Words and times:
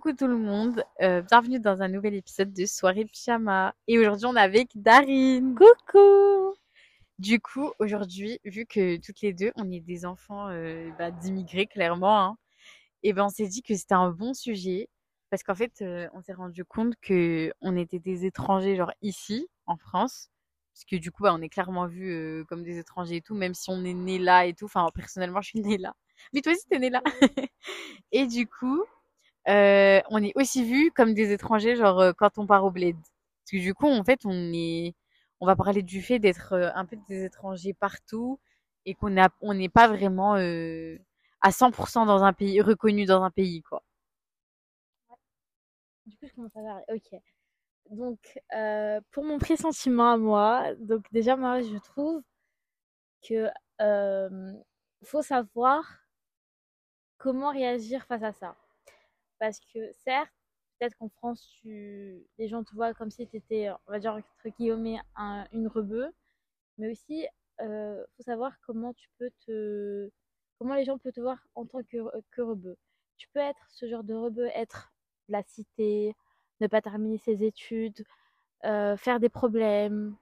coucou 0.00 0.16
tout 0.16 0.28
le 0.28 0.38
monde, 0.38 0.82
euh, 1.02 1.20
bienvenue 1.20 1.60
dans 1.60 1.82
un 1.82 1.88
nouvel 1.88 2.14
épisode 2.14 2.54
de 2.54 2.64
Soirée 2.64 3.04
Pyjama. 3.04 3.74
Et 3.86 3.98
aujourd'hui 3.98 4.24
on 4.24 4.34
est 4.34 4.40
avec 4.40 4.70
Darine. 4.74 5.54
Coucou 5.54 6.54
Du 7.18 7.38
coup 7.38 7.70
aujourd'hui, 7.78 8.40
vu 8.46 8.64
que 8.64 8.96
toutes 8.96 9.20
les 9.20 9.34
deux 9.34 9.52
on 9.56 9.70
est 9.70 9.80
des 9.80 10.06
enfants 10.06 10.48
euh, 10.48 10.88
bah, 10.98 11.10
d'immigrés 11.10 11.66
clairement, 11.66 12.18
hein, 12.18 12.36
et 13.02 13.12
ben 13.12 13.26
on 13.26 13.28
s'est 13.28 13.46
dit 13.46 13.62
que 13.62 13.74
c'était 13.74 13.92
un 13.92 14.10
bon 14.10 14.32
sujet 14.32 14.88
parce 15.28 15.42
qu'en 15.42 15.54
fait 15.54 15.82
euh, 15.82 16.08
on 16.14 16.22
s'est 16.22 16.32
rendu 16.32 16.64
compte 16.64 16.94
que 17.02 17.52
on 17.60 17.76
était 17.76 17.98
des 17.98 18.24
étrangers 18.24 18.76
genre 18.76 18.92
ici 19.02 19.48
en 19.66 19.76
France. 19.76 20.30
Parce 20.72 20.86
que 20.86 20.96
du 20.96 21.10
coup 21.10 21.24
bah, 21.24 21.34
on 21.34 21.42
est 21.42 21.50
clairement 21.50 21.86
vus 21.86 22.10
euh, 22.10 22.44
comme 22.48 22.62
des 22.62 22.78
étrangers 22.78 23.16
et 23.16 23.22
tout, 23.22 23.34
même 23.34 23.52
si 23.52 23.68
on 23.68 23.84
est 23.84 23.92
né 23.92 24.18
là 24.18 24.46
et 24.46 24.54
tout. 24.54 24.64
Enfin 24.64 24.88
personnellement 24.94 25.42
je 25.42 25.48
suis 25.48 25.60
née 25.60 25.76
là. 25.76 25.94
Mais 26.32 26.40
toi 26.40 26.52
aussi 26.52 26.66
t'es 26.70 26.78
né 26.78 26.88
là. 26.88 27.02
et 28.12 28.26
du 28.26 28.46
coup, 28.46 28.82
euh, 29.48 30.00
on 30.10 30.22
est 30.22 30.32
aussi 30.36 30.64
vu 30.64 30.90
comme 30.92 31.14
des 31.14 31.32
étrangers, 31.32 31.76
genre 31.76 32.00
euh, 32.00 32.12
quand 32.16 32.38
on 32.38 32.46
part 32.46 32.64
au 32.64 32.70
bled. 32.70 32.96
Parce 32.96 33.52
que 33.52 33.58
du 33.58 33.74
coup, 33.74 33.86
en 33.88 34.04
fait, 34.04 34.20
on 34.24 34.52
est, 34.52 34.94
on 35.40 35.46
va 35.46 35.56
parler 35.56 35.82
du 35.82 36.02
fait 36.02 36.18
d'être 36.18 36.52
euh, 36.52 36.70
un 36.74 36.84
peu 36.86 36.96
des 37.08 37.24
étrangers 37.24 37.74
partout 37.74 38.38
et 38.86 38.94
qu'on 38.94 39.14
on 39.40 39.54
n'est 39.54 39.68
pas 39.68 39.88
vraiment 39.88 40.34
à 40.34 41.50
100% 41.50 42.06
dans 42.06 42.24
un 42.24 42.32
pays 42.32 42.60
reconnu 42.60 43.04
dans 43.06 43.22
un 43.22 43.30
pays, 43.30 43.62
quoi. 43.62 43.82
Du 46.06 46.16
coup, 46.16 46.26
je 46.26 46.34
commence 46.34 46.56
à 46.56 46.60
parler. 46.62 46.84
Ok. 46.94 47.20
Donc, 47.90 48.38
pour 49.10 49.24
mon 49.24 49.38
pressentiment 49.38 50.12
à 50.12 50.16
moi, 50.16 50.74
donc 50.76 51.04
déjà, 51.12 51.36
je 51.36 51.78
trouve 51.78 52.22
que 53.26 53.48
faut 55.04 55.22
savoir 55.22 55.84
comment 57.18 57.50
réagir 57.50 58.04
face 58.06 58.22
à 58.22 58.32
ça. 58.32 58.56
Parce 59.40 59.60
que 59.74 59.92
certes, 60.04 60.32
peut-être 60.80 60.96
qu'en 60.98 61.10
France, 61.10 61.48
tu... 61.62 62.24
les 62.38 62.48
gens 62.48 62.64
te 62.64 62.74
voient 62.74 62.94
comme 62.94 63.10
si 63.10 63.26
tu 63.28 63.38
étais, 63.38 63.70
on 63.88 63.92
va 63.92 64.00
dire, 64.00 64.14
entre 64.14 64.56
guillemets, 64.58 65.00
un- 65.16 65.48
une 65.52 65.68
rebeu. 65.68 66.12
Mais 66.78 66.92
aussi, 66.92 67.26
euh, 67.62 68.04
faut 68.16 68.24
savoir 68.24 68.54
comment 68.66 68.94
tu 68.94 69.08
peux 69.18 69.30
te... 69.46 70.10
Comment 70.58 70.76
les 70.76 70.84
gens 70.86 70.98
peuvent 70.98 71.12
te 71.12 71.20
voir 71.22 71.38
en 71.56 71.66
tant 71.66 71.82
que, 71.84 71.98
que 72.32 72.42
rebeu. 72.42 72.76
Tu 73.18 73.28
peux 73.30 73.40
être 73.40 73.66
ce 73.70 73.88
genre 73.88 74.04
de 74.04 74.14
rebeu, 74.14 74.48
être 74.54 74.92
de 75.28 75.34
la 75.34 75.42
cité, 75.44 76.16
ne 76.60 76.68
pas 76.68 76.82
terminer 76.82 77.18
ses 77.18 77.44
études, 77.44 78.04
euh, 78.64 78.96
faire 78.96 79.20
des 79.20 79.30
problèmes. 79.30 80.16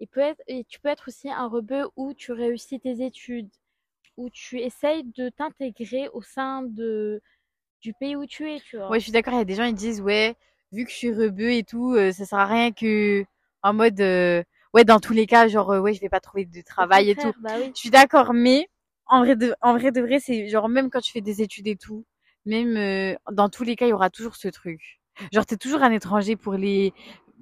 Et, 0.00 0.06
peut 0.06 0.20
être, 0.20 0.42
et 0.48 0.64
tu 0.64 0.80
peux 0.80 0.88
être 0.88 1.08
aussi 1.08 1.30
un 1.30 1.46
rebeu 1.48 1.88
où 1.96 2.14
tu 2.14 2.32
réussis 2.32 2.80
tes 2.80 3.04
études, 3.04 3.50
où 4.16 4.30
tu 4.30 4.60
essayes 4.60 5.04
de 5.04 5.28
t'intégrer 5.30 6.08
au 6.10 6.22
sein 6.22 6.62
de, 6.62 7.22
du 7.82 7.92
pays 7.94 8.16
où 8.16 8.26
tu 8.26 8.50
es, 8.50 8.60
tu 8.60 8.76
vois. 8.76 8.90
Ouais, 8.90 8.98
je 8.98 9.04
suis 9.04 9.12
d'accord. 9.12 9.34
Il 9.34 9.38
y 9.38 9.40
a 9.40 9.44
des 9.44 9.54
gens 9.54 9.64
ils 9.64 9.74
disent 9.74 10.00
ouais, 10.00 10.36
vu 10.72 10.84
que 10.84 10.90
je 10.90 10.96
suis 10.96 11.12
rebeu 11.12 11.52
et 11.52 11.64
tout, 11.64 11.94
euh, 11.94 12.12
ça 12.12 12.24
sert 12.24 12.38
à 12.38 12.46
rien 12.46 12.72
que 12.72 13.24
en 13.62 13.74
mode 13.74 14.00
euh, 14.00 14.42
ouais, 14.74 14.84
dans 14.84 15.00
tous 15.00 15.12
les 15.12 15.26
cas, 15.26 15.48
genre 15.48 15.70
euh, 15.72 15.80
ouais, 15.80 15.94
je 15.94 16.00
vais 16.00 16.08
pas 16.08 16.20
trouver 16.20 16.44
de 16.44 16.62
travail 16.62 17.10
et 17.10 17.14
tout. 17.16 17.32
bah 17.42 17.56
oui. 17.58 17.70
Je 17.74 17.80
suis 17.80 17.90
d'accord, 17.90 18.32
mais 18.34 18.68
en 19.06 19.20
vrai 19.24 19.36
de, 19.36 19.54
en 19.60 19.76
vrai 19.76 19.92
de 19.92 20.00
vrai, 20.00 20.18
c'est 20.20 20.48
genre 20.48 20.68
même 20.68 20.90
quand 20.90 21.00
tu 21.00 21.12
fais 21.12 21.20
des 21.20 21.42
études 21.42 21.66
et 21.68 21.76
tout, 21.76 22.04
même 22.46 22.76
euh, 22.76 23.14
dans 23.32 23.48
tous 23.48 23.64
les 23.64 23.76
cas, 23.76 23.86
il 23.86 23.90
y 23.90 23.92
aura 23.92 24.10
toujours 24.10 24.36
ce 24.36 24.48
truc. 24.48 25.00
Genre 25.32 25.44
t'es 25.44 25.56
toujours 25.58 25.82
un 25.82 25.92
étranger 25.92 26.36
pour 26.36 26.54
les. 26.54 26.92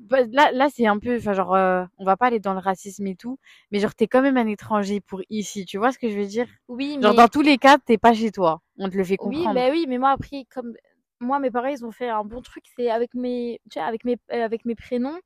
Bah, 0.09 0.19
Là, 0.33 0.53
là 0.53 0.69
c'est 0.71 0.87
un 0.87 0.99
peu, 0.99 1.17
enfin 1.17 1.33
genre, 1.35 1.55
euh, 1.55 1.85
on 1.99 2.05
va 2.05 2.17
pas 2.17 2.27
aller 2.27 2.41
dans 2.41 2.53
le 2.55 2.61
racisme 2.61 3.07
et 3.07 3.17
tout, 3.17 3.39
mais 3.71 3.81
genre 3.81 3.95
t'es 3.95 4.07
quand 4.07 4.23
même 4.23 4.37
un 4.37 4.47
étranger 4.47 5.01
pour 5.01 5.23
ici. 5.31 5.65
Tu 5.67 5.79
vois 5.79 5.93
ce 5.93 5.99
que 5.99 6.09
je 6.11 6.19
veux 6.19 6.27
dire? 6.27 6.47
Oui, 6.69 6.99
Genre 7.01 7.13
mais 7.13 7.17
dans 7.17 7.29
tous 7.29 7.43
les 7.43 7.59
cas, 7.59 7.79
t'es 7.79 7.99
pas 7.99 8.15
chez 8.15 8.31
toi. 8.31 8.61
On 8.79 8.89
te 8.89 8.97
le 8.97 9.05
fait 9.05 9.17
oui, 9.21 9.37
comprendre. 9.37 9.55
mais 9.55 9.71
oui, 9.71 9.87
mais 9.89 9.99
moi 9.99 10.11
après, 10.11 10.47
comme 10.53 10.75
moi, 11.21 11.39
mes 11.39 11.51
parents, 11.51 11.69
ils 11.69 11.85
ont 11.85 11.93
fait 11.93 12.09
un 12.09 12.25
bon 12.25 12.41
truc, 12.43 12.65
c'est 12.77 12.91
avec 12.91 13.15
mes, 13.15 13.61
tu 13.71 13.75
sais, 13.75 13.81
avec 13.81 14.05
mes, 14.05 14.17
euh, 14.33 14.45
avec 14.45 14.65
mes 14.65 14.75
prénoms. 14.75 15.19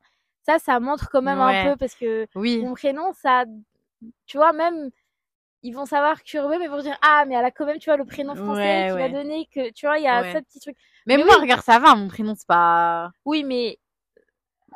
Ça, 0.42 0.58
ça 0.58 0.78
montre 0.80 1.08
quand 1.10 1.22
même 1.22 1.40
un 1.40 1.70
peu 1.70 1.76
parce 1.76 1.94
que 1.94 2.26
oui, 2.34 2.58
mon 2.58 2.74
prénom, 2.74 3.12
ça, 3.14 3.44
tu 4.26 4.36
vois, 4.36 4.52
même 4.52 4.90
ils 5.62 5.72
vont 5.72 5.86
savoir 5.86 6.18
rebeu, 6.18 6.58
mais 6.58 6.66
ils 6.66 6.70
vont 6.70 6.82
dire 6.82 6.98
ah, 7.02 7.24
mais 7.26 7.34
elle 7.34 7.44
a 7.44 7.50
quand 7.50 7.66
même, 7.66 7.78
tu 7.78 7.90
vois, 7.90 7.96
le 7.96 8.04
prénom 8.04 8.34
français 8.36 8.84
ouais, 8.84 8.90
qui 8.90 8.98
va 8.98 9.08
ouais, 9.08 9.10
donner 9.10 9.46
que, 9.54 9.70
tu 9.72 9.86
vois, 9.86 9.98
il 9.98 10.04
y 10.04 10.08
a 10.08 10.24
ce 10.24 10.36
ouais. 10.36 10.42
petit 10.42 10.60
truc. 10.60 10.76
Mais 11.06 11.16
Mais 11.16 11.24
moi, 11.24 11.36
oui, 11.36 11.40
regarde, 11.40 11.62
ça 11.62 11.78
va, 11.78 11.94
mon 11.94 12.08
prénom 12.08 12.34
c'est 12.36 12.46
pas. 12.46 13.10
oui, 13.24 13.44
mais 13.44 13.78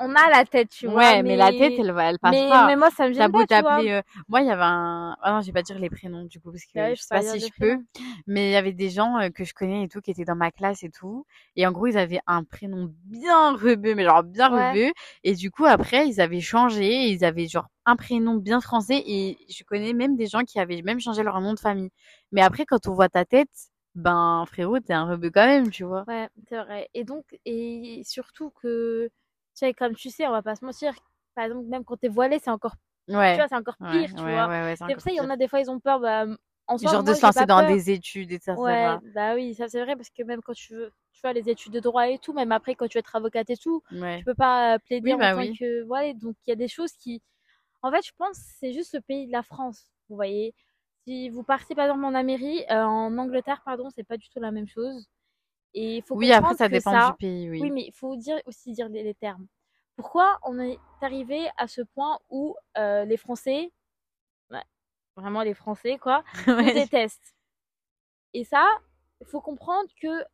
on 0.01 0.15
a 0.15 0.31
la 0.31 0.45
tête, 0.45 0.71
tu 0.71 0.87
vois, 0.89 1.15
Ouais, 1.15 1.23
mais 1.23 1.37
la 1.37 1.53
tête, 1.53 1.79
elle 1.79 1.93
va, 1.93 2.11
elle 2.11 2.19
passe 2.19 2.43
mais, 2.47 2.47
pas. 2.49 2.65
mais 2.65 2.77
moi, 2.77 2.91
ça 2.91 3.09
me 3.09 3.15
gêne 3.15 3.33
pas, 3.33 3.47
tu 3.47 3.61
vois. 3.61 3.85
euh, 3.91 4.03
moi 4.29 4.41
il 4.43 4.47
y 4.47 4.51
avait 4.51 4.63
un, 4.63 5.17
ah 5.23 5.33
non, 5.33 5.41
je 5.41 5.47
vais 5.47 5.53
pas 5.53 5.63
dire 5.63 5.79
les 5.79 5.91
prénoms 5.91 6.25
du 6.25 6.41
coup 6.41 6.51
parce 6.53 6.65
Bah 6.75 6.89
que 6.89 6.89
oui, 6.89 6.97
je 6.97 7.01
je 7.01 7.03
sais 7.03 7.09
pas 7.11 7.23
si 7.23 7.41
je 7.41 7.53
peux, 7.59 7.79
mais 8.27 8.49
il 8.51 8.53
y 8.53 8.57
avait 8.57 8.73
des 8.73 8.91
gens 8.91 9.19
euh, 9.21 9.31
que 9.31 9.45
je 9.45 9.55
connais 9.55 9.85
et 9.85 9.89
tout 9.89 10.01
qui 10.01 10.11
étaient 10.13 10.25
dans 10.25 10.37
ma 10.37 10.51
classe 10.53 10.83
et 10.85 10.91
tout, 10.91 11.27
et 11.57 11.67
en 11.67 11.73
gros 11.73 11.87
ils 11.89 11.99
avaient 11.99 12.21
un 12.27 12.45
prénom 12.45 12.93
bien 13.05 13.53
rebeu, 13.57 13.95
mais 13.95 14.05
genre 14.05 14.23
bien 14.25 14.49
Ouais. 14.49 14.79
rebeu, 14.79 14.93
et 15.25 15.35
du 15.35 15.51
coup 15.51 15.67
après 15.67 16.09
ils 16.09 16.21
avaient 16.21 16.41
changé, 16.41 17.09
ils 17.11 17.25
avaient 17.25 17.49
genre 17.49 17.67
un 17.87 17.97
prénom 17.97 18.37
bien 18.37 18.61
français, 18.61 19.03
et 19.07 19.37
je 19.51 19.65
connais 19.65 19.93
même 19.95 20.17
des 20.17 20.27
gens 20.27 20.43
qui 20.45 20.61
avaient 20.61 20.83
même 20.83 21.01
changé 21.01 21.23
leur 21.23 21.41
nom 21.41 21.55
de 21.55 21.61
famille. 21.61 21.91
Mais 22.33 22.43
après 22.43 22.67
quand 22.67 22.87
on 22.89 22.95
voit 22.95 23.09
ta 23.09 23.25
tête, 23.25 23.51
ben 23.95 24.45
frérot 24.47 24.81
t'es 24.81 24.93
un 24.95 25.07
rebeu 25.11 25.31
quand 25.31 25.47
même, 25.47 25.71
tu 25.71 25.85
vois. 25.85 26.07
Ouais, 26.07 26.29
c'est 26.49 26.57
vrai. 26.65 26.89
Et 26.95 27.05
donc, 27.05 27.39
et 27.45 28.03
surtout 28.05 28.51
que, 28.51 29.11
sais, 29.59 29.75
comme 29.75 29.95
tu 29.97 30.11
sais, 30.11 30.27
on 30.27 30.33
va 30.33 30.43
pas 30.43 30.57
se 30.57 30.65
mentir, 30.65 30.95
par 31.35 31.45
exemple, 31.47 31.67
même 31.69 31.85
quand 31.85 31.97
t'es 31.99 32.09
voilé, 32.09 32.39
c'est 32.41 32.51
encore, 32.51 32.75
tu 32.77 33.17
Ouais, 33.17 33.41
vois, 33.41 33.49
c'est 33.49 33.57
encore 33.57 33.79
pire, 33.89 34.11
tu 34.15 34.31
vois. 34.31 34.51
c'est 34.87 34.95
pour 34.95 35.03
ça, 35.03 35.11
il 35.13 35.17
y 35.17 35.21
en 35.21 35.31
a 35.31 35.37
des 35.37 35.49
fois, 35.49 35.61
ils 35.61 35.71
ont 35.71 35.81
peur, 35.81 36.01
bah, 36.01 36.27
en 36.69 36.79
soi, 36.79 36.93
Genre 36.93 37.03
de 37.05 37.15
se 37.15 37.23
lancer 37.27 37.47
dans 37.47 37.57
peur. 37.59 37.67
des 37.69 37.91
études, 37.91 38.33
etc. 38.33 38.55
Ouais, 38.63 38.99
bah 39.15 39.35
oui, 39.35 39.55
ça 39.55 39.69
c'est 39.69 39.83
vrai, 39.85 39.97
parce 39.97 40.11
que 40.11 40.23
même 40.25 40.43
quand 40.43 40.55
tu 40.55 40.75
veux, 40.75 40.93
tu 41.13 41.21
vois, 41.23 41.33
les 41.33 41.49
études 41.51 41.73
de 41.73 41.81
droit 41.81 42.09
et 42.09 42.19
tout, 42.19 42.33
même 42.33 42.53
après, 42.53 42.75
quand 42.75 42.89
tu 42.89 42.97
veux 42.99 43.01
être 43.01 43.15
avocate 43.17 43.51
et 43.51 43.57
tout, 43.57 43.83
Ouais. 43.93 44.19
tu 44.19 44.25
peux 44.25 44.35
pas 44.35 44.75
euh, 44.77 44.79
plaider 44.81 45.13
Oui, 45.13 45.15
en 45.15 45.21
bah 45.21 45.33
tant 45.33 45.43
oui. 45.43 45.59
que, 45.59 45.85
voilà, 45.85 46.13
donc 46.15 46.37
il 46.47 46.51
y 46.51 46.53
a 46.53 46.57
des 46.57 46.69
choses 46.69 46.93
qui, 46.93 47.23
en 47.83 47.91
fait, 47.93 48.05
je 48.07 48.13
pense, 48.19 48.37
c'est 48.61 48.73
juste 48.73 48.95
le 48.95 49.01
pays 49.03 49.27
de 49.29 49.33
la 49.33 49.43
France, 49.45 49.87
vous 50.09 50.17
voyez. 50.17 50.55
Si 51.07 51.31
vous 51.31 51.43
partez, 51.45 51.75
par 51.75 51.87
exemple, 51.87 52.05
en 52.05 52.15
Amérique, 52.15 52.65
euh, 52.71 52.85
en 52.85 53.17
Angleterre, 53.19 53.63
pardon, 53.65 53.91
c'est 53.91 54.05
pas 54.05 54.17
du 54.19 54.29
tout 54.31 54.41
la 54.41 54.53
même 54.53 54.69
chose. 54.69 55.09
Et 55.75 55.97
il 55.99 56.03
faut 56.03 56.17
Oui, 56.17 56.33
après 56.33 56.55
ça 56.57 56.69
dépend 56.69 56.95
du 56.97 57.13
pays, 57.15 57.51
oui, 57.51 57.63
oui. 57.63 57.73
mais 57.73 57.85
il 57.87 57.93
faut 57.93 58.17
dire 58.17 58.41
aussi 58.47 58.73
dire 58.73 58.89
les, 58.89 59.03
les 59.03 59.15
termes. 59.15 59.47
Pourquoi 59.97 60.39
on 60.45 60.59
est 60.61 60.79
arrivé 61.01 61.49
à 61.57 61.67
ce 61.67 61.83
point 61.83 62.19
où 62.31 62.57
euh, 62.77 63.05
les 63.05 63.17
Français, 63.17 63.71
vraiment 65.17 65.43
les 65.43 65.55
Français, 65.55 65.99
quoi, 65.99 66.23
Ouais. 66.47 66.73
détestent. 66.75 67.35
Et 68.35 68.45
ça, 68.45 68.67
il 69.21 69.27
faut 69.27 69.41
comprendre 69.41 69.89
que 70.01 70.25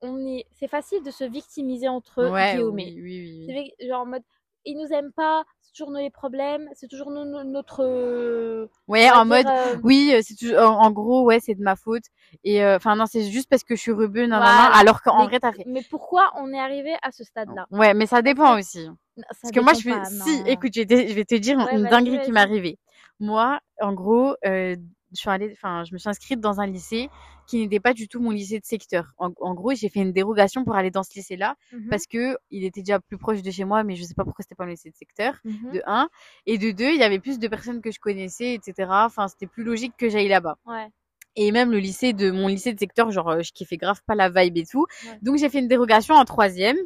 on 0.00 0.18
est, 0.26 0.46
c'est 0.52 0.68
facile 0.68 1.02
de 1.04 1.10
se 1.10 1.24
victimiser 1.24 1.88
entre 1.88 2.32
Ouais, 2.32 2.58
guillemets. 2.58 2.92
oui, 2.96 3.02
oui, 3.02 3.72
oui, 3.80 3.88
genre 3.88 4.02
en 4.02 4.06
mode, 4.06 4.24
ils 4.64 4.76
nous 4.76 4.92
aiment 4.92 5.12
pas, 5.12 5.44
c'est 5.72 5.84
toujours 5.84 5.96
les 5.96 6.10
problèmes, 6.10 6.68
c'est 6.74 6.86
toujours 6.86 7.10
nous, 7.10 7.24
notre, 7.44 7.82
euh, 7.82 8.66
Ouais, 8.88 9.10
en 9.10 9.24
mode, 9.24 9.46
euh, 9.46 9.76
oui, 9.82 10.10
euh, 10.12 10.20
c'est 10.22 10.34
toujours, 10.34 10.58
en, 10.58 10.84
en 10.84 10.90
gros, 10.90 11.24
ouais, 11.24 11.40
c'est 11.40 11.54
de 11.54 11.62
ma 11.62 11.76
faute. 11.76 12.02
Et, 12.44 12.62
euh, 12.62 12.76
enfin, 12.76 12.94
non, 12.94 13.06
c'est 13.06 13.30
juste 13.30 13.48
parce 13.48 13.64
que 13.64 13.74
je 13.74 13.80
suis 13.80 13.92
rebeu, 13.92 14.26
non, 14.26 14.36
non, 14.36 14.40
non, 14.40 14.46
voilà. 14.52 14.76
alors 14.76 15.00
qu'en 15.02 15.18
Mais, 15.18 15.28
vrai, 15.28 15.40
t'as 15.40 15.52
fait. 15.52 15.64
mais 15.66 15.82
pourquoi 15.88 16.30
on 16.36 16.52
est 16.52 16.58
arrivé 16.58 16.94
à 17.00 17.10
ce 17.10 17.24
stade-là? 17.24 17.66
Ouais, 17.70 17.94
mais 17.94 18.06
ça 18.06 18.18
En 18.18 18.22
dépend 18.22 18.58
aussi. 18.58 18.86
non, 19.16 19.24
ça 19.30 19.38
Parce 19.42 19.52
que 19.52 19.60
moi, 19.60 19.72
je 19.72 19.80
fais, 19.80 20.04
si, 20.04 20.30
non. 20.40 20.44
écoute, 20.46 20.72
je 20.74 20.80
vais 20.80 20.86
te, 20.86 21.08
je 21.08 21.14
vais 21.14 21.24
te 21.24 21.34
dire 21.36 21.58
Ouais, 21.58 21.72
une 21.74 21.82
vas-y, 21.82 21.90
dinguerie 21.90 22.20
qui 22.20 22.32
m'est 22.32 22.40
arrivée. 22.40 22.78
Moi, 23.18 23.60
en 23.80 23.92
gros, 23.94 24.34
euh, 24.44 24.76
je 25.14 25.20
suis 25.20 25.30
allée, 25.30 25.50
enfin, 25.52 25.84
je 25.84 25.92
me 25.92 25.98
suis 25.98 26.08
inscrite 26.08 26.40
dans 26.40 26.60
un 26.60 26.66
lycée 26.66 27.08
qui 27.46 27.58
n'était 27.58 27.80
pas 27.80 27.92
du 27.92 28.08
tout 28.08 28.20
mon 28.20 28.30
lycée 28.30 28.58
de 28.60 28.64
secteur. 28.64 29.12
En, 29.18 29.30
en 29.40 29.54
gros, 29.54 29.74
j'ai 29.74 29.88
fait 29.88 30.00
une 30.00 30.12
dérogation 30.12 30.64
pour 30.64 30.74
aller 30.76 30.90
dans 30.90 31.02
ce 31.02 31.14
lycée-là 31.14 31.56
Mhm, 31.72 31.88
parce 31.90 32.06
que 32.06 32.36
il 32.50 32.64
était 32.64 32.80
déjà 32.82 33.00
plus 33.00 33.18
proche 33.18 33.42
de 33.42 33.50
chez 33.50 33.64
moi, 33.64 33.84
mais 33.84 33.96
je 33.96 34.04
sais 34.04 34.14
pas 34.14 34.24
pourquoi 34.24 34.42
c'était 34.42 34.54
pas 34.54 34.64
mon 34.64 34.70
lycée 34.70 34.90
de 34.90 34.96
secteur. 34.96 35.34
mhm, 35.44 35.72
De 35.72 35.82
un. 35.86 36.08
Et 36.46 36.58
de 36.58 36.70
deux, 36.70 36.90
il 36.90 36.98
y 36.98 37.02
avait 37.02 37.18
plus 37.20 37.38
de 37.38 37.48
personnes 37.48 37.80
que 37.80 37.90
je 37.90 37.98
connaissais, 38.00 38.54
etc. 38.54 39.04
Enfin, 39.06 39.28
c'était 39.28 39.46
plus 39.46 39.64
logique 39.64 39.94
que 39.98 40.08
j'aille 40.08 40.28
là-bas. 40.28 40.56
ouais, 40.66 40.88
Et 41.36 41.50
même 41.52 41.70
le 41.72 41.78
lycée 41.78 42.12
de 42.12 42.30
mon 42.30 42.48
lycée 42.48 42.72
de 42.74 42.78
secteur, 42.78 43.10
genre, 43.10 43.28
euh, 43.30 43.42
je 43.42 43.52
kiffais 43.52 43.76
grave 43.78 44.00
pas 44.06 44.14
la 44.14 44.28
vibe 44.28 44.56
et 44.58 44.66
tout. 44.66 44.86
ouais. 45.06 45.18
Donc, 45.22 45.38
j'ai 45.38 45.48
fait 45.48 45.58
une 45.60 45.68
dérogation 45.68 46.14
en 46.14 46.24
troisième. 46.24 46.76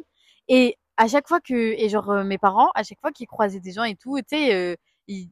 Et 0.47 0.77
à 0.97 1.07
chaque 1.07 1.27
fois 1.27 1.39
que, 1.41 1.53
et 1.53 1.89
genre, 1.89 2.09
euh, 2.09 2.23
mes 2.23 2.37
parents, 2.37 2.69
à 2.75 2.83
chaque 2.83 2.99
fois 3.01 3.11
qu'ils 3.11 3.27
croisaient 3.27 3.59
des 3.59 3.71
gens 3.73 3.83
et 3.83 3.95
tout, 3.95 4.17
tu 4.19 4.23
sais, 4.29 4.53
euh, 4.55 4.75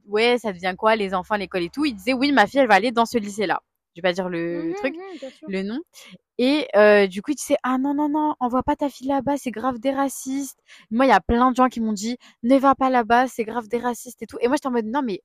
ouais, 0.08 0.38
ça 0.38 0.54
devient 0.54 0.76
quoi, 0.78 0.96
les 0.96 1.14
enfants, 1.14 1.36
l'école 1.36 1.64
et 1.64 1.70
tout, 1.70 1.86
ils 1.86 1.94
disaient, 1.96 2.14
oui, 2.14 2.32
ma 2.32 2.48
fille, 2.48 2.60
elle 2.60 2.68
va 2.68 2.76
aller 2.76 2.92
dans 2.92 3.06
ce 3.06 3.18
lycée-là. 3.18 3.62
Je 3.96 4.02
vais 4.02 4.10
pas 4.10 4.14
dire 4.14 4.28
le 4.30 4.62
Mhm, 4.62 4.74
truc, 4.76 4.96
mhm, 4.96 5.20
sûr. 5.32 5.48
le 5.48 5.64
nom. 5.64 5.80
Et 6.38 6.68
euh, 6.76 7.08
du 7.08 7.22
coup, 7.22 7.32
ils 7.32 7.36
disaient, 7.36 7.58
ah 7.64 7.78
non, 7.78 7.94
non, 7.94 8.10
non, 8.10 8.36
envoie 8.42 8.64
pas 8.64 8.76
ta 8.76 8.90
fille 8.90 9.08
là-bas, 9.08 9.38
c'est 9.38 9.52
grave 9.52 9.80
des 9.80 9.92
racistes. 9.92 10.60
Moi, 10.92 11.06
il 11.06 11.10
y 11.10 11.14
a 11.14 11.22
plein 11.22 11.52
de 11.52 11.56
gens 11.56 11.70
qui 11.70 11.80
m'ont 11.82 11.94
dit, 11.94 12.18
ne 12.44 12.58
va 12.58 12.76
pas 12.76 12.90
là-bas, 12.90 13.28
c'est 13.28 13.46
grave 13.46 13.68
des 13.70 13.80
racistes 13.80 14.22
et 14.22 14.28
tout. 14.28 14.38
Et 14.42 14.48
moi, 14.48 14.58
j'étais 14.58 14.68
en 14.68 14.72
mode, 14.72 14.86
non, 14.88 15.02
mais 15.04 15.22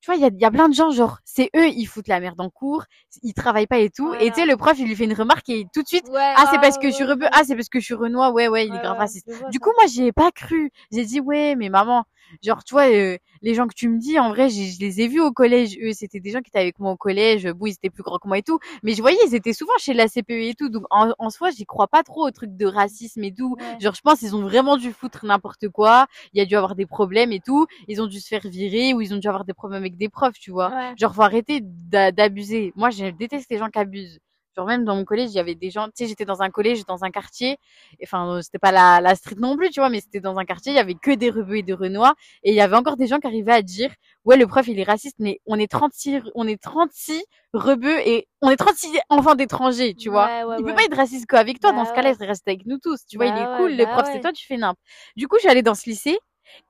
tu 0.00 0.06
vois, 0.06 0.16
il 0.16 0.22
y 0.22 0.24
a, 0.24 0.28
il 0.32 0.40
y 0.40 0.44
a 0.44 0.50
plein 0.50 0.68
de 0.68 0.74
gens, 0.74 0.90
genre, 0.90 1.18
c'est 1.24 1.50
eux, 1.56 1.68
ils 1.68 1.86
foutent 1.86 2.08
la 2.08 2.20
merde 2.20 2.40
en 2.40 2.50
cours, 2.50 2.84
ils 3.22 3.34
travaillent 3.34 3.66
pas 3.66 3.78
et 3.78 3.90
tout. 3.90 4.14
Et 4.20 4.30
tu 4.30 4.40
sais, 4.40 4.46
le 4.46 4.56
prof, 4.56 4.76
il 4.78 4.86
lui 4.86 4.96
fait 4.96 5.04
une 5.04 5.12
remarque 5.14 5.48
et 5.48 5.66
tout 5.72 5.82
de 5.82 5.88
suite, 5.88 6.06
Ouais, 6.08 6.34
ah, 6.36 6.44
c'est 6.48 6.58
parce 6.58 6.78
que 6.78 6.88
je 6.88 6.94
suis 6.94 7.04
rebeu, 7.04 7.24
ouais, 7.24 7.30
ah, 7.32 7.42
c'est 7.44 7.54
parce 7.56 7.68
que 7.68 7.80
je 7.80 7.84
suis 7.84 7.94
renois, 7.94 8.30
ouais, 8.32 8.48
ouais, 8.48 8.66
il 8.66 8.74
est 8.74 8.78
grave 8.80 8.96
raciste. 8.98 9.28
Du 9.50 9.60
coup, 9.60 9.70
moi, 9.76 9.86
j'y 9.86 10.04
ai 10.06 10.12
pas 10.12 10.30
cru. 10.32 10.70
J'ai 10.92 11.04
dit, 11.04 11.20
ouais, 11.20 11.54
mais 11.56 11.68
maman, 11.68 12.04
Genre, 12.42 12.62
tu 12.64 12.74
vois, 12.74 12.88
euh, 12.90 13.16
les 13.42 13.54
gens 13.54 13.66
que 13.66 13.74
tu 13.74 13.88
me 13.88 13.98
dis, 13.98 14.18
en 14.18 14.30
vrai, 14.30 14.48
je 14.50 14.78
les 14.80 15.00
ai 15.00 15.08
vus 15.08 15.20
au 15.20 15.32
collège. 15.32 15.76
Eux, 15.82 15.92
c'était 15.92 16.20
des 16.20 16.30
gens 16.30 16.40
qui 16.40 16.48
étaient 16.50 16.58
avec 16.58 16.78
moi 16.78 16.92
au 16.92 16.96
collège. 16.96 17.46
Bon, 17.52 17.66
ils 17.66 17.72
étaient 17.72 17.90
plus 17.90 18.02
grands 18.02 18.18
que 18.18 18.28
moi 18.28 18.38
et 18.38 18.42
tout. 18.42 18.58
Mais 18.82 18.94
je 18.94 19.00
voyais, 19.02 19.18
ils 19.26 19.34
étaient 19.34 19.52
souvent 19.52 19.76
chez 19.78 19.94
la 19.94 20.08
CPE 20.08 20.48
et 20.50 20.54
tout. 20.54 20.68
Donc, 20.68 20.84
en, 20.90 21.12
en 21.18 21.30
soi, 21.30 21.50
j'y 21.50 21.64
crois 21.66 21.88
pas 21.88 22.02
trop 22.02 22.26
au 22.26 22.30
truc 22.30 22.56
de 22.56 22.66
racisme 22.66 23.22
et 23.24 23.32
tout. 23.34 23.56
Genre, 23.78 23.94
je 23.94 24.00
pense 24.00 24.18
qu'ils 24.20 24.34
ont 24.36 24.42
vraiment 24.42 24.76
dû 24.76 24.92
foutre 24.92 25.24
n'importe 25.26 25.68
quoi. 25.68 26.06
Il 26.32 26.38
y 26.38 26.40
a 26.42 26.44
dû 26.46 26.56
avoir 26.56 26.74
des 26.74 26.86
problèmes 26.86 27.32
et 27.32 27.40
tout. 27.40 27.66
Ils 27.88 28.00
ont 28.02 28.06
dû 28.06 28.20
se 28.20 28.28
faire 28.28 28.42
virer 28.48 28.94
ou 28.94 29.00
ils 29.00 29.14
ont 29.14 29.18
dû 29.18 29.28
avoir 29.28 29.44
des 29.44 29.54
problèmes 29.54 29.82
avec 29.82 29.96
des 29.96 30.08
profs, 30.08 30.38
tu 30.38 30.50
vois. 30.50 30.72
Genre, 30.96 31.14
faut 31.14 31.22
arrêter 31.22 31.60
d'abuser. 31.62 32.72
Moi, 32.76 32.90
je 32.90 33.06
déteste 33.10 33.50
les 33.50 33.58
gens 33.58 33.68
qui 33.68 33.78
abusent 33.78 34.18
même 34.66 34.84
dans 34.84 34.96
mon 34.96 35.04
collège, 35.04 35.30
il 35.30 35.36
y 35.36 35.38
avait 35.40 35.54
des 35.54 35.70
gens, 35.70 35.86
tu 35.86 35.92
sais, 35.96 36.06
j'étais 36.06 36.24
dans 36.24 36.42
un 36.42 36.50
collège, 36.50 36.84
dans 36.86 37.04
un 37.04 37.10
quartier, 37.10 37.58
enfin, 38.02 38.36
euh, 38.36 38.42
c'était 38.42 38.58
pas 38.58 38.72
la, 38.72 39.00
la 39.00 39.14
street 39.14 39.36
non 39.38 39.56
plus, 39.56 39.70
tu 39.70 39.80
vois, 39.80 39.90
mais 39.90 40.00
c'était 40.00 40.20
dans 40.20 40.38
un 40.38 40.44
quartier, 40.44 40.72
il 40.72 40.76
y 40.76 40.78
avait 40.78 40.94
que 40.94 41.10
des 41.10 41.30
rebeux 41.30 41.56
et 41.56 41.62
des 41.62 41.72
renois, 41.72 42.14
et 42.42 42.50
il 42.50 42.54
y 42.54 42.60
avait 42.60 42.76
encore 42.76 42.96
des 42.96 43.06
gens 43.06 43.18
qui 43.18 43.26
arrivaient 43.26 43.52
à 43.52 43.62
dire, 43.62 43.90
ouais, 44.24 44.36
le 44.36 44.46
prof, 44.46 44.66
il 44.68 44.78
est 44.78 44.84
raciste, 44.84 45.16
mais 45.18 45.40
on 45.46 45.58
est 45.58 45.70
36, 45.70 46.22
on 46.34 46.46
est 46.46 46.60
36 46.60 47.24
rebeux 47.54 47.98
et 48.06 48.28
on 48.42 48.50
est 48.50 48.56
36 48.56 48.98
enfants 49.08 49.34
d'étrangers, 49.34 49.94
tu 49.94 50.10
vois. 50.10 50.56
il 50.58 50.64
peut 50.64 50.74
pas 50.74 50.84
être 50.84 50.96
raciste 50.96 51.26
qu'avec 51.26 51.60
toi, 51.60 51.72
dans 51.72 51.84
ce 51.84 51.90
bah 51.90 51.96
cas-là, 51.96 52.14
il 52.18 52.26
reste 52.26 52.46
avec 52.46 52.66
nous 52.66 52.78
tous, 52.78 53.06
tu 53.06 53.16
vois, 53.16 53.26
il 53.26 53.36
est 53.36 53.44
bah 53.44 53.56
cool, 53.58 53.72
le 53.72 53.84
bah 53.84 53.92
prof, 53.92 54.08
c'est 54.12 54.20
toi, 54.20 54.32
tu 54.32 54.46
fais 54.46 54.56
nimp. 54.56 54.76
Du 55.16 55.28
coup, 55.28 55.36
j'allais 55.42 55.62
dans 55.62 55.74
ce 55.74 55.88
lycée, 55.88 56.18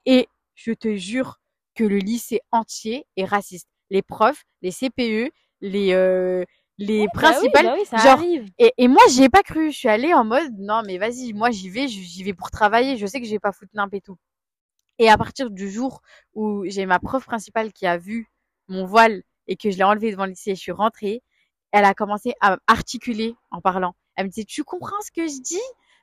et 0.06 0.28
je 0.54 0.72
te 0.72 0.96
jure 0.96 1.40
que 1.74 1.84
le 1.84 1.98
lycée 1.98 2.40
entier 2.50 3.06
est 3.16 3.24
raciste. 3.24 3.68
Les 3.90 4.02
profs, 4.02 4.44
les 4.62 4.72
CPE, 4.72 5.32
les, 5.60 5.92
euh, 5.92 6.44
les 6.78 7.06
bah 7.06 7.12
principales. 7.12 7.66
bah 7.90 7.98
genre 7.98 8.20
et, 8.58 8.72
et 8.78 8.88
moi 8.88 9.02
j'y 9.10 9.24
ai 9.24 9.28
pas 9.28 9.42
cru. 9.42 9.70
Je 9.70 9.76
suis 9.76 9.88
allée 9.88 10.14
en 10.14 10.24
mode 10.24 10.52
non 10.58 10.82
mais 10.86 10.98
vas-y 10.98 11.32
moi 11.32 11.50
j'y 11.50 11.68
vais 11.70 11.88
j'y 11.88 12.22
vais 12.24 12.34
pour 12.34 12.50
travailler. 12.50 12.96
Je 12.96 13.06
sais 13.06 13.20
que 13.20 13.26
j'ai 13.26 13.38
pas 13.38 13.52
foutu 13.52 13.70
nimp 13.76 13.92
et 13.94 14.00
tout 14.00 14.16
et 14.98 15.08
à 15.08 15.16
partir 15.16 15.50
du 15.50 15.70
jour 15.70 16.02
où 16.34 16.64
j'ai 16.66 16.86
ma 16.86 16.98
prof 16.98 17.24
principale 17.24 17.72
qui 17.72 17.86
a 17.86 17.96
vu 17.98 18.30
mon 18.68 18.84
voile 18.84 19.22
et 19.46 19.56
que 19.56 19.70
je 19.70 19.76
l'ai 19.78 19.84
enlevé 19.84 20.10
devant 20.10 20.24
le 20.24 20.30
lycée 20.30 20.50
et 20.52 20.54
je 20.54 20.60
suis 20.60 20.72
rentrée. 20.72 21.22
Elle 21.72 21.84
a 21.84 21.94
commencé 21.94 22.34
à 22.40 22.58
articuler 22.66 23.34
en 23.50 23.60
parlant. 23.60 23.94
Elle 24.16 24.26
me 24.26 24.30
disait 24.30 24.44
tu 24.44 24.64
comprends 24.64 25.00
ce 25.04 25.10
que 25.10 25.26
je 25.28 25.40
dis? 25.40 25.60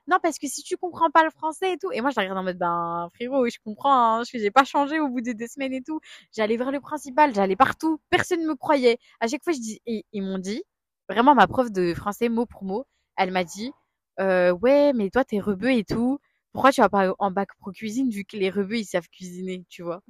Non 0.08 0.18
parce 0.22 0.38
que 0.38 0.46
si 0.48 0.62
tu 0.62 0.76
comprends 0.76 1.10
pas 1.10 1.24
le 1.24 1.30
français 1.30 1.72
et 1.72 1.78
tout 1.78 1.90
et 1.92 2.00
moi 2.00 2.10
je 2.10 2.16
la 2.16 2.22
regarde 2.22 2.38
en 2.38 2.42
mode 2.44 2.58
ben 2.58 3.08
frérot 3.14 3.48
je 3.48 3.58
comprends 3.64 4.18
hein, 4.20 4.22
je 4.24 4.38
j'ai 4.38 4.50
pas 4.50 4.64
changé 4.64 5.00
au 5.00 5.08
bout 5.08 5.20
de 5.20 5.32
deux 5.32 5.46
semaines 5.48 5.72
et 5.74 5.82
tout. 5.82 6.00
J'allais 6.34 6.56
vers 6.56 6.70
le 6.70 6.80
principal 6.80 7.34
j'allais 7.34 7.56
partout 7.56 7.98
personne 8.10 8.40
ne 8.42 8.46
me 8.48 8.54
croyait. 8.54 8.98
À 9.20 9.26
chaque 9.28 9.42
fois 9.44 9.52
je 9.52 9.58
dis 9.60 9.80
et 9.86 10.04
ils 10.12 10.22
m'ont 10.22 10.38
dit 10.38 10.62
vraiment 11.08 11.34
ma 11.34 11.46
prof 11.46 11.70
de 11.70 11.94
français 11.94 12.28
mot 12.28 12.46
pour 12.46 12.64
mot 12.64 12.84
elle 13.16 13.30
m'a 13.32 13.44
dit 13.44 13.72
euh, 14.20 14.52
ouais 14.52 14.92
mais 14.94 15.10
toi 15.10 15.24
t'es 15.24 15.40
rebeu 15.40 15.72
et 15.72 15.84
tout. 15.84 16.18
Pourquoi 16.52 16.72
tu 16.72 16.80
vas 16.80 16.88
pas 16.88 17.12
en 17.18 17.30
bac 17.30 17.48
pro 17.58 17.70
cuisine 17.70 18.08
vu 18.08 18.24
que 18.24 18.36
les 18.38 18.48
rebeux 18.48 18.78
ils 18.78 18.84
savent 18.86 19.08
cuisiner 19.10 19.64
tu 19.68 19.82
vois? 19.82 20.00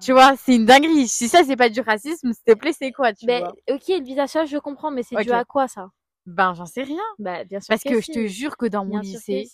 Tu 0.00 0.12
vois 0.12 0.36
c'est 0.36 0.56
une 0.56 0.66
dinguerie. 0.66 1.06
Si 1.08 1.28
ça 1.28 1.44
c'est 1.44 1.56
pas 1.56 1.68
du 1.68 1.80
racisme 1.80 2.32
s'il 2.32 2.44
te 2.44 2.52
plaît 2.58 2.72
c'est 2.72 2.92
quoi 2.92 3.12
tu 3.12 3.26
mais, 3.26 3.38
vois? 3.40 3.54
ok 3.70 3.88
Elvisa 3.90 4.26
ça 4.26 4.44
je 4.44 4.56
comprends 4.58 4.90
mais 4.90 5.02
c'est 5.02 5.16
dû 5.22 5.30
à 5.32 5.44
quoi 5.44 5.68
ça? 5.68 5.90
Ben, 6.26 6.54
j'en 6.54 6.66
sais 6.66 6.82
rien. 6.82 7.02
Bah, 7.18 7.44
bien 7.44 7.60
sûr 7.60 7.68
Parce 7.68 7.82
que, 7.82 8.00
je 8.00 8.12
te 8.12 8.26
jure 8.26 8.56
que 8.56 8.66
dans 8.66 8.84
mon 8.84 8.98
lycée, 8.98 9.48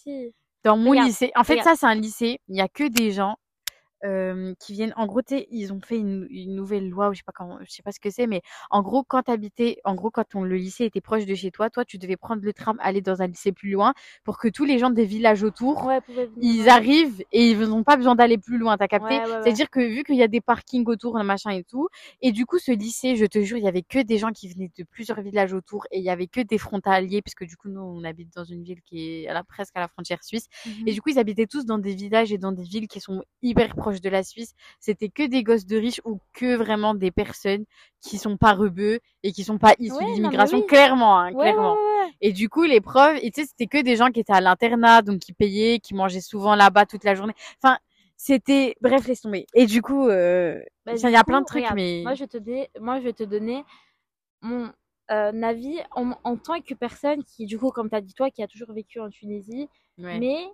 dans 0.65 0.77
mon 0.77 0.93
lycée, 0.93 1.31
en 1.37 1.45
fait, 1.45 1.63
ça, 1.63 1.75
c'est 1.77 1.87
un 1.87 1.95
lycée, 1.95 2.41
il 2.49 2.57
y 2.57 2.61
a 2.61 2.69
que 2.69 2.89
des 2.89 3.13
gens 3.13 3.37
euh, 4.05 4.55
qui 4.59 4.73
viennent. 4.73 4.93
En 4.97 5.07
gros, 5.07 5.21
ils 5.51 5.73
ont 5.73 5.81
fait 5.81 5.97
une, 5.97 6.27
une, 6.31 6.55
nouvelle 6.55 6.89
loi, 6.89 7.09
ou 7.09 7.13
je 7.13 7.19
sais 7.19 7.25
pas 7.25 7.33
quand, 7.33 7.59
je 7.61 7.71
sais 7.71 7.83
pas 7.83 7.93
ce 7.93 8.01
que 8.01 8.11
c'est, 8.11 8.27
mais 8.27 8.43
en 8.71 8.83
gros, 8.83 9.05
quand 9.05 9.23
t'habitais, 9.23 9.79
en 9.85 9.95
gros, 9.95 10.11
quand 10.11 10.25
ton, 10.25 10.43
le 10.43 10.57
lycée 10.57 10.85
était 10.85 11.01
proche 11.01 11.25
de 11.25 11.35
chez 11.35 11.51
toi, 11.51 11.71
toi, 11.71 11.85
tu 11.85 11.99
devais 11.99 12.17
prendre 12.17 12.43
le 12.43 12.53
tram, 12.53 12.77
aller 12.81 13.01
dans 13.01 13.23
un 13.23 13.27
lycée 13.27 13.53
plus 13.53 13.71
loin, 13.71 13.95
pour 14.25 14.39
que 14.39 14.49
tous 14.49 14.65
les 14.65 14.79
gens 14.79 14.91
des 14.91 15.05
villages 15.05 15.43
autour, 15.43 15.91
ils 16.41 16.69
arrivent 16.69 17.23
et 17.33 17.51
ils 17.51 17.61
n'ont 17.61 17.85
pas 17.85 17.97
besoin 17.97 18.15
d'aller 18.15 18.39
plus 18.39 18.59
loin. 18.59 18.77
T'as 18.77 18.89
capté? 18.89 19.21
C'est-à-dire 19.43 19.71
que 19.71 19.81
vu 19.81 20.05
qu'il 20.05 20.17
y 20.17 20.23
a 20.23 20.29
des 20.29 20.41
parkings 20.41 20.87
autour, 20.87 21.23
machin 21.23 21.51
et 21.51 21.65
tout, 21.65 21.89
et 22.21 22.33
du 22.33 22.47
coup, 22.47 22.59
ce 22.59 22.73
lycée, 22.73 23.17
je 23.17 23.27
te 23.27 23.41
jure, 23.43 23.59
il 23.59 23.65
y 23.65 23.69
avait 23.69 23.83
que 23.83 24.01
des 24.01 24.19
gens 24.19 24.33
qui 24.33 24.49
venaient 24.49 24.71
de 24.77 24.85
plusieurs 24.85 25.21
villages 25.21 25.53
autour, 25.53 25.87
et 25.91 25.99
il 25.99 26.05
y 26.05 26.11
avait 26.11 26.27
que 26.27 26.41
des 26.41 26.59
frontaliers, 26.59 27.23
puisque 27.23 27.45
du 27.45 27.57
coup, 27.57 27.69
nous, 27.69 27.81
on 27.81 28.05
habite 28.05 28.33
dans 28.35 28.45
une 28.45 28.63
ville 28.63 28.83
qui 28.83 29.23
est 29.23 29.29
à 29.29 29.35
la, 29.35 29.45
presque 29.45 29.77
à 29.77 29.81
la 29.81 29.89
frontière 29.89 30.23
suisse, 30.23 30.47
et 30.67 30.91
mmh 30.91 30.93
du 30.93 31.01
coup, 31.01 31.11
ils 31.11 31.19
habitaient 31.19 31.47
tous 31.47 31.65
dans 31.65 31.79
des 31.79 31.95
villages 31.95 32.33
et 32.33 32.39
dans 32.39 32.53
des 32.53 32.65
villes 32.65 32.87
qui 32.87 33.01
sont 33.01 33.23
hyper 33.43 33.75
proches 33.75 33.92
de 34.01 34.09
la 34.09 34.23
Suisse, 34.23 34.55
c'était 34.81 35.09
que 35.09 35.27
des 35.27 35.43
gosses 35.43 35.67
de 35.67 35.77
riches 35.77 36.01
ou 36.05 36.21
que 36.33 36.57
vraiment 36.57 36.95
des 36.95 37.11
personnes 37.11 37.65
qui 38.01 38.19
sont 38.19 38.37
pas 38.37 38.53
rebeux 38.53 39.01
et 39.23 39.33
qui 39.33 39.45
sont 39.45 39.59
pas 39.59 39.75
issus 39.79 40.05
d'immigration, 40.15 40.63
clairement, 40.63 41.19
hein, 41.19 41.33
clairement. 41.33 41.77
et 42.21 42.33
du 42.33 42.49
coup, 42.49 42.65
les 42.65 42.81
profs, 42.81 43.21
tu 43.21 43.31
sais, 43.35 43.47
c'était 43.47 43.67
que 43.67 43.83
des 43.83 43.97
gens 43.97 44.11
qui 44.11 44.21
étaient 44.21 44.33
à 44.33 44.41
l'internat, 44.41 45.03
donc 45.03 45.21
qui 45.21 45.33
payaient, 45.33 45.79
qui 45.79 45.95
mangeaient 45.95 46.21
souvent 46.21 46.55
là-bas 46.55 46.87
toute 46.87 47.05
la 47.05 47.15
journée. 47.15 47.35
Enfin, 47.63 47.79
c'était, 48.17 48.77
bref, 48.81 49.07
laisse 49.09 49.21
tomber. 49.21 49.47
Et 49.53 49.67
du 49.67 49.83
coup, 49.83 50.09
euh, 50.09 50.61
bah, 50.87 50.93
il 50.95 51.11
y 51.11 51.17
a 51.17 51.25
plein 51.25 51.41
de 51.41 51.47
trucs, 51.47 51.69
mais 51.75 52.03
moi, 52.03 52.15
je 52.15 52.25
te 52.25 52.39
dis, 52.39 52.67
moi, 52.81 53.01
je 53.01 53.05
vais 53.05 53.13
te 53.13 53.25
donner 53.25 53.65
mon 54.43 54.73
euh, 55.11 55.43
avis 55.43 55.81
en, 55.91 56.13
en, 56.23 56.37
tant 56.37 56.61
que 56.61 56.75
personne 56.75 57.25
qui, 57.25 57.47
du 57.47 57.59
coup, 57.59 57.71
comme 57.71 57.91
tu 57.91 57.97
as 57.97 58.01
dit 58.01 58.15
toi, 58.15 58.31
qui 58.31 58.43
a 58.43 58.47
toujours 58.47 58.73
vécu 58.73 59.01
en 59.01 59.11
Tunisie, 59.11 59.69
mais 59.99 60.47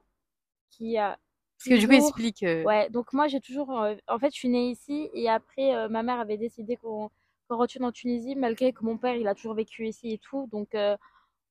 qui 0.71 0.97
a 0.97 1.19
parce 1.59 1.71
que 1.71 1.81
du 1.81 1.89
coup, 1.89 1.95
explique. 1.95 2.43
Euh, 2.45 2.63
ouais, 2.63 2.89
donc 2.91 3.13
moi, 3.13 3.27
j'ai 3.27 3.41
toujours. 3.41 3.81
Euh, 3.81 3.97
en 4.07 4.19
fait, 4.21 4.31
je 4.31 4.37
suis 4.39 4.49
née 4.49 4.71
ici 4.71 5.11
et 5.13 5.29
après, 5.29 5.75
euh, 5.75 5.89
ma 5.89 6.05
mère 6.05 6.21
avait 6.21 6.37
décidé 6.37 6.77
qu'on 6.77 7.11
retourne 7.51 7.85
en 7.85 7.93
Tunisie, 7.93 8.37
malgré 8.37 8.73
que 8.73 8.85
mon 8.85 8.97
père, 8.97 9.17
il 9.17 9.27
a 9.27 9.35
toujours 9.35 9.55
vécu 9.55 9.89
ici 9.89 10.13
et 10.13 10.19
tout. 10.19 10.49
Donc, 10.53 10.77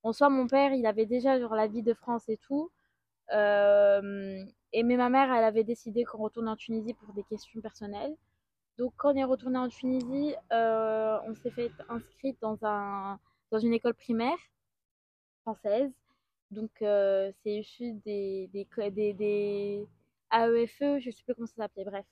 en 0.02 0.12
soi, 0.12 0.30
mon 0.30 0.46
père, 0.46 0.72
il 0.72 0.86
avait 0.86 1.04
déjà 1.04 1.38
genre, 1.38 1.54
la 1.54 1.66
vie 1.66 1.82
de 1.82 1.92
France 1.92 2.28
et 2.28 2.38
tout. 2.38 2.70
et 3.30 4.82
mais 4.82 4.96
ma 4.96 5.10
mère, 5.10 5.30
elle 5.32 5.44
avait 5.44 5.64
décidé 5.64 6.04
qu'on 6.04 6.18
retourne 6.18 6.48
en 6.48 6.56
Tunisie 6.56 6.94
pour 6.94 7.12
des 7.12 7.24
questions 7.24 7.60
personnelles. 7.60 8.16
Donc, 8.78 8.94
quand 8.96 9.12
on 9.12 9.16
est 9.16 9.24
retourné 9.24 9.58
en 9.58 9.68
Tunisie, 9.68 10.34
on 10.50 11.34
s'est 11.42 11.50
fait 11.50 11.70
inscrire 11.90 12.34
dans, 12.40 12.58
un, 12.62 13.18
dans 13.50 13.58
une 13.58 13.74
école 13.74 13.94
primaire 13.94 14.38
française. 15.42 15.90
Donc, 16.50 16.70
c'est 16.80 17.34
issu 17.44 17.92
des, 18.04 18.48
des, 18.54 19.12
des 19.12 19.86
AEFE, 20.32 21.00
je 21.00 21.10
sais 21.10 21.22
plus 21.24 21.34
comment 21.34 21.46
ça 21.46 21.62
s'appelait, 21.62 21.84
bref. 21.84 22.04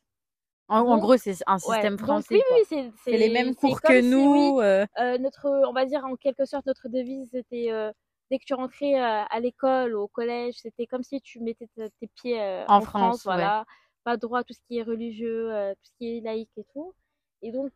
En, 0.69 0.99
gros, 0.99 1.17
c'est 1.17 1.37
un 1.47 1.59
système 1.59 1.99
français. 1.99 2.35
oui, 2.35 2.41
oui, 2.71 2.93
c'est 3.05 3.17
les 3.17 3.29
mêmes 3.29 3.55
cours 3.55 3.81
que 3.81 4.01
nous. 4.01 4.61
Euh. 4.61 4.85
Euh, 4.99 5.17
notre, 5.19 5.49
on 5.69 5.73
va 5.73 5.85
dire 5.85 6.05
en 6.05 6.17
quelque 6.17 6.45
sorte, 6.45 6.67
notre 6.67 6.89
devise, 6.89 7.29
c'était 7.31 7.71
euh, 7.71 7.93
dès 8.31 8.39
que 8.39 8.45
tu 8.45 8.55
rentrais 8.55 8.95
à 8.95 9.41
l'école, 9.41 9.95
au 9.95 10.09
collège, 10.09 10.55
c'était 10.57 10.87
comme 10.87 11.05
si 11.05 11.21
tu 11.21 11.41
mettais 11.41 11.69
tes 11.77 12.09
pieds 12.09 12.65
en, 12.69 12.81
France, 12.81 13.23
voilà. 13.25 13.65
Pas 14.05 14.17
droit 14.17 14.41
à 14.41 14.45
tout 14.45 14.55
ce 14.55 14.61
qui 14.69 14.79
est 14.79 14.83
religieux, 14.83 15.51
tout 15.75 15.91
ce 15.91 15.99
qui 15.99 16.19
est 16.19 16.21
laïque 16.21 16.51
et 16.57 16.65
tout. 16.73 16.95
Et 17.43 17.53
donc, 17.53 17.73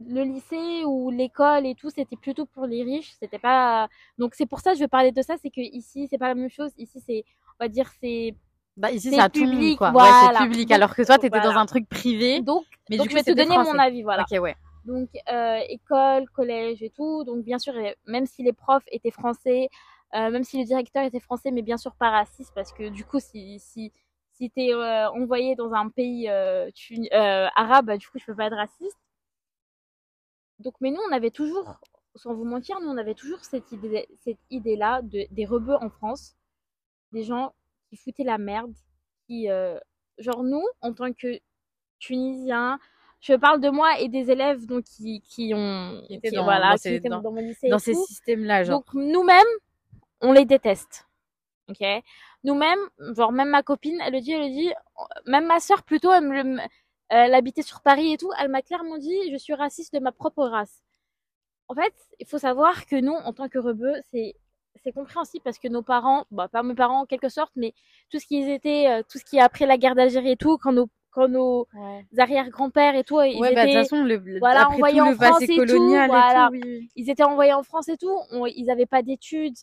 le 0.00 0.22
lycée 0.22 0.84
ou 0.84 1.10
l'école 1.10 1.66
et 1.66 1.74
tout, 1.74 1.90
c'était 1.90 2.16
plutôt 2.16 2.46
pour 2.46 2.66
les 2.66 2.84
riches. 2.84 3.12
C'était 3.20 3.38
pas. 3.38 3.88
Donc, 4.16 4.34
c'est 4.34 4.46
pour 4.46 4.60
ça 4.60 4.72
que 4.72 4.78
je 4.78 4.82
veux 4.84 4.88
parler 4.88 5.12
de 5.12 5.22
ça, 5.22 5.36
c'est 5.42 5.50
que 5.50 5.60
ici, 5.60 6.06
c'est 6.08 6.18
pas 6.18 6.28
la 6.28 6.34
même 6.34 6.50
chose. 6.50 6.72
Ici, 6.78 7.00
c'est, 7.00 7.24
on 7.58 7.64
va 7.64 7.68
dire, 7.68 7.90
c'est 8.00 8.34
bah 8.78 8.90
ici 8.90 9.10
c'est 9.10 9.32
public, 9.32 9.78
quoi. 9.78 9.90
Ouais, 9.90 10.04
c'est 10.32 10.44
public. 10.44 10.70
Alors 10.70 10.94
que 10.94 11.02
toi, 11.02 11.18
t'étais 11.18 11.40
dans 11.40 11.56
un 11.56 11.66
truc 11.66 11.88
privé. 11.88 12.40
Donc, 12.40 12.64
mais 12.88 12.96
donc 12.96 13.10
je 13.10 13.14
vais 13.14 13.22
te 13.22 13.32
donner 13.32 13.58
mon 13.58 13.78
avis, 13.78 14.02
voilà. 14.02 14.24
Ok, 14.30 14.40
ouais. 14.40 14.56
Donc 14.84 15.10
euh, 15.30 15.60
école, 15.68 16.28
collège 16.30 16.82
et 16.82 16.90
tout. 16.90 17.24
Donc 17.24 17.44
bien 17.44 17.58
sûr, 17.58 17.74
même 18.06 18.26
si 18.26 18.42
les 18.42 18.52
profs 18.52 18.84
étaient 18.90 19.10
français, 19.10 19.68
euh, 20.14 20.30
même 20.30 20.44
si 20.44 20.58
le 20.58 20.64
directeur 20.64 21.04
était 21.04 21.20
français, 21.20 21.50
mais 21.50 21.62
bien 21.62 21.76
sûr 21.76 21.94
pas 21.94 22.10
raciste, 22.10 22.52
parce 22.54 22.72
que 22.72 22.88
du 22.88 23.04
coup, 23.04 23.20
si 23.20 23.58
si 23.58 23.92
si 24.38 24.50
t'es 24.50 24.72
euh, 24.72 25.10
envoyé 25.10 25.56
dans 25.56 25.72
un 25.72 25.88
pays 25.88 26.28
euh, 26.28 26.70
euh, 27.12 27.46
arabe, 27.56 27.86
bah, 27.86 27.96
du 27.96 28.06
coup, 28.06 28.18
je 28.18 28.24
peux 28.24 28.36
pas 28.36 28.46
être 28.46 28.56
raciste. 28.56 28.96
Donc, 30.60 30.74
mais 30.80 30.90
nous, 30.90 31.00
on 31.08 31.12
avait 31.12 31.30
toujours, 31.32 31.74
sans 32.14 32.34
vous 32.34 32.44
mentir, 32.44 32.80
nous, 32.80 32.88
on 32.88 32.96
avait 32.96 33.14
toujours 33.14 33.40
cette 33.40 33.72
idée, 33.72 34.08
cette 34.24 34.38
idée-là 34.50 35.02
de, 35.02 35.26
des 35.32 35.44
rebeux 35.44 35.74
en 35.74 35.90
France, 35.90 36.36
des 37.12 37.24
gens 37.24 37.52
qui 37.88 37.96
foutaient 37.96 38.24
la 38.24 38.38
merde, 38.38 38.74
qui, 39.26 39.50
euh, 39.50 39.78
genre 40.18 40.42
nous, 40.42 40.64
en 40.80 40.92
tant 40.92 41.12
que 41.12 41.38
Tunisiens, 41.98 42.78
je 43.20 43.34
parle 43.34 43.60
de 43.60 43.70
moi 43.70 43.98
et 43.98 44.08
des 44.08 44.30
élèves 44.30 44.66
donc 44.66 44.84
qui, 44.84 45.20
qui 45.22 45.52
ont 45.54 46.02
qui 46.06 46.14
étaient 46.14 46.30
dans, 46.30 46.44
voilà, 46.44 46.76
qui 46.76 46.88
étaient 46.88 47.08
dans, 47.08 47.22
mon 47.22 47.34
lycée 47.34 47.68
dans 47.68 47.78
ces 47.78 47.94
systèmes-là. 47.94 48.64
Genre. 48.64 48.78
Donc 48.78 48.94
nous-mêmes, 48.94 49.46
on 50.20 50.32
les 50.32 50.44
déteste. 50.44 51.06
Ok? 51.68 51.84
Nous-mêmes, 52.44 52.78
genre 53.16 53.32
même 53.32 53.50
ma 53.50 53.62
copine, 53.62 54.00
elle 54.04 54.14
le 54.14 54.20
dit, 54.20 54.32
elle 54.32 54.48
le 54.48 54.50
dit, 54.50 54.72
même 55.26 55.46
ma 55.46 55.60
sœur 55.60 55.82
plutôt, 55.82 56.12
elle, 56.12 56.62
elle 57.08 57.34
habitait 57.34 57.62
sur 57.62 57.80
Paris 57.82 58.12
et 58.12 58.16
tout, 58.16 58.30
elle 58.38 58.48
m'a 58.48 58.62
clairement 58.62 58.98
dit, 58.98 59.30
je 59.30 59.36
suis 59.36 59.54
raciste 59.54 59.92
de 59.92 59.98
ma 59.98 60.12
propre 60.12 60.44
race. 60.44 60.82
En 61.66 61.74
fait, 61.74 61.94
il 62.18 62.26
faut 62.26 62.38
savoir 62.38 62.86
que 62.86 62.96
nous, 62.96 63.12
en 63.12 63.32
tant 63.32 63.48
que 63.48 63.58
rebeux, 63.58 63.94
c'est 64.10 64.36
c'est 64.82 64.92
compréhensible 64.92 65.42
parce 65.42 65.58
que 65.58 65.68
nos 65.68 65.82
parents, 65.82 66.24
bah, 66.30 66.48
pas 66.48 66.62
mes 66.62 66.74
parents 66.74 67.00
en 67.00 67.06
quelque 67.06 67.28
sorte, 67.28 67.52
mais 67.56 67.74
tout 68.10 68.18
ce 68.18 68.26
qui 68.26 68.38
étaient, 68.50 68.88
euh, 68.88 69.02
tout 69.08 69.18
ce 69.18 69.24
qui 69.24 69.36
est 69.36 69.40
après 69.40 69.66
la 69.66 69.76
guerre 69.76 69.94
d'Algérie 69.94 70.32
et 70.32 70.36
tout, 70.36 70.58
quand 70.58 70.72
nos 70.72 70.88
quand 71.10 71.28
nos 71.28 71.66
arrière-grands-pères 72.16 72.94
et 72.94 73.02
tout, 73.02 73.20
ils 73.22 73.40
ouais, 73.40 73.52
étaient, 73.52 73.54
bah, 73.54 73.66
de 73.66 73.72
toute 73.72 73.80
façon, 73.80 74.04
le, 74.04 74.38
voilà, 74.38 74.68
envoyés 74.68 75.00
en 75.00 75.14
France 75.14 75.40
et 75.42 75.46
tout, 75.46 75.88
voilà, 75.88 76.50
ils 76.94 77.10
étaient 77.10 77.24
envoyés 77.24 77.54
en 77.54 77.62
France 77.62 77.88
et 77.88 77.96
tout, 77.96 78.16
ils 78.54 78.66
n'avaient 78.66 78.86
pas 78.86 79.02
d'études, 79.02 79.56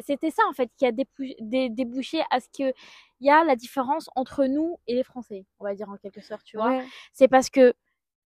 C'était 0.00 0.30
ça 0.30 0.42
en 0.48 0.52
fait 0.52 0.70
qui 0.76 0.86
a 0.86 0.92
dé- 0.92 1.70
débouché 1.70 2.22
à 2.30 2.38
ce 2.40 2.48
que 2.48 2.72
il 3.20 3.26
y 3.26 3.30
a 3.30 3.44
la 3.44 3.56
différence 3.56 4.08
entre 4.14 4.44
nous 4.44 4.78
et 4.86 4.94
les 4.94 5.02
Français, 5.02 5.46
on 5.58 5.64
va 5.64 5.74
dire 5.74 5.88
en 5.88 5.96
quelque 5.96 6.20
sorte, 6.20 6.44
tu 6.44 6.56
vois. 6.58 6.68
Ouais. 6.68 6.84
C'est 7.12 7.28
parce 7.28 7.50
que 7.50 7.74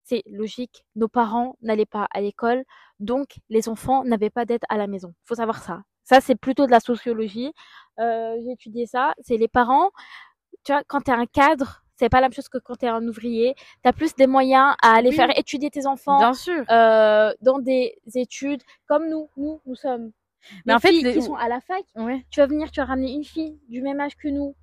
c'est 0.04 0.22
logique, 0.26 0.84
nos 0.94 1.08
parents 1.08 1.56
n'allaient 1.60 1.84
pas 1.84 2.06
à 2.12 2.20
l'école, 2.20 2.64
donc 3.00 3.36
les 3.48 3.68
enfants 3.68 4.04
n'avaient 4.04 4.30
pas 4.30 4.44
d'aide 4.44 4.62
à 4.68 4.76
la 4.76 4.86
maison. 4.86 5.14
Faut 5.24 5.34
savoir 5.34 5.62
ça. 5.62 5.82
Ça, 6.08 6.20
c'est 6.20 6.34
plutôt 6.36 6.66
de 6.66 6.70
la 6.70 6.80
sociologie. 6.80 7.52
Euh, 8.00 8.36
J'ai 8.42 8.52
étudié 8.52 8.86
ça. 8.86 9.14
C'est 9.20 9.36
les 9.36 9.48
parents. 9.48 9.90
Tu 10.64 10.72
vois, 10.72 10.82
quand 10.86 11.00
t'es 11.02 11.12
un 11.12 11.26
cadre, 11.26 11.82
c'est 11.96 12.08
pas 12.08 12.20
la 12.20 12.28
même 12.28 12.32
chose 12.32 12.48
que 12.48 12.58
quand 12.58 12.76
t'es 12.76 12.86
un 12.88 13.06
ouvrier. 13.06 13.54
T'as 13.82 13.92
plus 13.92 14.14
des 14.14 14.26
moyens 14.26 14.74
à 14.82 14.94
aller 14.94 15.10
Oui. 15.10 15.16
faire 15.16 15.36
étudier 15.38 15.70
tes 15.70 15.86
enfants 15.86 16.18
Bien 16.18 16.32
sûr. 16.34 16.64
euh, 16.70 17.32
dans 17.42 17.58
des 17.58 17.94
études 18.14 18.62
comme 18.86 19.08
nous. 19.08 19.28
Nous, 19.36 19.60
nous 19.66 19.74
sommes. 19.74 20.12
Mais 20.64 20.72
des 20.72 20.76
en 20.76 20.78
fait, 20.78 20.88
filles 20.90 21.02
les- 21.02 21.12
qui 21.14 21.22
sont 21.22 21.34
à 21.34 21.48
la 21.48 21.60
fac. 21.60 21.84
Ouais. 21.96 22.24
Tu 22.30 22.40
vas 22.40 22.46
venir, 22.46 22.70
tu 22.70 22.80
vas 22.80 22.86
ramener 22.86 23.12
une 23.12 23.24
fille 23.24 23.58
du 23.68 23.82
même 23.82 24.00
âge 24.00 24.16
que 24.16 24.28
nous, 24.28 24.54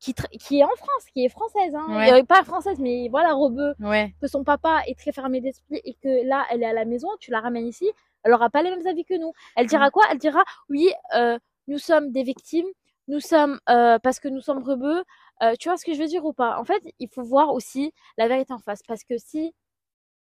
qui, 0.00 0.14
est 0.58 0.64
en 0.64 0.74
France, 0.76 1.04
qui 1.12 1.24
est 1.24 1.28
française, 1.28 1.74
hein. 1.74 1.86
Ouais. 1.90 2.12
Euh, 2.12 2.24
pas 2.24 2.42
française, 2.44 2.78
mais 2.80 3.08
voilà, 3.10 3.34
rebeu 3.34 3.74
Ouais. 3.80 4.14
que 4.20 4.26
son 4.26 4.42
papa 4.42 4.80
est 4.86 4.98
très 4.98 5.12
fermé 5.12 5.40
d'esprit 5.40 5.80
et 5.84 5.94
que 5.94 6.26
là, 6.26 6.44
elle 6.50 6.62
est 6.62 6.66
à 6.66 6.72
la 6.72 6.84
maison, 6.86 7.08
tu 7.20 7.30
la 7.30 7.40
ramènes 7.40 7.66
ici, 7.68 7.88
elle 8.24 8.32
aura 8.32 8.50
pas 8.50 8.62
les 8.62 8.70
mêmes 8.70 8.86
avis 8.86 9.04
que 9.04 9.14
nous. 9.14 9.32
Elle 9.56 9.66
Mm. 9.66 9.68
dira 9.68 9.90
quoi? 9.90 10.04
Elle 10.10 10.18
dira 10.18 10.42
oui, 10.68 10.90
euh, 11.14 11.38
nous 11.66 11.78
sommes 11.78 12.10
des 12.12 12.22
victimes, 12.22 12.66
nous 13.08 13.20
sommes 13.20 13.58
euh, 13.70 13.98
parce 14.00 14.20
que 14.20 14.28
nous 14.28 14.40
sommes 14.40 14.62
rebeux. 14.62 15.04
Euh, 15.42 15.54
tu 15.58 15.68
vois 15.68 15.76
ce 15.78 15.84
que 15.84 15.94
je 15.94 16.00
veux 16.00 16.08
dire 16.08 16.24
ou 16.24 16.32
pas? 16.32 16.58
En 16.58 16.64
fait, 16.64 16.82
il 16.98 17.08
faut 17.08 17.22
voir 17.22 17.52
aussi 17.52 17.92
la 18.16 18.26
vérité 18.28 18.52
en 18.52 18.58
face 18.58 18.82
parce 18.86 19.04
que 19.04 19.16
si 19.18 19.54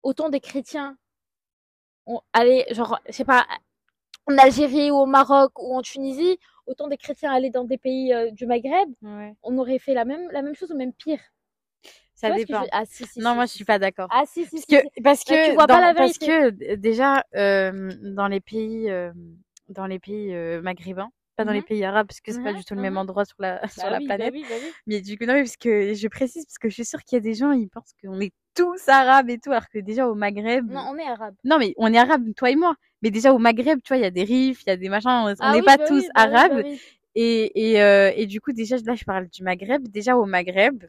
autant 0.03 0.29
des 0.29 0.39
chrétiens 0.39 0.97
ont 2.05 2.21
allé, 2.33 2.65
genre, 2.71 2.99
je 3.07 3.11
sais 3.13 3.25
pas, 3.25 3.45
en 4.27 4.37
Algérie 4.37 4.91
ou 4.91 4.95
au 4.97 5.05
Maroc 5.05 5.51
ou 5.59 5.75
en 5.75 5.81
Tunisie, 5.81 6.39
autant 6.67 6.87
des 6.87 6.97
chrétiens 6.97 7.31
allaient 7.33 7.49
dans 7.49 7.63
des 7.65 7.77
pays 7.77 8.13
du 8.33 8.45
Maghreb, 8.45 8.89
Ouais. 9.01 9.35
on 9.43 9.57
aurait 9.57 9.79
fait 9.79 9.93
la 9.95 10.05
même 10.05 10.29
la 10.31 10.41
même 10.43 10.55
chose 10.55 10.71
ou 10.71 10.77
même 10.77 10.93
pire. 10.93 11.19
Ça 12.19 12.31
je 12.31 12.45
dépend. 12.45 12.65
Ah 12.71 12.85
si 12.85 13.05
si. 13.05 13.21
Non, 13.21 13.31
si, 13.31 13.35
moi, 13.35 13.45
je 13.45 13.51
suis 13.53 13.65
pas 13.65 13.79
d'accord. 13.79 14.09
Ah 14.09 14.23
si 14.25 14.45
si 14.45 14.55
Parce 14.55 14.65
que, 14.65 15.01
parce 15.03 15.23
tu 15.23 15.33
que, 15.33 15.55
pas 15.67 15.81
la 15.81 15.93
parce 15.95 16.17
déjà, 16.77 17.23
euh, 17.35 17.91
dans 18.03 18.27
les 18.27 18.39
pays, 18.41 18.89
euh, 18.89 19.11
dans 19.69 19.85
les 19.87 19.99
pays 19.99 20.33
euh, 20.33 20.61
maghrébins, 20.61 21.09
pas 21.35 21.45
dans 21.45 21.53
les 21.53 21.59
Mhm. 21.59 21.63
pays 21.63 21.83
arabes, 21.85 22.07
parce 22.07 22.21
que 22.21 22.31
c'est 22.31 22.41
pas 22.41 22.51
Mhm, 22.51 22.57
du 22.57 22.65
tout 22.65 22.75
le 22.75 22.81
même 22.81 22.93
mhm. 22.93 22.97
endroit 22.97 23.25
sur 23.25 23.37
la, 23.39 23.65
sur 23.69 23.83
Bah 23.83 23.91
la 23.91 23.99
oui, 23.99 24.07
bah 24.17 24.17
planète. 24.17 24.33
oui, 24.33 24.45
bah 24.49 24.55
oui. 24.61 24.75
Mais 24.87 25.01
du 25.01 25.17
coup, 25.17 25.25
non, 25.25 25.33
parce 25.35 25.57
que 25.57 25.93
je 25.93 26.07
précise, 26.07 26.45
parce 26.45 26.57
que 26.57 26.69
je 26.69 26.73
suis 26.75 26.85
sûre 26.85 27.03
qu'il 27.03 27.15
y 27.17 27.19
a 27.19 27.21
des 27.21 27.33
gens, 27.35 27.51
ils 27.51 27.69
pensent 27.69 27.93
qu'on 28.03 28.19
est 28.19 28.33
tous 28.55 28.89
arabes 28.89 29.29
et 29.29 29.39
tout, 29.39 29.51
alors 29.51 29.69
que 29.69 29.79
déjà 29.79 30.07
au 30.07 30.15
Maghreb, 30.15 30.67
Non, 30.67 30.85
on 30.89 30.97
est 30.97 31.03
arabe. 31.05 31.35
non, 31.45 31.57
mais 31.59 31.73
on 31.77 31.93
est 31.93 31.97
arabes, 31.97 32.33
toi 32.35 32.49
et 32.51 32.55
moi. 32.55 32.75
Mais 33.01 33.11
déjà 33.11 33.33
au 33.33 33.37
Maghreb, 33.39 33.79
tu 33.83 33.89
vois, 33.89 33.97
il 33.97 34.01
y 34.03 34.05
a 34.05 34.11
des 34.11 34.23
rifs, 34.23 34.63
il 34.65 34.69
y 34.69 34.73
a 34.73 34.77
des 34.77 34.89
machins, 34.89 35.09
on 35.11 35.33
Ah 35.39 35.51
n'est 35.51 35.61
oui, 35.61 35.63
pas 35.63 35.77
bah 35.77 35.85
tous 35.87 36.07
arabes. 36.15 36.63
Et, 37.15 37.73
et, 37.75 38.21
et 38.21 38.25
du 38.27 38.41
coup, 38.41 38.51
déjà, 38.53 38.77
là, 38.85 38.95
je 38.95 39.03
parle 39.05 39.27
du 39.29 39.43
Maghreb. 39.43 39.87
Déjà, 39.89 40.17
au 40.17 40.25
Maghreb, 40.25 40.83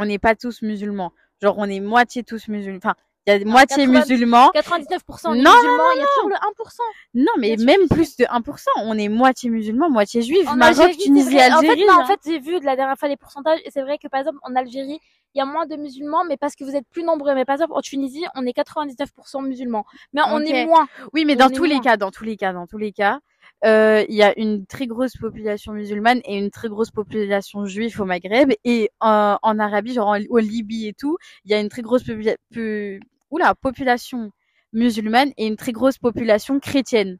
on 0.00 0.06
n'est 0.06 0.18
pas 0.18 0.34
tous 0.34 0.62
musulmans. 0.62 1.12
Genre, 1.40 1.54
on 1.58 1.66
est 1.66 1.80
moitié 1.80 2.24
tous 2.24 2.48
musulmans. 2.48 2.78
Enfin, 2.78 2.94
il 3.26 3.34
y 3.34 3.42
a 3.42 3.44
moitié 3.44 3.84
80 3.86 4.00
musulmans. 4.00 4.50
99% 4.54 5.34
des 5.34 5.42
Non, 5.42 5.54
musulmans, 5.54 5.90
il 5.94 5.98
y 5.98 6.02
a 6.02 6.06
toujours 6.16 6.28
le 6.30 6.34
1%. 6.34 6.78
Non, 7.14 7.32
mais 7.38 7.56
même 7.58 7.86
plus 7.88 8.16
de 8.16 8.24
1%. 8.24 8.64
On 8.78 8.98
est 8.98 9.08
moitié 9.08 9.50
musulmans, 9.50 9.90
moitié 9.90 10.22
juifs. 10.22 10.48
En 10.48 10.56
Maroc, 10.56 10.78
Algérie, 10.78 10.96
Tunisie. 10.96 11.38
Algérie. 11.38 11.54
En 11.54 11.60
fait, 11.60 11.86
non, 11.86 11.92
en 11.92 12.00
hein. 12.00 12.06
fait, 12.06 12.20
j'ai 12.24 12.38
vu 12.38 12.58
de 12.58 12.64
la 12.64 12.76
dernière 12.76 12.96
fois 12.96 13.08
les 13.08 13.18
pourcentages 13.18 13.60
et 13.64 13.70
c'est 13.70 13.82
vrai 13.82 13.98
que 13.98 14.08
par 14.08 14.20
exemple 14.20 14.38
en 14.42 14.56
Algérie, 14.56 15.00
il 15.34 15.38
y 15.38 15.40
a 15.40 15.44
moins 15.44 15.66
de 15.66 15.76
musulmans, 15.76 16.24
mais 16.24 16.36
parce 16.38 16.56
que 16.56 16.64
vous 16.64 16.74
êtes 16.74 16.88
plus 16.88 17.04
nombreux. 17.04 17.34
Mais 17.34 17.44
par 17.44 17.54
exemple 17.54 17.72
en 17.74 17.82
Tunisie, 17.82 18.24
on 18.34 18.46
est 18.46 18.56
99% 18.56 19.46
musulmans, 19.46 19.84
mais 20.14 20.22
on 20.26 20.40
est 20.40 20.64
moins. 20.64 20.88
Oui, 21.12 21.24
mais 21.26 21.34
on 21.34 21.48
dans 21.48 21.50
tous 21.50 21.64
les 21.64 21.80
cas, 21.80 21.98
dans 21.98 22.10
tous 22.10 22.24
les 22.24 22.36
cas, 22.36 22.54
dans 22.54 22.66
tous 22.66 22.78
les 22.78 22.92
cas, 22.92 23.20
euh, 23.64 24.04
il 24.08 24.14
y 24.14 24.22
a 24.22 24.38
une 24.38 24.66
très 24.66 24.86
grosse 24.86 25.16
population 25.16 25.72
musulmane 25.72 26.20
et 26.24 26.38
une 26.38 26.50
très 26.50 26.68
grosse 26.68 26.90
population 26.90 27.64
juive 27.66 28.00
au 28.00 28.04
Maghreb 28.04 28.52
et 28.64 28.90
euh, 29.02 29.36
en 29.42 29.58
Arabie, 29.58 29.92
genre 29.94 30.08
en, 30.08 30.18
au 30.30 30.38
Libye 30.38 30.88
et 30.88 30.94
tout, 30.94 31.16
il 31.44 31.50
y 31.50 31.54
a 31.54 31.60
une 31.60 31.68
très 31.68 31.82
grosse 31.82 32.02
popula- 32.04 32.36
pu- 32.50 33.00
oula, 33.30 33.54
population 33.54 34.30
musulmane 34.72 35.32
et 35.36 35.46
une 35.46 35.56
très 35.56 35.72
grosse 35.72 35.98
population 35.98 36.58
chrétienne. 36.60 37.18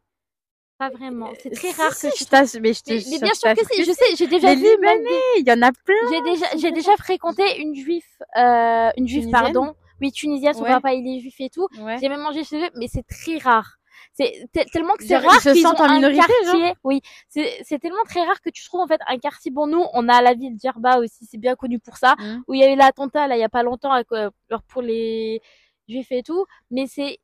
Pas 0.78 0.88
vraiment. 0.88 1.30
C'est 1.42 1.50
très 1.50 1.68
Euh, 1.68 1.72
Si, 1.72 1.80
rare 1.80 1.92
si, 1.94 2.06
que 2.08 2.12
je 2.14 2.18
tu 2.18 2.24
t'ass- 2.24 2.58
mais 2.60 2.72
je 2.72 2.80
Mais, 2.88 2.94
mais 2.94 3.00
je 3.02 3.22
bien 3.22 3.34
sûr 3.34 3.50
que 3.50 3.60
t'assure 3.60 3.74
si, 3.74 3.84
je 3.84 3.92
sais, 3.92 4.16
j'ai 4.16 4.26
déjà 4.26 4.54
Les 4.54 4.56
vu 4.56 4.62
Libanais, 4.62 5.38
il 5.38 5.44
y 5.46 5.52
en 5.52 5.60
a 5.60 5.72
plein. 5.72 5.94
J'ai 6.10 6.22
déjà, 6.32 6.46
j'ai 6.56 6.70
déjà 6.72 6.96
fréquenté 6.96 7.42
une 7.60 7.74
juive, 7.74 8.02
euh, 8.38 8.88
une 8.96 9.06
juive, 9.06 9.24
Tunisienne? 9.24 9.30
pardon. 9.52 9.74
Oui, 10.00 10.10
tunisienne, 10.12 10.54
son 10.54 10.62
Ouais. 10.62 10.70
papa 10.70 10.94
il 10.94 11.06
est 11.06 11.20
juif 11.20 11.34
et 11.40 11.50
tout. 11.50 11.68
Ouais. 11.78 11.98
J'ai 12.00 12.08
même 12.08 12.22
mangé 12.22 12.42
chez 12.44 12.64
eux, 12.64 12.70
mais 12.76 12.86
c'est 12.88 13.06
très 13.06 13.36
rare. 13.36 13.76
C'est 14.12 14.48
te- 14.52 14.68
tellement 14.70 14.94
que 14.94 15.04
c'est 15.04 15.16
rare 15.16 15.40
se 15.40 15.50
qu'ils 15.52 15.62
sentent 15.62 15.80
ont 15.80 15.84
en 15.84 15.88
un 15.90 15.94
minorité, 15.96 16.22
quartier. 16.44 16.74
Oui, 16.84 17.00
c'est 17.28 17.78
tellement 17.80 18.04
très 18.04 18.22
rare 18.24 18.40
que 18.40 18.50
tu 18.50 18.64
trouves 18.64 18.80
en 18.80 18.86
fait 18.86 19.00
un 19.06 19.18
quartier. 19.18 19.50
Bon, 19.50 19.66
nous, 19.66 19.84
on 19.94 20.08
a 20.08 20.20
la 20.22 20.34
ville 20.34 20.56
d'Jerba 20.56 20.98
aussi, 20.98 21.26
c'est 21.30 21.38
bien 21.38 21.54
connu 21.56 21.78
pour 21.78 21.96
ça, 21.96 22.14
Mm. 22.18 22.42
où 22.48 22.54
il 22.54 22.60
y 22.60 22.64
a 22.64 22.72
eu 22.72 22.76
l'attentat 22.76 23.26
là, 23.28 23.36
il 23.36 23.40
y 23.40 23.44
a 23.44 23.48
pas 23.48 23.62
longtemps, 23.62 23.94
euh, 24.12 24.30
pour 24.68 24.82
les 24.82 25.40
juifs 25.88 26.12
et 26.12 26.22
tout. 26.22 26.44
Mais 26.70 26.86
c'est, 26.86 27.18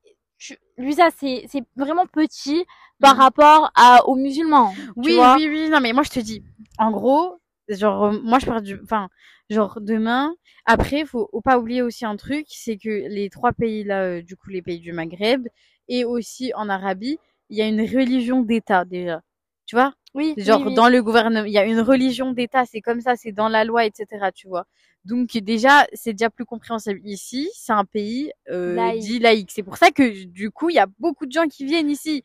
Luisa, 0.76 1.08
c'est 1.18 1.46
c'est 1.48 1.64
vraiment 1.76 2.06
petit 2.06 2.64
par 3.00 3.16
Mm. 3.16 3.20
rapport 3.20 3.70
à, 3.74 4.06
aux 4.06 4.14
musulmans. 4.16 4.74
Oui, 4.96 5.18
oui, 5.36 5.48
oui. 5.48 5.68
Non, 5.70 5.80
mais 5.80 5.92
moi, 5.92 6.02
je 6.02 6.10
te 6.10 6.20
dis, 6.20 6.42
en 6.78 6.90
gros, 6.90 7.38
genre, 7.68 8.04
euh, 8.06 8.20
moi, 8.22 8.38
je 8.38 8.46
pars 8.46 8.62
du, 8.62 8.78
enfin, 8.84 9.08
genre, 9.50 9.78
demain, 9.80 10.34
après, 10.66 11.04
faut, 11.06 11.28
faut 11.30 11.40
pas 11.40 11.58
oublier 11.58 11.82
aussi 11.82 12.04
un 12.04 12.16
truc, 12.16 12.46
c'est 12.48 12.76
que 12.76 12.88
les 13.08 13.30
trois 13.30 13.52
pays 13.52 13.84
là, 13.84 14.02
euh, 14.02 14.22
du 14.22 14.36
coup, 14.36 14.50
les 14.50 14.62
pays 14.62 14.80
du 14.80 14.92
Maghreb, 14.92 15.46
et 15.88 16.04
aussi 16.04 16.52
en 16.54 16.68
Arabie, 16.68 17.18
il 17.50 17.58
y 17.58 17.62
a 17.62 17.66
une 17.68 17.80
religion 17.80 18.42
d'État, 18.42 18.84
déjà. 18.84 19.22
Tu 19.66 19.76
vois? 19.76 19.94
Oui, 20.14 20.34
Genre, 20.36 20.60
oui, 20.60 20.68
oui. 20.68 20.74
dans 20.74 20.88
le 20.88 21.02
gouvernement, 21.02 21.44
il 21.46 21.52
y 21.52 21.58
a 21.58 21.64
une 21.64 21.80
religion 21.80 22.32
d'État, 22.32 22.64
c'est 22.66 22.80
comme 22.80 23.00
ça, 23.00 23.16
c'est 23.16 23.32
dans 23.32 23.48
la 23.48 23.64
loi, 23.64 23.84
etc., 23.84 24.30
tu 24.34 24.48
vois. 24.48 24.64
Donc, 25.04 25.36
déjà, 25.36 25.86
c'est 25.92 26.12
déjà 26.14 26.30
plus 26.30 26.44
compréhensible. 26.44 27.00
Ici, 27.04 27.48
c'est 27.54 27.72
un 27.72 27.84
pays, 27.84 28.32
euh, 28.50 28.74
Laïque. 28.74 29.00
dit 29.02 29.18
laïque. 29.20 29.50
C'est 29.52 29.62
pour 29.62 29.76
ça 29.76 29.90
que, 29.90 30.24
du 30.24 30.50
coup, 30.50 30.70
il 30.70 30.74
y 30.76 30.78
a 30.80 30.86
beaucoup 30.98 31.26
de 31.26 31.32
gens 31.32 31.46
qui 31.46 31.64
viennent 31.64 31.90
ici. 31.90 32.24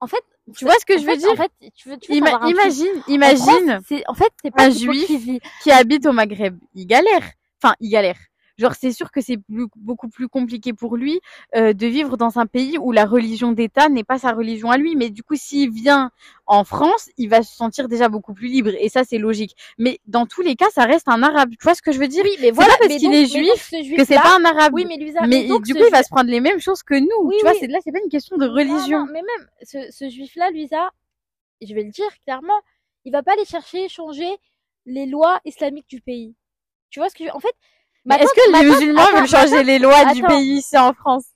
En 0.00 0.06
fait, 0.08 0.22
Tu 0.56 0.64
vois 0.64 0.74
ce 0.80 0.84
que 0.84 0.98
je 0.98 1.04
veux 1.04 1.12
fait- 1.12 1.18
dire? 1.18 1.30
En 1.30 1.36
fait, 1.36 1.52
tu 1.76 1.88
veux, 1.88 1.96
tu 1.98 2.10
veux 2.12 2.18
Ima- 2.18 2.30
savoir 2.30 2.42
un 2.44 2.50
truc? 2.52 2.62
imagine, 2.64 2.96
En 3.06 3.12
imagine 3.12 3.80
c'est 3.86 4.02
en 4.08 4.14
fait 4.14 4.32
c'est 4.42 4.50
pas 4.50 4.64
un 4.64 4.68
l'hypocrisie. 4.70 5.40
qui 5.62 5.70
habite 5.70 6.06
au 6.06 6.12
Maghreb, 6.12 6.58
il 6.74 6.86
galère. 6.86 7.22
Enfin, 7.62 7.76
il 7.78 7.90
galère. 7.90 8.18
Genre, 8.58 8.74
c'est 8.74 8.92
sûr 8.92 9.10
que 9.10 9.20
c'est 9.20 9.38
beaucoup 9.76 10.08
plus 10.08 10.28
compliqué 10.28 10.72
pour 10.72 10.96
lui 10.96 11.20
euh, 11.56 11.72
de 11.72 11.86
vivre 11.86 12.16
dans 12.16 12.38
un 12.38 12.46
pays 12.46 12.78
où 12.78 12.92
la 12.92 13.06
religion 13.06 13.52
d'État 13.52 13.88
n'est 13.88 14.04
pas 14.04 14.18
sa 14.18 14.32
religion 14.32 14.70
à 14.70 14.76
lui. 14.76 14.94
Mais 14.96 15.10
du 15.10 15.22
coup, 15.22 15.36
s'il 15.36 15.70
vient 15.70 16.10
en 16.46 16.64
France, 16.64 17.08
il 17.16 17.28
va 17.28 17.42
se 17.42 17.54
sentir 17.54 17.88
déjà 17.88 18.08
beaucoup 18.08 18.34
plus 18.34 18.48
libre. 18.48 18.70
Et 18.78 18.88
ça, 18.88 19.04
c'est 19.04 19.18
logique. 19.18 19.56
Mais 19.78 20.00
dans 20.06 20.26
tous 20.26 20.42
les 20.42 20.54
cas, 20.56 20.68
ça 20.70 20.84
reste 20.84 21.08
un 21.08 21.22
arabe. 21.22 21.50
Tu 21.50 21.62
vois 21.62 21.74
ce 21.74 21.82
que 21.82 21.92
je 21.92 21.98
veux 21.98 22.08
dire? 22.08 22.24
Oui, 22.24 22.36
mais 22.40 22.50
voilà, 22.50 22.72
parce 22.78 22.88
mais 22.90 22.96
qu'il 22.98 23.08
est 23.14 23.22
mais 23.22 23.22
donc 23.22 23.30
juif 23.36 23.62
ce 23.70 23.76
que 23.76 23.82
juif-là- 23.82 24.04
c'est 24.06 24.14
pas 24.16 24.36
un 24.38 24.44
arabe. 24.44 24.72
Oui, 24.74 24.84
mais 24.88 24.96
Luisa, 24.96 25.26
mais 25.26 25.46
donc 25.46 25.62
du 25.64 25.74
coup, 25.74 25.80
il 25.86 25.90
va 25.90 26.00
juif- 26.00 26.04
se 26.04 26.10
prendre 26.10 26.30
les 26.30 26.40
mêmes 26.40 26.60
choses 26.60 26.82
que 26.82 26.94
nous. 26.94 27.08
Oui, 27.28 27.36
tu 27.38 27.44
vois, 27.44 27.52
oui. 27.52 27.58
c'est 27.60 27.66
là, 27.68 27.78
c'est 27.82 27.92
pas 27.92 28.00
une 28.04 28.10
question 28.10 28.36
de 28.36 28.46
religion. 28.46 29.00
non, 29.00 29.06
mais 29.12 29.22
même 29.22 29.48
ce, 29.62 29.90
ce 29.90 30.08
juif-là, 30.08 30.50
Luisa, 30.50 30.90
je 31.62 31.74
vais 31.74 31.84
le 31.84 31.90
dire 31.90 32.08
clairement, 32.24 32.60
il 33.04 33.12
va 33.12 33.22
pas 33.22 33.32
aller 33.32 33.44
chercher 33.44 33.88
changer 33.88 34.28
les 34.86 35.06
lois 35.06 35.40
islamiques 35.44 35.88
du 35.88 36.00
pays. 36.00 36.34
Tu 36.90 37.00
vois 37.00 37.08
ce 37.08 37.14
que 37.14 37.24
je... 37.24 37.30
en 37.30 37.40
fait 37.40 37.54
Mais 37.54 37.81
est-ce 38.10 38.32
que 38.34 38.52
les 38.52 38.70
musulmans 38.70 39.02
attends, 39.02 39.16
veulent 39.16 39.28
changer 39.28 39.62
les 39.64 39.78
lois 39.78 40.04
du 40.06 40.22
pays 40.22 40.58
ici 40.58 40.76
en 40.78 40.92
France? 40.92 41.26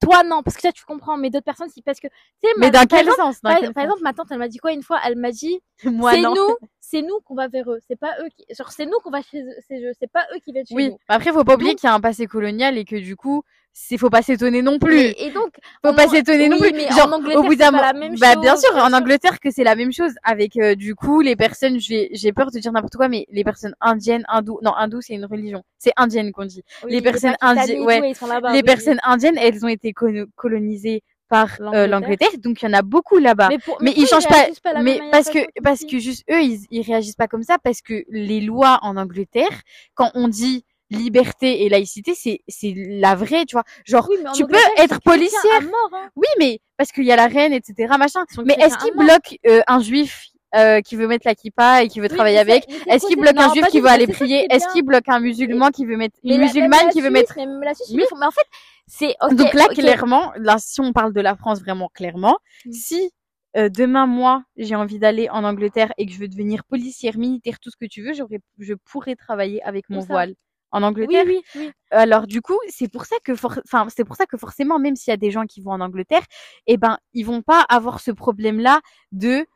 Toi 0.00 0.22
non, 0.24 0.42
parce 0.42 0.56
que 0.56 0.62
ça 0.62 0.72
tu 0.72 0.84
comprends, 0.84 1.16
mais 1.16 1.30
d'autres 1.30 1.44
personnes 1.44 1.70
si 1.70 1.82
parce 1.82 2.00
que 2.00 2.06
tu 2.08 2.14
sais 2.44 2.54
Mais 2.56 2.70
ma- 2.70 2.70
dans 2.70 2.86
quel 2.86 3.00
exemple, 3.00 3.16
sens? 3.16 3.40
Dans 3.42 3.50
par, 3.50 3.58
quel 3.60 3.74
par 3.74 3.84
sens? 3.84 3.84
exemple, 3.84 4.02
ma 4.02 4.12
tante, 4.12 4.28
elle 4.30 4.38
m'a 4.38 4.48
dit 4.48 4.58
quoi 4.58 4.72
une 4.72 4.82
fois? 4.82 5.00
Elle 5.04 5.16
m'a 5.16 5.32
dit 5.32 5.60
Moi, 5.84 6.12
c'est 6.12 6.22
nous, 6.22 6.56
c'est 6.80 7.02
nous 7.02 7.20
qu'on 7.24 7.34
va 7.34 7.48
vers 7.48 7.70
eux, 7.70 7.78
c'est 7.86 7.98
pas 7.98 8.14
eux 8.20 8.28
qui 8.36 8.44
genre 8.54 8.72
c'est 8.72 8.86
nous 8.86 8.98
qu'on 9.02 9.10
va 9.10 9.22
chez 9.22 9.42
eux, 9.42 9.92
c'est 10.00 10.10
pas 10.10 10.26
eux 10.34 10.38
qui 10.44 10.52
viennent 10.52 10.66
chez 10.66 10.74
Oui, 10.74 10.88
nous. 10.90 10.98
après 11.08 11.32
faut 11.32 11.44
pas 11.44 11.54
oublier 11.54 11.74
qu'il 11.74 11.86
y 11.88 11.90
a 11.90 11.94
un 11.94 12.00
passé 12.00 12.26
colonial 12.26 12.76
et 12.78 12.84
que 12.84 12.96
du 12.96 13.14
coup, 13.14 13.42
c'est 13.72 13.96
faut 13.98 14.10
pas 14.10 14.22
s'étonner 14.22 14.60
non 14.62 14.78
plus. 14.80 14.94
Mais- 14.94 15.14
et 15.18 15.30
donc 15.30 15.54
faut 15.84 15.92
pas 15.92 16.08
s'étonner 16.08 16.48
non 16.48 16.56
oui, 16.60 16.70
plus. 16.70 16.78
mais 16.78 16.88
Genre 16.88 17.06
en 17.06 17.12
Angleterre, 17.12 17.38
au 17.40 17.42
bout 17.44 17.54
d'un 17.54 17.70
pas 17.70 17.80
la 17.82 17.92
mo- 17.92 18.00
même 18.00 18.16
bah 18.18 18.34
bien 18.36 18.56
sûr 18.56 18.72
bien 18.74 18.84
en 18.84 18.88
sûr. 18.88 18.96
Angleterre 18.96 19.38
que 19.38 19.50
c'est 19.52 19.62
la 19.62 19.76
même 19.76 19.92
chose 19.92 20.12
avec 20.24 20.56
euh, 20.56 20.74
du 20.74 20.96
coup 20.96 21.20
les 21.20 21.36
personnes 21.36 21.78
j'ai 21.78 22.08
j'ai 22.12 22.32
peur 22.32 22.50
de 22.50 22.58
dire 22.58 22.72
n'importe 22.72 22.96
quoi 22.96 23.08
mais 23.08 23.24
les 23.30 23.44
personnes 23.44 23.74
indiennes 23.80 24.24
hindoues 24.28 24.58
non 24.62 24.72
hindou 24.74 25.00
c'est 25.00 25.14
une 25.14 25.26
religion 25.26 25.62
c'est 25.78 25.92
indienne 25.96 26.32
qu'on 26.32 26.46
dit 26.46 26.64
Oui, 26.84 26.90
les 26.92 27.02
personnes 27.02 27.36
indiennes 27.40 27.82
et 27.82 27.84
ouais 27.84 28.00
les 28.00 28.14
oui, 28.20 28.50
oui. 28.52 28.62
personnes 28.62 28.98
indiennes 29.04 29.38
elles 29.38 29.64
ont 29.64 29.68
été 29.68 29.92
colo- 29.92 30.26
colonisées 30.34 31.02
par 31.28 31.48
euh, 31.60 31.86
L'Angleterre. 31.86 32.28
donc 32.38 32.62
il 32.62 32.66
y 32.66 32.68
en 32.68 32.72
a 32.74 32.82
beaucoup 32.82 33.18
là-bas. 33.18 33.48
Mais, 33.48 33.56
mais 33.56 33.60
pourquoi 33.64 33.88
ils 33.96 34.06
changent 34.06 34.28
pas, 34.28 34.46
mais 34.82 35.00
parce 35.12 35.28
que 35.30 35.38
parce 35.62 35.84
que 35.84 35.98
juste 35.98 36.24
eux 36.30 36.40
ils, 36.42 36.60
ils 36.70 36.82
réagissent 36.82 37.16
pas 37.16 37.28
comme 37.28 37.42
ça 37.42 37.56
parce 37.62 37.80
que 37.82 38.04
les 38.08 38.40
lois 38.40 38.78
en 38.82 38.96
Angleterre 38.96 39.62
quand 39.94 40.10
on 40.14 40.28
dit 40.28 40.64
liberté 40.90 41.64
et 41.64 41.68
laïcité 41.68 42.14
c'est 42.14 42.40
c'est 42.48 42.72
la 42.76 43.14
vraie 43.14 43.44
tu 43.44 43.54
vois. 43.56 43.64
Genre 43.84 44.06
Oui, 44.08 44.16
mais 44.24 44.32
tu 44.32 44.46
peux 44.46 44.56
être 44.78 45.00
policière. 45.02 45.62
mort, 45.62 45.90
hein. 45.92 46.08
oui 46.16 46.26
mais 46.38 46.60
parce 46.78 46.92
qu'il 46.92 47.04
y 47.04 47.12
a 47.12 47.16
la 47.16 47.26
reine 47.26 47.52
etc 47.52 47.94
machin. 47.98 48.24
Mais 48.46 48.54
est-ce 48.58 48.78
qu'il 48.78 48.92
à 48.92 48.96
mort. 48.96 49.04
bloque 49.04 49.36
euh, 49.46 49.60
un 49.66 49.80
juif 49.80 50.28
euh, 50.54 50.80
qui 50.80 50.96
veut 50.96 51.06
mettre 51.06 51.26
la 51.26 51.34
kippa 51.34 51.82
et 51.82 51.88
qui 51.88 52.00
veut 52.00 52.08
Oui, 52.10 52.14
travailler 52.16 52.42
mais 52.42 52.52
avec? 52.52 52.64
mais 52.86 52.94
est-ce 52.94 53.06
qu'il 53.06 53.18
bloque 53.18 53.36
un 53.36 53.52
juif 53.52 53.66
qui 53.66 53.80
veut 53.80 53.88
aller 53.88 54.06
prier? 54.06 54.46
est-ce 54.48 54.66
qu'il 54.72 54.82
bloque 54.82 55.06
un 55.08 55.20
musulman 55.20 55.68
qui 55.68 55.84
veut 55.84 55.98
mettre 55.98 56.16
Mais 56.24 56.36
une 56.36 56.40
musulmane 56.40 56.88
qui 56.90 57.02
veut 57.02 57.10
mettre 57.10 57.34
mais 57.36 58.26
en 58.26 58.30
fait, 58.30 58.46
c'est 58.88 59.14
donc 59.30 59.54
là 59.54 59.68
clairement 59.68 60.32
là 60.36 60.56
si 60.58 60.80
on 60.80 60.92
parle 60.92 61.12
de 61.12 61.20
la 61.20 61.36
France 61.36 61.60
vraiment 61.60 61.88
clairement 61.88 62.38
Mm. 62.64 62.72
si 62.72 63.10
euh, 63.56 63.68
demain, 63.70 64.06
moi, 64.06 64.44
j'ai 64.56 64.74
envie 64.74 64.98
d'aller 64.98 65.28
en 65.30 65.42
Angleterre 65.42 65.92
et 65.96 66.06
que 66.06 66.12
je 66.12 66.18
veux 66.18 66.28
devenir 66.28 66.64
policière, 66.64 67.16
militaire, 67.16 67.58
tout 67.60 67.70
ce 67.70 67.76
que 67.76 67.86
tu 67.86 68.02
veux, 68.02 68.12
j'aurais, 68.12 68.40
je 68.58 68.74
pourrais 68.74 69.16
travailler 69.16 69.62
avec 69.62 69.88
mon 69.88 70.00
voile 70.00 70.34
en 70.70 70.82
Angleterre. 70.82 71.24
oui, 71.26 71.40
oui. 71.54 71.70
Alors 71.90 72.26
du 72.26 72.42
coup, 72.42 72.58
c'est 72.68 72.88
pour 72.88 73.06
ça 73.06 73.16
que, 73.24 73.32
enfin, 73.32 73.88
c'est 73.88 74.04
pour 74.04 74.16
ça 74.16 74.26
que 74.26 74.36
forcément, 74.36 74.78
même 74.78 74.96
s'il 74.96 75.10
y 75.10 75.14
a 75.14 75.16
des 75.16 75.30
gens 75.30 75.46
qui 75.46 75.62
vont 75.62 75.72
en 75.72 75.80
Angleterre, 75.80 76.22
eh 76.66 76.76
ben, 76.76 76.98
ils 77.14 77.24
vont 77.24 77.40
pas 77.40 77.62
avoir 77.70 78.00
ce 78.00 78.10
problème-là 78.10 78.80
de, 79.12 79.46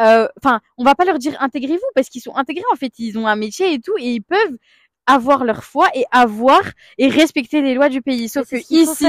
euh, 0.00 0.26
enfin, 0.42 0.60
on 0.78 0.84
va 0.84 0.94
pas 0.94 1.04
leur 1.04 1.18
dire 1.18 1.36
intégrez-vous 1.38 1.90
parce 1.94 2.08
qu'ils 2.08 2.22
sont 2.22 2.34
intégrés 2.34 2.64
en 2.72 2.76
fait, 2.76 2.92
ils 2.98 3.18
ont 3.18 3.26
un 3.26 3.36
métier 3.36 3.74
et 3.74 3.80
tout 3.80 3.96
et 3.98 4.14
ils 4.14 4.22
peuvent 4.22 4.56
avoir 5.06 5.44
leur 5.44 5.64
foi 5.64 5.88
et 5.94 6.04
avoir 6.10 6.62
et 6.98 7.08
respecter 7.08 7.60
les 7.60 7.74
lois 7.74 7.88
du 7.88 8.02
pays. 8.02 8.28
Sauf 8.28 8.48
que 8.48 8.56
ici, 8.56 9.06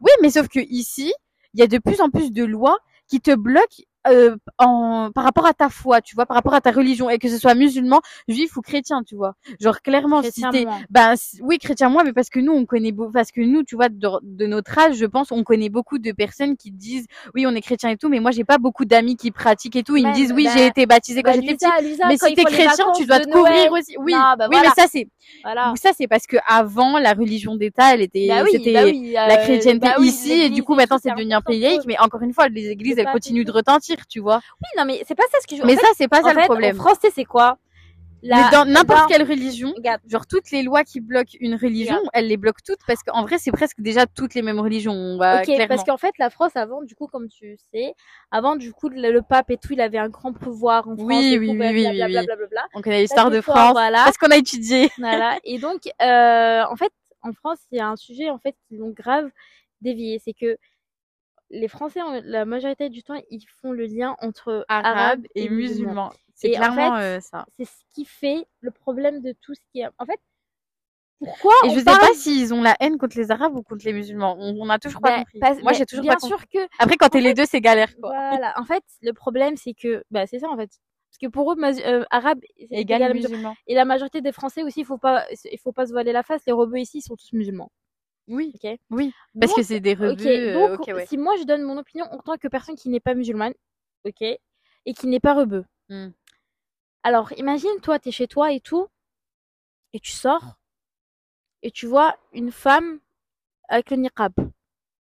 oui, 0.00 0.10
mais 0.22 0.30
sauf 0.30 0.48
que 0.48 0.60
ici, 0.60 1.12
il 1.54 1.60
y 1.60 1.62
a 1.62 1.66
de 1.66 1.78
plus 1.78 2.00
en 2.00 2.10
plus 2.10 2.32
de 2.32 2.44
lois 2.44 2.78
qui 3.08 3.20
te 3.20 3.34
bloquent 3.34 3.84
euh, 4.08 4.36
en 4.58 5.10
par 5.14 5.24
rapport 5.24 5.46
à 5.46 5.54
ta 5.54 5.68
foi, 5.68 6.00
tu 6.00 6.14
vois, 6.14 6.26
par 6.26 6.34
rapport 6.36 6.54
à 6.54 6.60
ta 6.60 6.70
religion, 6.70 7.10
et 7.10 7.18
que 7.18 7.28
ce 7.28 7.38
soit 7.38 7.54
musulman, 7.54 8.00
juif 8.28 8.56
ou 8.56 8.62
chrétien, 8.62 9.02
tu 9.02 9.14
vois. 9.16 9.34
Genre 9.60 9.80
clairement, 9.82 10.20
Chrétien, 10.22 10.52
si 10.52 10.64
t'es, 10.64 10.70
ben 10.90 11.14
oui, 11.40 11.58
chrétien 11.58 11.88
moi, 11.88 12.04
mais 12.04 12.12
parce 12.12 12.30
que 12.30 12.40
nous 12.40 12.52
on 12.52 12.64
connaît 12.66 12.92
parce 13.12 13.32
que 13.32 13.40
nous, 13.40 13.62
tu 13.62 13.76
vois, 13.76 13.88
de, 13.88 14.08
de 14.22 14.46
notre 14.46 14.78
âge, 14.78 14.96
je 14.96 15.06
pense, 15.06 15.32
on 15.32 15.44
connaît 15.44 15.68
beaucoup 15.68 15.98
de 15.98 16.12
personnes 16.12 16.56
qui 16.56 16.70
disent, 16.70 17.06
oui, 17.34 17.46
on 17.46 17.54
est 17.54 17.60
chrétien 17.60 17.90
et 17.90 17.96
tout, 17.96 18.08
mais 18.08 18.20
moi 18.20 18.30
j'ai 18.30 18.44
pas 18.44 18.58
beaucoup 18.58 18.84
d'amis 18.84 19.16
qui 19.16 19.30
pratiquent 19.30 19.76
et 19.76 19.82
tout. 19.82 19.96
Ils 19.96 20.06
me 20.06 20.14
disent, 20.14 20.32
oui, 20.32 20.44
bah, 20.44 20.50
j'ai 20.54 20.66
été 20.66 20.86
baptisé 20.86 21.22
quand 21.22 21.30
Bah, 21.32 21.36
j'étais 21.40 21.52
Lisa, 21.52 21.70
petite. 21.76 21.90
Lisa, 21.90 22.08
Mais 22.08 22.18
quand 22.18 22.26
si 22.28 22.34
t'es 22.34 22.44
chrétien, 22.44 22.84
tu 22.96 23.06
dois 23.06 23.20
te 23.20 23.28
couvrir 23.30 23.72
aussi. 23.72 23.96
Oui, 23.98 24.12
Non, 24.12 24.34
bah 24.38 24.46
oui, 24.50 24.56
voilà. 24.56 24.72
mais 24.76 24.82
ça 24.82 24.88
c'est, 24.90 25.08
Voilà. 25.42 25.72
ça 25.76 25.90
c'est 25.96 26.06
parce 26.06 26.26
que 26.26 26.36
avant 26.46 26.98
la 26.98 27.12
religion 27.12 27.56
d'État, 27.56 27.94
elle 27.94 28.02
était, 28.02 28.28
oui, 28.42 28.50
c'était 28.52 28.72
la 28.72 28.82
euh, 28.84 29.36
chrétienté 29.44 29.88
ici 30.00 30.32
et 30.32 30.50
du 30.50 30.62
coup 30.62 30.74
maintenant 30.74 30.98
c'est 31.02 31.10
devenu 31.10 31.32
un 31.32 31.40
pays 31.40 31.60
laïque 31.60 31.82
mais 31.86 31.98
encore 31.98 32.22
une 32.22 32.32
fois 32.32 32.48
les 32.48 32.68
églises 32.68 32.96
Le 32.96 33.02
elles 33.02 33.12
continuent 33.12 33.44
de 33.44 33.52
tout. 33.52 33.58
Tu 34.08 34.20
vois 34.20 34.36
Oui, 34.62 34.68
non, 34.78 34.84
mais 34.84 35.02
c'est 35.06 35.14
pas 35.14 35.24
ça 35.32 35.38
ce 35.40 35.46
que 35.46 35.56
je 35.56 35.60
veux. 35.62 35.66
mais 35.66 35.76
en 35.76 35.80
ça 35.80 35.86
c'est 35.96 36.08
pas 36.08 36.20
en 36.20 36.24
ça 36.24 36.34
le 36.34 36.40
fait, 36.40 36.46
problème 36.46 36.76
En 36.78 36.82
français, 36.82 37.08
c'est 37.14 37.24
quoi? 37.24 37.58
Mais 38.22 38.30
La- 38.30 38.48
dans 38.50 38.64
n'importe 38.64 39.08
quelle 39.08 39.22
religion 39.22 39.72
Regarde, 39.76 40.00
genre 40.08 40.26
toutes 40.26 40.50
les 40.50 40.62
lois 40.62 40.82
qui 40.84 41.00
bloquent 41.00 41.36
une 41.38 41.54
religion 41.54 41.94
Regarde. 41.96 42.10
elles 42.14 42.26
les 42.26 42.36
bloquent 42.38 42.62
toutes 42.66 42.80
parce 42.86 43.02
qu'en 43.02 43.22
vrai 43.22 43.36
c'est 43.38 43.52
presque 43.52 43.78
déjà 43.80 44.06
toutes 44.06 44.34
les 44.34 44.42
mêmes 44.42 44.58
religions 44.58 44.92
on 44.94 45.16
va 45.18 45.36
ok, 45.40 45.44
clairement 45.44 45.66
parce 45.68 45.84
qu'en 45.84 45.96
fait, 45.98 46.12
la 46.18 46.30
France, 46.30 46.56
avant, 46.56 46.82
du 46.82 46.96
coup, 46.96 47.06
comme 47.06 47.28
tu 47.28 47.56
sais, 47.72 47.94
avant, 48.30 48.56
du 48.56 48.72
coup, 48.72 48.88
le, 48.88 49.12
le 49.12 49.22
pape 49.22 49.50
et 49.50 49.58
tout, 49.58 49.74
il 49.74 49.80
avait 49.80 49.98
un 49.98 50.08
grand 50.08 50.32
pouvoir 50.32 50.88
en 50.88 50.96
France. 50.96 51.06
Oui, 51.06 51.36
oui, 51.38 51.50
oui, 51.50 51.58
bah, 51.58 51.66
oui, 51.72 51.82
blablabla, 51.82 52.06
oui, 52.06 52.14
oui. 52.18 52.24
blablabla. 52.24 52.66
on 52.74 52.80
connaît 52.80 53.02
l'histoire 53.02 53.30
de 53.30 53.40
France 53.40 53.72
voilà. 53.72 54.02
parce 54.04 54.16
qu'on 54.16 54.30
a 54.30 54.36
étudié 54.36 54.90
Voilà. 54.98 55.38
Et 55.44 55.58
donc, 55.58 55.82
euh, 56.02 56.62
en 56.68 56.74
fait, 56.76 56.90
en 57.22 57.32
France, 57.32 57.58
il 57.70 57.78
y 57.78 57.80
a 57.80 57.88
un 57.88 57.96
sujet, 57.96 58.30
en 58.30 58.38
fait, 58.38 58.56
qui 58.66 58.76
l'ont 58.76 58.90
grave 58.90 59.30
dévié. 59.82 60.20
C'est 60.24 60.32
que 60.32 60.56
les 61.50 61.68
Français, 61.68 62.00
la 62.24 62.44
majorité 62.44 62.88
du 62.88 63.02
temps, 63.02 63.20
ils 63.30 63.44
font 63.60 63.72
le 63.72 63.86
lien 63.86 64.16
entre 64.20 64.64
arabe 64.68 65.24
et 65.34 65.48
musulman 65.48 66.12
c'est 66.36 66.54
en 66.54 66.58
clairement 66.58 66.96
fait, 66.96 67.02
euh, 67.02 67.20
ça 67.20 67.46
C'est 67.56 67.64
ce 67.64 67.82
qui 67.94 68.04
fait 68.04 68.46
le 68.60 68.70
problème 68.70 69.22
de 69.22 69.34
tout 69.40 69.54
ce 69.54 69.60
qui 69.72 69.80
est. 69.80 69.86
En 69.98 70.04
fait, 70.04 70.20
pourquoi 71.18 71.54
et 71.64 71.68
on 71.68 71.70
je 71.72 71.78
sais 71.78 71.84
parle 71.84 72.00
pas 72.00 72.14
s'ils 72.14 72.52
ont 72.52 72.62
la 72.62 72.76
haine 72.78 72.98
contre 72.98 73.16
les 73.16 73.30
arabes 73.30 73.56
ou 73.56 73.62
contre 73.62 73.86
les 73.86 73.94
musulmans 73.94 74.36
on, 74.38 74.54
on 74.60 74.68
a 74.68 74.78
toujours 74.78 75.00
pas 75.00 75.24
Ben, 75.34 75.48
compris 75.48 75.62
moi 75.62 75.72
j'ai 75.72 75.86
toujours 75.86 76.02
bien 76.02 76.12
pas 76.12 76.18
compris 76.18 76.36
sûr 76.36 76.46
que 76.46 76.68
après 76.78 76.96
quand 76.98 77.08
t'es 77.08 77.20
en 77.20 77.22
les 77.22 77.32
deux 77.32 77.46
c'est 77.46 77.62
galère 77.62 77.96
quoi 77.96 78.10
voilà. 78.10 78.52
En 78.60 78.64
fait, 78.64 78.84
le 79.00 79.12
problème 79.14 79.56
c'est 79.56 79.72
que 79.72 80.04
bah 80.10 80.26
c'est 80.26 80.40
ça 80.40 80.48
en 80.48 80.56
fait. 80.56 80.70
Parce 81.08 81.18
que 81.18 81.26
pour 81.28 81.50
eux, 81.50 81.56
euh, 81.64 82.04
arabe, 82.10 82.40
c'est 82.58 82.66
égal 82.70 83.00
égal 83.00 83.14
musulman 83.14 83.54
Et 83.66 83.74
la 83.74 83.86
majorité 83.86 84.20
des 84.20 84.32
Français 84.32 84.62
aussi, 84.62 84.80
il 84.80 84.84
faut 84.84 84.98
pas, 84.98 85.24
il 85.50 85.58
faut 85.58 85.72
pas 85.72 85.86
se 85.86 85.92
voiler 85.92 86.12
la 86.12 86.22
face. 86.22 86.42
Les 86.46 86.52
rebeux 86.52 86.78
ici, 86.78 86.98
ils 86.98 87.02
sont 87.02 87.16
tous 87.16 87.32
musulmans. 87.32 87.70
Oui 88.28 88.52
Ok. 88.54 88.78
oui 88.90 89.12
parce 89.38 89.52
Donc, 89.52 89.56
que 89.58 89.62
c'est 89.62 89.80
des 89.80 89.94
revues 89.94 90.26
euh, 90.26 90.76
Donc, 90.76 90.86
ouais 90.86 91.06
si 91.06 91.16
moi 91.16 91.34
je 91.38 91.44
donne 91.44 91.62
mon 91.62 91.78
opinion 91.78 92.06
en 92.12 92.18
tant 92.18 92.36
que 92.36 92.48
personne 92.48 92.74
qui 92.76 92.88
n'est 92.88 93.00
pas 93.00 93.14
musulmane, 93.14 93.54
ok, 94.04 94.22
et 94.22 94.94
qui 94.94 95.06
n'est 95.06 95.20
pas 95.20 95.34
rebeu. 95.34 95.64
Hmm. 95.88 96.08
Alors, 97.02 97.32
imagine, 97.38 97.80
toi, 97.82 97.98
t'es 97.98 98.10
chez 98.10 98.26
toi 98.26 98.52
et 98.52 98.60
tout, 98.60 98.88
et 99.92 100.00
tu 100.00 100.10
sors, 100.12 100.56
et 101.62 101.70
tu 101.70 101.86
vois 101.86 102.16
une 102.32 102.50
femme 102.50 102.98
avec 103.68 103.90
le 103.90 103.96
niqab. 103.98 104.32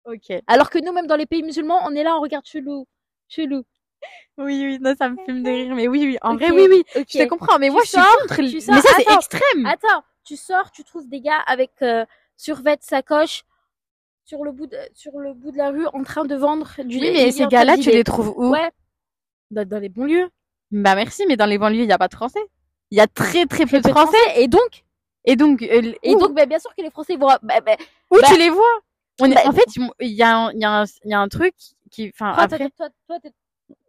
ok 0.05 0.33
Alors 0.47 0.69
que 0.69 0.79
nous, 0.79 0.91
même 0.91 1.07
dans 1.07 1.15
les 1.15 1.25
pays 1.25 1.43
musulmans, 1.43 1.79
on 1.85 1.91
est 1.95 2.03
là, 2.03 2.17
on 2.17 2.21
regarde 2.21 2.45
chelou, 2.45 2.87
chelou. 3.29 3.63
Oui, 4.37 4.63
oui, 4.65 4.79
non, 4.79 4.93
ça 4.95 5.09
me 5.09 5.15
fume 5.25 5.43
de 5.43 5.49
rire, 5.57 5.75
mais 5.75 5.87
oui, 5.87 6.05
oui, 6.05 6.17
en 6.21 6.35
vrai, 6.35 6.51
oui, 6.51 6.67
oui, 6.69 6.83
je 6.95 7.01
te 7.23 7.27
comprends, 7.27 7.57
mais 7.57 7.67
Tu 7.67 7.73
moi, 7.73 7.81
je 7.83 7.89
suis 7.89 7.97
contre, 7.97 8.41
mais 8.41 8.81
ça, 8.81 8.89
c'est 8.97 9.13
extrême. 9.13 9.65
Attends, 9.65 10.03
tu 10.23 10.35
sors, 10.35 10.71
tu 10.71 10.83
trouves 10.83 11.07
des 11.07 11.21
gars 11.21 11.39
avec 11.47 11.71
euh, 11.81 12.05
survêt, 12.37 12.77
sacoche, 12.81 13.43
sur 14.23 14.43
le 14.43 14.51
bout 14.51 14.67
de, 14.67 14.77
sur 14.93 15.17
le 15.19 15.33
bout 15.33 15.51
de 15.51 15.57
la 15.57 15.71
rue, 15.71 15.87
en 15.87 16.03
train 16.03 16.25
de 16.25 16.35
vendre 16.35 16.69
du. 16.83 16.97
oui, 16.97 17.11
mais 17.13 17.31
ces 17.31 17.47
gars-là, 17.47 17.77
tu 17.77 17.91
les 17.91 18.03
trouves 18.03 18.33
où? 18.37 18.49
Ouais. 18.49 18.71
Dans, 19.51 19.67
dans 19.67 19.79
les 19.79 19.89
banlieues. 19.89 20.29
Bah, 20.71 20.95
merci, 20.95 21.25
mais 21.27 21.37
dans 21.37 21.45
les 21.45 21.57
banlieues, 21.57 21.83
il 21.83 21.87
n'y 21.87 21.93
a 21.93 21.97
pas 21.97 22.09
de 22.09 22.15
français. 22.15 22.45
Il 22.91 22.97
y 22.97 23.01
a 23.01 23.07
très, 23.07 23.45
très 23.45 23.65
peu 23.65 23.79
de 23.81 23.87
français. 23.87 24.17
Et 24.35 24.47
donc, 24.47 24.83
Et 25.25 25.35
donc, 25.35 25.61
euh, 25.61 25.93
et 26.03 26.15
donc, 26.15 26.33
bah, 26.33 26.45
bien 26.45 26.59
sûr 26.59 26.73
que 26.75 26.81
les 26.81 26.89
Français 26.89 27.15
vont. 27.17 27.27
Bah, 27.27 27.59
bah, 27.65 27.75
où 28.11 28.15
bah- 28.15 28.27
tu 28.27 28.37
les 28.37 28.49
vois? 28.49 28.79
On 29.19 29.29
est, 29.31 29.33
bah- 29.33 29.41
en 29.45 29.51
fait, 29.51 29.65
il 29.99 30.07
y 30.07 30.23
a 30.23 30.37
un, 30.37 30.51
il 30.51 30.59
y 30.59 30.65
a 30.65 30.81
un, 30.81 30.85
il 31.03 31.11
y 31.11 31.13
a 31.13 31.19
un 31.19 31.27
truc 31.27 31.53
qui, 31.91 32.11
enfin, 32.13 32.33
après, 32.37 32.57
toi, 32.57 32.69
toi, 32.77 32.89
toi, 33.07 33.19
t'es- 33.19 33.33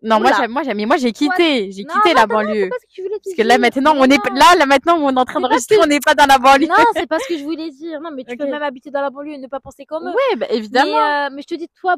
non, 0.03 0.21
moi, 0.21 0.31
Oula. 0.31 0.49
moi, 0.49 0.63
j'aime, 0.63 0.77
mais 0.77 0.87
moi, 0.87 0.97
j'ai 0.97 1.13
quitté, 1.13 1.71
j'ai 1.73 1.85
quitté 1.85 2.15
la 2.15 2.27
banlieue. 2.27 2.65
c'est 2.65 2.69
pas 2.69 2.77
ce 2.79 2.87
que 2.87 2.93
tu 2.93 3.03
voulais 3.03 3.17
Parce 3.25 3.37
que 3.37 3.43
là, 3.43 3.59
maintenant, 3.59 3.95
on 3.97 4.05
est, 4.05 4.19
là, 4.35 4.55
là, 4.57 4.67
maintenant, 4.67 4.99
on 5.01 5.11
est 5.11 5.19
en 5.19 5.25
train 5.25 5.41
d'enregistrer, 5.41 5.77
on 5.83 5.87
n'est 5.87 6.01
pas 6.01 6.15
dans 6.15 6.27
la 6.27 6.39
banlieue. 6.39 6.69
Non, 6.69 6.75
c'est 6.95 7.07
pas 7.07 7.19
ce 7.19 7.29
que 7.29 7.39
je 7.39 7.45
voulais 7.45 7.71
dire. 7.71 8.01
Non, 8.01 8.11
mais 8.15 8.25
tu 8.25 8.37
peux 8.37 8.47
même 8.47 8.63
habiter 8.63 8.91
dans 8.91 9.01
la 9.01 9.11
banlieue 9.11 9.35
et 9.35 9.39
ne 9.39 9.49
pas 9.49 9.61
penser 9.61 9.85
comme 9.87 10.07
eux. 10.07 10.13
Ouais, 10.13 10.37
bah, 10.37 10.47
évidemment. 10.51 10.93
Mais, 10.93 11.27
euh, 11.27 11.31
mais 11.35 11.43
je 11.43 11.49
te 11.49 11.55
dis, 11.55 11.69
toi, 11.81 11.97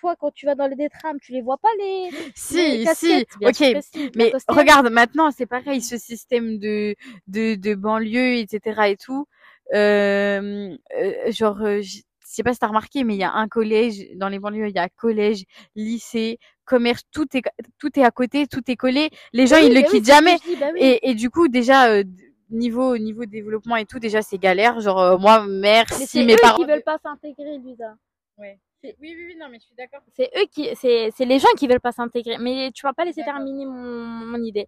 toi, 0.00 0.16
quand 0.18 0.32
tu 0.32 0.46
vas 0.46 0.54
dans 0.54 0.66
les 0.66 0.76
détrams, 0.76 1.18
tu 1.20 1.32
les 1.32 1.42
vois 1.42 1.58
pas 1.58 1.68
les. 1.78 2.10
les 2.10 2.32
si, 2.34 2.78
si, 2.78 2.84
casquettes. 2.84 3.28
Bien 3.38 3.48
ok. 3.48 3.82
si, 3.82 4.10
Mais 4.16 4.32
regarde, 4.48 4.90
maintenant, 4.90 5.30
c'est 5.30 5.46
pareil, 5.46 5.80
ce 5.80 5.96
système 5.96 6.58
de, 6.58 6.94
de, 7.26 7.54
de 7.54 7.74
banlieue, 7.74 8.36
etc. 8.36 8.82
et 8.88 8.96
tout. 8.96 9.26
Euh, 9.74 10.76
euh, 10.98 11.32
genre, 11.32 11.60
euh, 11.62 11.80
je 11.80 12.00
sais 12.24 12.42
pas 12.42 12.52
si 12.52 12.58
t'as 12.58 12.68
remarqué, 12.68 13.04
mais 13.04 13.14
il 13.14 13.20
y 13.20 13.24
a 13.24 13.32
un 13.32 13.48
collège, 13.48 14.06
dans 14.16 14.28
les 14.28 14.38
banlieues, 14.38 14.68
il 14.68 14.74
y 14.74 14.78
a 14.78 14.88
collège, 14.88 15.44
lycée, 15.74 16.38
commerce, 16.70 17.02
tout 17.12 17.26
est, 17.36 17.42
tout 17.78 17.90
est 17.98 18.04
à 18.04 18.10
côté, 18.12 18.46
tout 18.46 18.62
est 18.68 18.76
collé. 18.76 19.10
Les 19.32 19.46
gens, 19.48 19.56
Oui, 19.56 19.66
ils 19.66 19.74
le 19.74 19.80
bah 19.82 19.86
oui, 19.90 19.96
quittent 19.98 20.06
jamais. 20.06 20.36
dis, 20.46 20.56
bah 20.56 20.66
oui. 20.72 20.80
Et, 20.80 21.10
et 21.10 21.14
du 21.14 21.28
coup, 21.30 21.48
déjà, 21.48 21.90
euh, 21.90 22.04
niveau, 22.50 22.96
niveau 22.96 23.24
développement 23.26 23.76
et 23.76 23.86
tout, 23.86 23.98
déjà, 23.98 24.22
c'est 24.22 24.38
galère. 24.38 24.80
Genre, 24.80 25.00
euh, 25.00 25.18
moi, 25.18 25.44
Mais 25.46 25.60
merci, 25.62 26.06
c'est 26.06 26.24
mes 26.24 26.34
eux 26.34 26.38
parents. 26.40 26.58
qui 26.58 26.64
veulent 26.64 26.82
pas 26.84 26.98
s'intégrer, 27.02 27.58
Lisa. 27.58 27.94
Oui, 28.38 28.48
oui, 28.82 29.14
oui, 29.26 29.36
non, 29.38 29.48
mais 29.50 29.58
je 29.60 29.66
suis 29.66 29.74
d'accord. 29.76 30.00
C'est 30.16 30.30
eux 30.38 30.46
qui, 30.50 30.68
c'est, 30.74 31.10
c'est 31.14 31.26
les 31.26 31.38
gens 31.38 31.52
qui 31.58 31.66
veulent 31.68 31.80
pas 31.80 31.92
s'intégrer. 31.92 32.38
Mais 32.38 32.70
tu 32.74 32.82
vas 32.86 32.94
pas 32.94 33.04
laisser 33.04 33.22
terminer 33.22 33.66
mon, 33.66 34.04
mon 34.32 34.42
idée. 34.42 34.66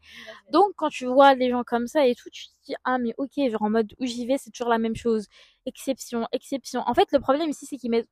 Donc, 0.50 0.72
quand 0.76 0.90
tu 0.90 1.06
vois 1.06 1.34
les 1.34 1.48
gens 1.50 1.62
comme 1.64 1.86
ça 1.86 2.06
et 2.06 2.14
tout, 2.14 2.28
tu 2.30 2.44
te 2.48 2.52
dis, 2.66 2.74
ah, 2.84 2.98
mais 2.98 3.14
ok, 3.16 3.32
genre 3.50 3.62
en 3.62 3.70
mode 3.70 3.90
où 4.00 4.04
j'y 4.04 4.26
vais, 4.26 4.36
c'est 4.38 4.50
toujours 4.50 4.68
la 4.70 4.78
même 4.78 4.96
chose. 4.96 5.26
Exception, 5.64 6.26
exception. 6.32 6.82
En 6.86 6.92
fait, 6.94 7.08
le 7.12 7.20
problème 7.20 7.48
ici, 7.48 7.64
c'est 7.64 7.76
qu'ils 7.78 7.90
mettent, 7.90 8.08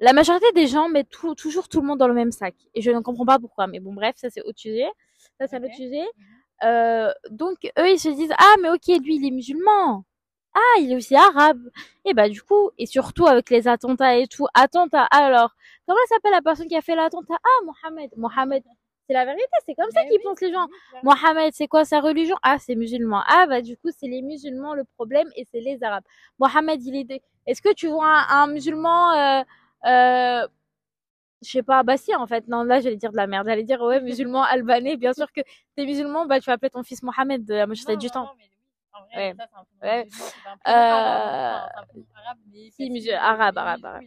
la 0.00 0.12
majorité 0.12 0.46
des 0.54 0.66
gens 0.66 0.88
mettent 0.88 1.10
tout, 1.10 1.34
toujours 1.34 1.68
tout 1.68 1.80
le 1.80 1.86
monde 1.86 1.98
dans 1.98 2.08
le 2.08 2.14
même 2.14 2.32
sac. 2.32 2.54
Et 2.74 2.82
je 2.82 2.90
ne 2.90 3.00
comprends 3.00 3.26
pas 3.26 3.38
pourquoi. 3.38 3.66
Mais 3.66 3.80
bon, 3.80 3.92
bref, 3.92 4.14
ça 4.16 4.28
c'est 4.30 4.42
autre 4.42 4.58
sujet. 4.58 4.88
Ça 5.40 5.46
c'est 5.46 5.56
un 5.56 5.60
Ok. 5.60 5.66
autre 5.66 5.74
sujet. 5.76 6.04
Euh, 6.62 7.12
donc, 7.30 7.56
eux, 7.78 7.90
ils 7.90 7.98
se 7.98 8.08
disent, 8.08 8.32
ah, 8.38 8.54
mais 8.62 8.70
ok, 8.70 8.86
lui, 9.02 9.16
il 9.16 9.26
est 9.26 9.30
musulman. 9.30 10.04
Ah, 10.54 10.80
il 10.80 10.92
est 10.92 10.96
aussi 10.96 11.16
arabe. 11.16 11.60
Et 12.04 12.14
bah, 12.14 12.28
du 12.28 12.40
coup, 12.42 12.70
et 12.78 12.86
surtout 12.86 13.26
avec 13.26 13.50
les 13.50 13.66
attentats 13.66 14.16
et 14.16 14.26
tout. 14.28 14.46
Attentats, 14.54 15.04
alors, 15.10 15.50
comment 15.86 15.98
s'appelle 16.08 16.32
la 16.32 16.42
personne 16.42 16.68
qui 16.68 16.76
a 16.76 16.80
fait 16.80 16.94
l'attentat? 16.94 17.34
Ah, 17.42 17.64
Mohamed. 17.64 18.10
Mohamed. 18.16 18.62
C'est 19.06 19.12
la 19.14 19.26
vérité, 19.26 19.44
c'est 19.66 19.74
comme 19.74 19.90
ça 19.90 20.02
qu'ils 20.04 20.20
pensent 20.22 20.40
les 20.40 20.52
gens. 20.52 20.66
Mohamed, 21.02 21.52
c'est 21.54 21.66
quoi 21.68 21.84
sa 21.84 22.00
religion? 22.00 22.36
Ah, 22.42 22.58
c'est 22.58 22.74
musulman. 22.74 23.22
Ah, 23.26 23.46
bah 23.46 23.60
du 23.60 23.76
coup, 23.76 23.90
c'est 23.98 24.06
les 24.06 24.22
musulmans 24.22 24.74
le 24.74 24.84
problème 24.96 25.28
et 25.36 25.46
c'est 25.52 25.60
les 25.60 25.82
arabes. 25.82 26.04
Mohamed, 26.38 26.82
il 26.82 26.96
est... 26.96 27.04
de- 27.04 27.20
Est-ce 27.46 27.60
que 27.60 27.74
tu 27.74 27.88
vois 27.88 28.06
un, 28.06 28.44
un 28.44 28.46
musulman... 28.46 29.12
Euh, 29.12 29.42
euh, 29.84 30.46
je 31.42 31.50
sais 31.50 31.62
pas, 31.62 31.82
bah 31.82 31.96
si 31.96 32.14
en 32.14 32.26
fait, 32.26 32.48
non 32.48 32.64
là 32.64 32.80
j'allais 32.80 32.96
dire 32.96 33.12
de 33.12 33.16
la 33.16 33.26
merde, 33.26 33.46
j'allais 33.46 33.64
dire 33.64 33.80
ouais 33.82 34.00
musulman 34.00 34.42
albanais, 34.42 34.96
bien 34.96 35.12
sûr 35.12 35.30
que 35.32 35.40
t'es 35.76 35.84
musulman, 35.84 36.26
bah 36.26 36.40
tu 36.40 36.46
vas 36.46 36.54
appeler 36.54 36.70
ton 36.70 36.82
fils 36.82 37.02
Mohamed 37.02 37.44
de 37.44 37.54
la 37.54 37.66
majorité 37.66 37.96
du 37.96 38.10
temps. 38.10 38.30
Ouais. 39.16 39.34
Ouais. 39.82 40.08
Euh, 40.68 41.58
si, 42.72 43.10
arabe, 43.12 43.58
arabe, 43.58 43.84
arabe. 43.84 44.04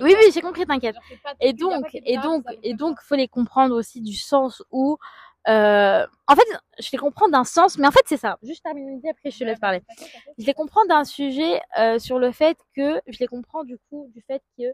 Oui 0.00 0.14
oui 0.16 0.30
j'ai 0.32 0.40
compris, 0.40 0.64
t'inquiète. 0.66 0.96
Et 1.40 1.52
donc, 1.52 1.86
et 1.92 2.16
donc, 2.18 2.44
et 2.62 2.74
donc, 2.74 3.00
faut 3.00 3.16
les 3.16 3.28
comprendre 3.28 3.74
aussi 3.74 4.00
du 4.00 4.14
sens 4.14 4.62
où, 4.70 4.98
euh, 5.48 6.06
en 6.28 6.36
fait, 6.36 6.46
je 6.78 6.88
les 6.92 6.98
comprends 6.98 7.28
d'un 7.28 7.44
sens, 7.44 7.78
mais 7.78 7.86
en 7.86 7.90
fait, 7.90 8.04
c'est 8.06 8.16
ça. 8.16 8.38
Juste 8.42 8.62
terminer 8.62 8.92
l'idée, 8.92 9.08
après, 9.10 9.30
je 9.30 9.38
te 9.38 9.44
laisse 9.44 9.58
parler. 9.58 9.82
Je 10.38 10.46
les 10.46 10.54
comprends 10.54 10.84
d'un 10.86 11.04
sujet, 11.04 11.60
euh, 11.78 11.98
sur 11.98 12.18
le 12.18 12.32
fait 12.32 12.56
que, 12.76 13.00
je 13.06 13.18
les 13.18 13.26
comprends 13.26 13.64
du 13.64 13.78
coup, 13.90 14.10
du 14.14 14.22
fait 14.22 14.42
que 14.56 14.64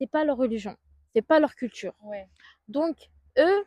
c'est 0.00 0.10
pas 0.10 0.24
leur 0.24 0.36
religion, 0.36 0.76
c'est 1.14 1.22
pas 1.22 1.38
leur 1.38 1.54
culture. 1.54 1.94
Ouais. 2.02 2.28
Donc, 2.68 2.96
eux, 3.38 3.64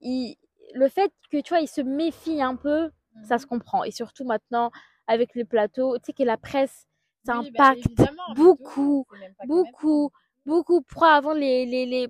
ils, 0.00 0.36
le 0.74 0.88
fait 0.88 1.12
que, 1.30 1.40
tu 1.40 1.50
vois, 1.50 1.60
ils 1.60 1.68
se 1.68 1.80
méfient 1.80 2.42
un 2.42 2.56
peu, 2.56 2.90
ça 3.24 3.38
se 3.38 3.46
comprend. 3.46 3.84
Et 3.84 3.90
surtout 3.90 4.24
maintenant, 4.24 4.70
avec 5.06 5.34
les 5.34 5.44
plateaux, 5.44 5.98
tu 5.98 6.04
sais 6.06 6.12
que 6.12 6.22
la 6.22 6.36
presse, 6.36 6.86
ça 7.24 7.38
Oui, 7.38 7.50
bah, 7.56 7.70
impacte 7.70 7.86
beaucoup, 8.34 9.06
même 9.20 9.34
beaucoup, 9.46 10.10
beaucoup. 10.46 10.82
Pourquoi 10.82 11.12
avant 11.12 11.34
les, 11.34 11.66
les, 11.66 11.86
les... 11.86 12.08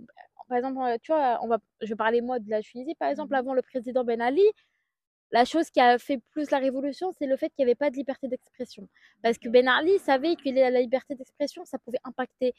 Par 0.52 0.58
exemple, 0.58 0.82
euh, 0.82 0.98
tu 1.00 1.12
vois, 1.12 1.38
on 1.42 1.48
va, 1.48 1.58
je 1.80 1.86
vais 1.88 1.96
parler 1.96 2.20
moi 2.20 2.38
de 2.38 2.50
la 2.50 2.60
Tunisie, 2.60 2.94
par 2.96 3.08
exemple, 3.08 3.32
Mhm. 3.32 3.38
avant 3.38 3.54
le 3.54 3.62
président 3.62 4.04
Ben 4.04 4.20
Ali, 4.20 4.42
la 5.30 5.46
chose 5.46 5.70
qui 5.70 5.80
a 5.80 5.98
fait 5.98 6.18
plus 6.32 6.50
la 6.50 6.58
révolution, 6.58 7.10
c'est 7.18 7.24
le 7.26 7.38
fait 7.38 7.48
qu'il 7.48 7.64
n'y 7.64 7.70
avait 7.70 7.74
pas 7.74 7.88
de 7.88 7.96
liberté 7.96 8.28
d'expression. 8.28 8.86
Parce 9.22 9.38
que 9.38 9.48
Ben 9.48 9.66
Ali 9.66 9.98
savait 9.98 10.36
que 10.36 10.50
la 10.50 10.78
liberté 10.82 11.14
d'expression, 11.14 11.64
ça 11.64 11.78
pouvait 11.78 12.00
impacter, 12.04 12.52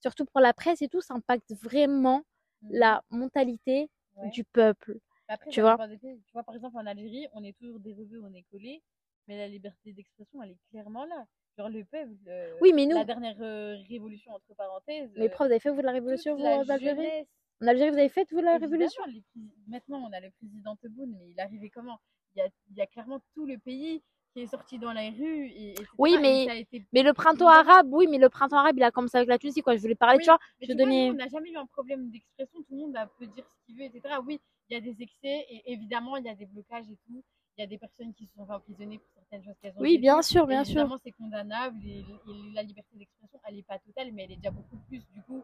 surtout 0.00 0.26
pour 0.26 0.40
la 0.40 0.52
presse 0.52 0.80
et 0.80 0.88
tout, 0.88 1.00
ça 1.00 1.14
impacte 1.14 1.52
vraiment 1.60 2.22
la 2.70 3.02
mentalité. 3.10 3.90
Ouais. 4.16 4.28
du 4.30 4.44
peuple. 4.44 4.98
Après, 5.28 5.50
tu 5.50 5.60
vois? 5.60 5.76
des. 5.88 5.96
Tu 5.98 6.32
vois, 6.34 6.42
par 6.44 6.54
exemple, 6.54 6.76
en 6.76 6.84
Algérie, 6.86 7.26
on 7.32 7.42
est 7.42 7.56
toujours 7.58 7.80
des 7.80 7.94
rebeux, 7.94 8.20
on 8.22 8.32
est 8.34 8.44
collés, 8.50 8.82
mais 9.26 9.38
la 9.38 9.48
liberté 9.48 9.92
d'expression, 9.92 10.42
elle 10.42 10.50
est 10.50 10.58
clairement 10.70 11.04
là. 11.06 11.24
Genre, 11.56 11.68
le 11.68 11.84
peuple. 11.84 12.12
euh, 12.28 12.58
Oui, 12.60 12.72
mais 12.74 12.86
nous, 12.86 12.96
La 12.96 13.04
dernière 13.04 13.36
euh, 13.40 13.76
révolution, 13.88 14.32
entre 14.32 14.54
parenthèses. 14.56 15.10
mais 15.16 15.26
euh, 15.26 15.28
prof, 15.30 15.46
vous 15.46 15.52
avez 15.52 15.60
fait, 15.60 15.70
vous, 15.70 15.80
de 15.80 15.86
la 15.86 15.92
révolution, 15.92 16.36
vous, 16.36 16.44
en 16.44 16.68
Algérie? 16.68 16.96
jeunesse, 16.96 17.26
En 17.62 17.66
Algérie, 17.66 17.90
vous 17.90 17.98
avez 17.98 18.08
fait, 18.08 18.26
vous, 18.32 18.38
la 18.40 18.52
évidemment, 18.56 18.72
révolution 18.72 19.02
les 19.06 19.22
Maintenant, 19.68 20.08
on 20.08 20.12
a 20.12 20.20
le 20.20 20.30
président 20.30 20.76
Tebboune, 20.76 21.14
mais 21.18 21.30
il 21.30 21.40
arrivait 21.40 21.68
comment? 21.70 21.98
Il 22.34 22.38
y, 22.38 22.42
a, 22.42 22.48
il 22.70 22.76
y 22.76 22.80
a 22.80 22.86
clairement 22.86 23.20
tout 23.34 23.44
le 23.44 23.58
pays 23.58 24.02
qui 24.32 24.40
est 24.42 24.46
sorti 24.46 24.78
dans. 24.78 24.96
Et, 24.96 25.72
etc. 25.72 25.86
Oui, 25.98 26.16
mais- 26.20 26.60
été 26.60 26.84
le 26.92 27.12
printemps 27.12 27.48
arabe, 27.48 27.92
oui, 27.92 28.06
mais 28.08 28.18
le 28.18 28.28
printemps 28.28 28.58
arabe, 28.58 28.76
il 28.76 28.82
a 28.82 28.90
commencé 28.90 29.16
avec 29.16 29.28
la 29.28 29.38
Tunisie, 29.38 29.60
quoi. 29.62 29.76
Je 29.76 29.80
voulais 29.82 29.94
parler, 29.96 30.18
Oui, 30.18 30.24
tu 30.24 30.30
vois. 30.30 30.38
Je 30.60 30.66
tu 30.66 30.72
vois, 30.72 30.84
donnais. 30.84 31.06
nous, 31.08 31.14
on 31.14 31.16
n'a 31.16 31.28
jamais 31.28 31.50
eu 31.50 31.56
un 31.56 31.66
problème 31.66 32.08
d'expression, 32.10 32.62
tout 32.62 32.74
le 32.74 32.76
monde 32.78 32.96
peut 33.18 33.26
dire 33.26 33.44
ce 33.44 33.66
qu'il 33.66 33.76
veut, 33.76 33.84
etc. 33.84 34.14
Oui, 34.24 34.40
il 34.68 34.74
y 34.74 34.76
a 34.76 34.80
des 34.80 35.02
excès 35.02 35.46
et 35.50 35.62
évidemment, 35.72 36.16
il 36.16 36.24
y 36.24 36.28
a 36.30 36.34
des 36.34 36.46
blocages 36.46 36.88
et 36.90 36.96
tout. 37.06 37.22
Il 37.58 37.60
y 37.60 37.64
a 37.64 37.66
des 37.66 37.78
personnes 37.78 38.14
qui 38.14 38.26
se 38.26 38.32
sont 38.34 38.46
fait 38.46 38.52
emprisonner 38.54 38.98
pour 38.98 39.08
certaines 39.12 39.44
choses 39.44 39.56
qu'elles 39.60 39.72
ont 39.76 39.80
Oui, 39.80 39.98
bien 39.98 40.22
sûr, 40.22 40.46
bien 40.46 40.64
sûr. 40.64 40.76
Évidemment, 40.78 40.96
c'est 41.02 41.12
condamnable 41.12 41.84
et, 41.84 41.98
et 41.98 42.52
la 42.54 42.62
liberté 42.62 42.96
d'expression, 42.96 43.38
elle 43.46 43.56
n'est 43.56 43.62
pas 43.64 43.78
totale, 43.80 44.12
mais 44.12 44.24
elle 44.24 44.32
est 44.32 44.36
déjà 44.36 44.50
beaucoup 44.52 44.78
plus, 44.88 45.04
du 45.10 45.20
coup, 45.22 45.42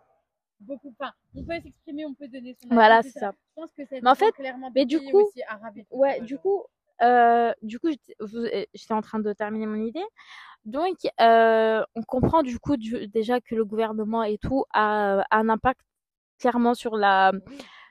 beaucoup. 0.67 0.95
Enfin, 0.99 1.13
on 1.35 1.43
peut 1.45 1.61
s'exprimer, 1.63 2.05
on 2.07 2.15
peut 2.15 2.29
donner 2.29 2.55
son 2.61 2.69
avis. 2.69 2.75
Voilà, 2.75 3.03
c'est 3.03 3.11
ça. 3.11 3.33
Je 3.33 3.55
pense 3.63 3.73
que 3.73 3.83
Mais 3.91 4.09
en 4.11 4.15
fait, 4.15 4.33
clairement 4.33 4.71
mais 4.75 4.85
du 4.85 4.99
coup- 5.01 5.23
aussi 5.23 5.41
tout, 5.41 5.97
Ouais, 5.97 6.19
vois, 6.19 6.27
du 6.27 6.39
coup, 6.39 6.63
euh, 7.03 7.53
du 7.63 7.79
coup, 7.79 7.89
j'étais 7.91 8.15
euh, 8.21 8.65
j'étais 8.75 8.95
en 8.95 9.03
train 9.03 9.19
de 9.19 9.33
terminer 9.33 9.67
mon 9.67 9.83
idée. 9.83 10.05
Donc, 10.65 10.97
euh, 11.21 11.83
on 11.95 12.03
comprend 12.03 12.43
du 12.43 12.59
coup 12.59 12.77
du- 12.77 13.07
déjà 13.09 13.41
que 13.41 13.55
le 13.55 13.65
gouvernement 13.65 14.25
et 14.25 14.39
tout 14.39 14.65
a, 14.73 15.21
a 15.31 15.37
un 15.39 15.49
impact 15.49 15.81
clairement 16.39 16.75
sur 16.75 16.97
la, 16.97 17.33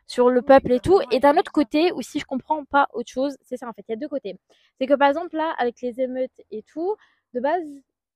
sur 0.08 0.30
le 0.30 0.42
peuple 0.42 0.72
et 0.74 0.80
tout. 0.80 1.00
Et 1.12 1.20
d'un 1.20 1.38
autre 1.38 1.52
côté, 1.52 1.92
aussi, 1.94 2.20
je 2.20 2.26
comprends 2.26 2.66
pas 2.66 2.88
autre 2.94 3.10
chose. 3.10 3.38
C'est 3.42 3.58
ça, 3.58 3.68
en 3.70 3.74
fait. 3.74 3.84
Il 3.88 3.92
y 3.92 3.96
a 3.96 3.98
deux 3.98 4.10
côtés. 4.10 4.38
C'est 4.80 4.88
que, 4.88 4.94
par 4.94 5.08
exemple, 5.08 5.36
là, 5.36 5.54
avec 5.58 5.82
les 5.82 6.00
émeutes 6.02 6.42
et 6.52 6.64
tout, 6.64 6.96
de 7.34 7.40
base, 7.40 7.64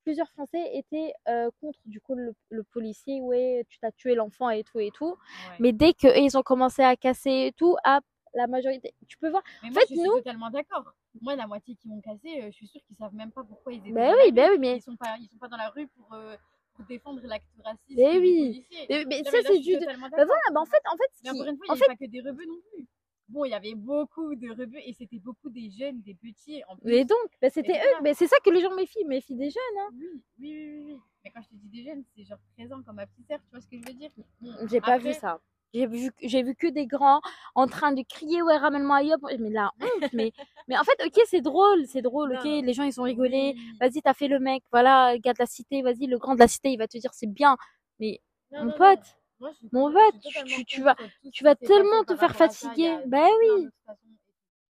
plusieurs 0.10 0.30
Français 0.30 0.72
étaient 0.74 1.14
euh, 1.28 1.50
contre, 1.62 1.80
du 1.86 2.02
coup, 2.02 2.16
le, 2.16 2.34
le 2.50 2.64
policier. 2.64 3.22
Ouais, 3.22 3.64
tu 3.70 3.78
t'as 3.80 3.92
tué 3.92 4.16
l'enfant 4.16 4.50
et 4.50 4.64
tout 4.64 4.80
et 4.80 4.90
tout. 4.92 5.12
Ouais. 5.50 5.56
Mais 5.60 5.72
dès 5.72 5.94
que 5.94 6.08
ils 6.20 6.36
ont 6.38 6.42
commencé 6.42 6.82
à 6.82 6.96
casser 6.96 7.48
et 7.48 7.52
tout, 7.52 7.76
à 7.84 8.00
la 8.34 8.48
majorité, 8.48 8.94
tu 9.08 9.18
peux 9.20 9.30
voir. 9.30 9.44
Mais 9.62 9.70
En 9.70 9.72
moi, 9.74 9.82
fait, 9.82 9.88
je 9.90 9.94
suis 10.00 10.04
nous- 10.04 10.14
totalement 10.16 10.50
d'accord. 10.50 10.86
Moi, 11.22 11.36
la 11.36 11.46
moitié 11.48 11.76
qui 11.76 11.88
m'ont 11.88 12.02
cassé, 12.02 12.42
euh, 12.42 12.46
je 12.48 12.52
suis 12.52 12.68
sûre 12.68 12.82
qu'ils 12.88 12.96
savent 12.96 13.14
même 13.14 13.32
pas 13.32 13.44
pourquoi 13.44 13.72
ils 13.74 13.80
étaient 13.80 13.92
Ben 13.92 14.16
oui, 14.24 14.32
ben 14.32 14.50
oui, 14.52 14.58
mais- 14.60 14.78
Ils 14.78 14.82
sont 14.82 14.96
pas, 14.96 15.16
ils 15.20 15.28
sont 15.28 15.38
pas 15.38 15.48
dans 15.48 15.58
la 15.58 15.70
rue 15.70 15.88
pour, 15.88 16.12
euh, 16.14 16.36
défendre 16.88 17.20
l'acte 17.24 17.46
raciste 17.66 17.98
Ben 17.98 18.14
des 18.14 18.20
oui. 18.20 18.66
Mais, 18.90 19.04
mais 19.06 19.24
ça, 19.24 19.32
mais 19.34 19.42
c'est 19.44 19.60
du. 19.60 19.74
Ben 19.78 19.86
d'accord, 19.86 20.10
voilà, 20.12 20.42
ben 20.54 20.62
en 20.62 20.66
fait, 20.66 20.82
en 20.92 20.96
fait, 20.98 21.10
ce 21.14 21.20
Mais 21.24 21.32
qui- 21.32 21.38
fois, 21.58 21.66
il 21.68 21.72
en 21.72 21.76
fait, 21.76 21.86
pas 21.88 21.96
que 21.98 22.06
des 22.06 22.22
rebeux 22.22 22.46
non 22.46 22.58
plus. 22.72 22.88
Bon, 23.30 23.46
il 23.46 23.52
y 23.52 23.54
avait 23.54 23.76
beaucoup 23.76 24.36
de 24.36 24.50
rebeux 24.50 24.80
et 24.84 24.94
c'était 24.94 25.20
beaucoup 25.20 25.50
des 25.50 25.70
jeunes, 25.70 26.02
des 26.02 26.16
petits 26.16 26.64
en 26.68 26.76
plus. 26.76 26.90
mais 26.90 27.06
donc, 27.06 27.30
ben 27.42 27.52
c'était 27.52 27.78
eux, 27.78 28.02
ben 28.04 28.14
c'est 28.16 28.28
ça 28.28 28.38
que 28.44 28.50
les 28.50 28.60
gens 28.62 28.74
méfient, 28.76 29.06
méfient 29.06 29.36
des 29.36 29.50
jeunes. 29.52 29.80
Hein. 29.80 29.90
Oui, 29.94 30.08
oui, 30.40 30.52
oui, 30.56 30.84
oui. 30.94 31.00
Mais 31.24 31.32
quand 31.32 31.42
je 31.44 31.50
te 31.50 31.54
dis 31.56 31.68
des 31.70 31.84
jeunes, 31.90 32.04
c'est 32.16 32.24
genre 32.24 32.40
présent 32.58 32.82
comme 32.82 32.96
ma 32.96 33.06
petite 33.06 33.28
sœur, 33.28 33.40
tu 33.40 33.50
vois 33.52 33.62
ce 33.62 33.68
que 33.68 33.78
je 33.78 33.86
veux 33.88 33.94
dire? 33.94 34.10
Bon, 34.42 34.52
J'ai 34.68 34.82
pas 34.82 34.98
vu 34.98 35.14
ça. 35.14 35.40
J'ai 35.72 35.86
vu, 35.86 36.10
j'ai 36.24 36.42
vu 36.42 36.56
que 36.56 36.66
des 36.66 36.88
grands 36.88 37.22
en 37.54 37.68
train 37.68 37.92
de 37.92 38.02
crier 38.02 38.42
ouais 38.42 38.58
ramène-moi 38.58 38.98
ailleurs. 38.98 39.20
Mais 39.38 39.52
la 39.52 39.72
honte. 39.80 39.90
mais, 40.14 40.32
mais 40.68 40.76
en 40.80 40.84
fait, 40.84 40.98
ok, 41.06 41.22
c'est 41.28 41.42
drôle, 41.42 41.86
c'est 41.86 42.02
drôle, 42.02 42.34
ok. 42.34 42.44
Non. 42.46 42.62
Les 42.64 42.74
gens 42.74 42.84
ils 42.84 43.00
ont 43.00 43.04
rigolé. 43.04 43.54
oui. 43.56 43.72
Vas-y, 43.80 44.02
t'as 44.02 44.16
fait 44.16 44.28
le 44.28 44.40
mec, 44.40 44.64
voilà, 44.72 45.16
gars 45.20 45.34
de 45.34 45.40
la 45.40 45.46
cité, 45.46 45.84
vas-y, 45.84 46.08
le 46.08 46.18
grand 46.18 46.34
de 46.34 46.40
la 46.40 46.48
cité, 46.48 46.70
il 46.72 46.78
va 46.78 46.88
te 46.88 46.98
dire 46.98 47.14
c'est 47.14 47.32
bien. 47.32 47.56
Mais 48.00 48.20
Non, 48.52 48.62
mon 48.62 48.66
non. 48.72 48.78
pote, 48.78 49.19
Moi, 49.40 49.52
Mon 49.72 49.90
tu- 50.46 50.66
tu- 50.66 50.82
vas- 50.82 50.96
tu 50.96 51.32
qui 51.32 51.44
vas 51.44 51.56
tellement 51.56 52.04
te 52.04 52.16
faire 52.16 52.36
ça, 52.36 52.50
fatiguer. 52.50 52.98
Ben 53.06 53.28
oui. 53.40 53.68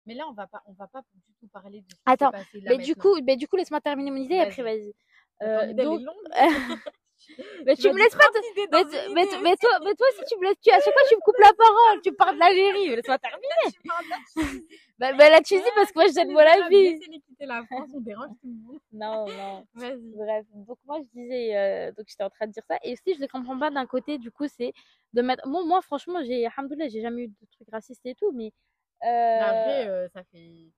Mais 0.05 0.15
là, 0.15 0.25
on 0.29 0.33
va 0.33 0.47
pas, 0.47 0.61
on 0.67 0.73
va 0.73 0.87
pas 0.87 1.01
du 1.13 1.33
tout 1.39 1.47
parler 1.47 1.81
de 1.81 1.85
ce 1.89 1.95
qui 1.95 2.01
Attends, 2.05 2.31
passé 2.31 2.59
là 2.61 2.71
mais 2.71 2.77
du 2.83 2.95
coup, 2.95 3.15
mais 3.23 3.35
du 3.37 3.47
coup, 3.47 3.55
laisse-moi 3.55 3.79
terminer 3.81 4.11
mon 4.11 4.17
idée. 4.17 4.39
Après, 4.39 4.61
Vas-y. 4.63 4.93
Ton 5.39 5.45
Euh, 5.47 5.73
donc. 5.73 6.01
mais 7.65 7.75
tu 7.75 7.91
me 7.91 7.97
laisses 7.97 8.15
pas. 8.15 8.19
30 8.25 8.33
te- 8.33 8.51
idées 8.51 8.67
dans 8.67 8.83
Mais, 9.13 9.25
mais, 9.25 9.41
mais 9.41 9.55
toi, 9.57 9.79
mais 9.83 9.93
toi, 9.95 10.07
si 10.17 10.23
tu 10.25 10.39
me 10.39 10.45
laisses, 10.47 10.59
tu, 10.61 10.69
à 10.71 10.79
chaque 10.79 10.93
fois, 10.93 11.01
tu 11.09 11.15
me 11.15 11.21
coupes 11.21 11.39
la 11.39 11.53
parole. 11.53 12.01
Tu 12.03 12.13
parles 12.13 12.37
d'Algérie. 12.37 12.95
Laisse-moi 12.95 13.17
terminer. 13.19 13.65
De 13.65 14.39
la. 14.39 14.43
Bah, 14.99 15.11
bah, 15.13 15.27
la 15.29 15.41
Tunisie, 15.41 15.67
parce 15.75 15.91
que 15.91 15.95
moi, 15.99 16.05
je 16.07 16.13
donne 16.13 16.31
Voilà, 16.31 16.63
avis. 16.65 16.91
Laissez-les 16.91 17.19
quitter 17.21 17.45
la 17.47 17.65
France, 17.65 17.89
on 17.95 17.99
dérange 17.99 18.29
tout 18.39 18.47
le 18.47 18.53
monde. 18.67 18.79
Non, 18.93 19.25
non. 19.27 19.65
Vas-y. 19.73 19.97
Bref, 20.15 20.45
donc 20.53 20.77
moi 20.85 20.99
je 21.01 21.19
disais, 21.19 21.57
euh, 21.57 21.91
donc 21.93 22.05
j'étais 22.07 22.23
en 22.23 22.29
train 22.29 22.45
de 22.45 22.51
dire 22.51 22.63
ça, 22.69 22.77
et 22.83 22.93
aussi 22.93 23.15
je 23.15 23.19
ne 23.21 23.25
comprends 23.27 23.57
pas 23.57 23.71
d'un 23.71 23.87
côté, 23.87 24.19
du 24.19 24.29
coup, 24.29 24.45
c'est 24.47 24.71
de 25.13 25.21
mettre. 25.23 25.45
Moi, 25.47 25.65
moi 25.65 25.81
franchement, 25.81 26.19
j'ai, 26.23 26.45
alhamdoulilah, 26.45 26.89
j'ai 26.89 27.01
jamais 27.01 27.23
eu 27.23 27.27
de 27.27 27.33
trucs 27.51 27.69
racistes 27.71 28.05
et 28.05 28.13
tout, 28.15 28.31
mais. 28.31 28.53
Mais 29.01 29.39
Après, 29.41 29.87
Euh, 29.87 30.05
euh, 30.05 30.09
ça 30.13 30.23
fait 30.31 30.69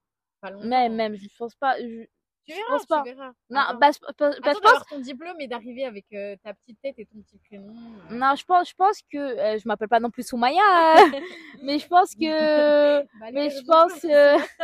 pas 0.42 0.50
longtemps. 0.50 0.66
même, 0.66 0.96
même, 0.96 1.16
je 1.18 1.28
pense 1.38 1.54
pas. 1.56 1.78
je- 1.80 2.08
Tu 2.46 2.52
je 2.54 2.58
verras, 2.58 2.70
pense 2.74 2.82
tu 2.82 2.88
pas. 2.88 3.04
verras. 3.04 3.32
Non, 3.50 3.60
Attends. 3.62 3.74
bah, 3.74 3.78
parce 3.80 4.00
parce 4.00 4.16
que 4.18 4.24
Attends 4.26 4.36
je 4.38 4.42
pense. 4.44 4.62
d'avoir 4.62 4.86
ton 4.86 5.00
diplôme 5.00 5.42
et 5.42 5.48
d'arriver 5.48 5.86
avec 5.86 6.06
euh, 6.14 6.36
ta 6.44 6.54
petite 6.54 6.80
tête 6.82 6.96
et 7.00 7.06
ton 7.08 7.20
petit 7.22 7.38
prénom. 7.40 7.74
euh. 8.12 8.14
Non, 8.16 8.36
je 8.36 8.46
pense, 8.46 8.70
je 8.70 8.76
pense 8.76 9.02
que. 9.12 9.18
euh, 9.18 9.58
je 9.60 9.68
m'appelle 9.68 9.88
pas 9.90 10.00
non 10.00 10.12
plus 10.12 10.24
Soumaya, 10.28 10.62
mais 11.64 11.80
je 11.80 11.88
pense 11.88 12.14
que. 12.16 13.02
Bah, 13.20 13.32
Mais 13.34 13.50
je 13.50 13.64
pense. 13.66 14.04
euh, 14.06 14.38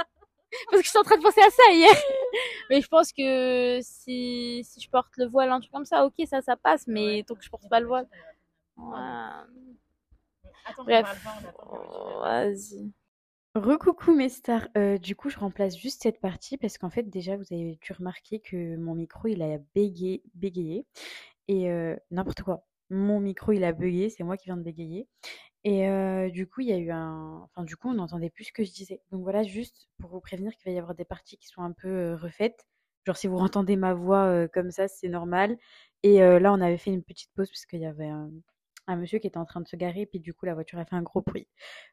parce 0.69 0.81
que 0.81 0.83
je 0.83 0.89
suis 0.89 0.97
en 0.99 1.03
train 1.03 1.17
de 1.17 1.23
penser 1.23 1.41
à 1.41 1.49
ça 1.49 1.71
hier. 1.71 1.93
mais 2.69 2.81
je 2.81 2.87
pense 2.87 3.11
que 3.13 3.79
si, 3.81 4.61
si 4.63 4.79
je 4.81 4.89
porte 4.89 5.15
le 5.17 5.25
voile, 5.27 5.49
un 5.51 5.59
truc 5.59 5.71
comme 5.71 5.85
ça, 5.85 6.05
ok, 6.05 6.13
ça, 6.27 6.41
ça 6.41 6.55
passe, 6.57 6.85
mais 6.87 7.05
Ouais, 7.17 7.23
tant 7.23 7.35
que 7.35 7.43
je 7.43 7.49
porte 7.49 7.67
pas 7.69 7.79
le 7.79 7.87
voile. 7.87 8.07
chance, 8.77 8.93
Ouais. 8.93 10.51
Attends, 10.65 10.83
Bref. 10.83 11.23
que 11.23 11.47
Oh, 11.69 12.19
Vas-y. 12.21 12.91
Recoucou 13.55 14.13
mes 14.15 14.29
stars, 14.29 14.67
Euh, 14.77 14.97
du 14.97 15.15
coup 15.15 15.29
je 15.29 15.37
remplace 15.37 15.77
juste 15.77 16.03
cette 16.03 16.21
partie 16.21 16.57
parce 16.57 16.77
qu'en 16.77 16.89
fait 16.89 17.03
déjà 17.03 17.35
vous 17.35 17.43
avez 17.51 17.77
dû 17.81 17.91
remarquer 17.93 18.39
que 18.39 18.77
mon 18.77 18.95
micro 18.95 19.27
il 19.27 19.41
a 19.41 19.57
bégayé, 19.75 20.23
bégayé 20.35 20.85
et 21.49 21.69
euh, 21.71 21.95
n'importe 22.11 22.43
quoi. 22.43 22.65
Mon 22.89 23.19
micro 23.19 23.51
il 23.53 23.63
a 23.65 23.73
bugué, 23.73 24.09
c'est 24.09 24.23
moi 24.23 24.37
qui 24.37 24.45
viens 24.45 24.57
de 24.57 24.63
bégayer 24.63 25.07
et 25.65 25.87
euh, 25.89 26.29
du 26.29 26.47
coup 26.47 26.61
il 26.61 26.69
y 26.69 26.73
a 26.73 26.77
eu 26.77 26.91
un, 26.91 27.41
enfin 27.43 27.63
du 27.65 27.75
coup 27.77 27.89
on 27.89 27.95
n'entendait 27.95 28.29
plus 28.31 28.45
ce 28.45 28.53
que 28.53 28.63
je 28.63 28.71
disais. 28.71 29.01
Donc 29.11 29.23
voilà 29.23 29.43
juste 29.43 29.89
pour 29.99 30.11
vous 30.11 30.21
prévenir 30.21 30.53
qu'il 30.55 30.71
va 30.71 30.75
y 30.75 30.79
avoir 30.79 30.95
des 30.95 31.05
parties 31.05 31.37
qui 31.37 31.47
sont 31.49 31.61
un 31.63 31.73
peu 31.73 32.15
refaites. 32.15 32.65
Genre 33.05 33.17
si 33.17 33.27
vous 33.27 33.37
entendez 33.37 33.75
ma 33.77 33.93
voix 33.93 34.47
comme 34.49 34.71
ça 34.71 34.87
c'est 34.87 35.09
normal. 35.09 35.57
Et 36.03 36.19
là 36.19 36.53
on 36.53 36.61
avait 36.61 36.77
fait 36.77 36.91
une 36.91 37.03
petite 37.03 37.31
pause 37.35 37.49
parce 37.49 37.65
qu'il 37.65 37.81
y 37.81 37.85
avait 37.85 38.07
un, 38.09 38.31
un 38.91 38.97
monsieur 38.97 39.19
qui 39.19 39.27
était 39.27 39.37
en 39.37 39.45
train 39.45 39.61
de 39.61 39.67
se 39.67 39.75
garer 39.75 40.05
puis 40.05 40.19
du 40.19 40.33
coup 40.33 40.45
la 40.45 40.53
voiture 40.53 40.79
a 40.79 40.85
fait 40.85 40.95
un 40.95 41.01
gros 41.03 41.21
bruit. 41.21 41.47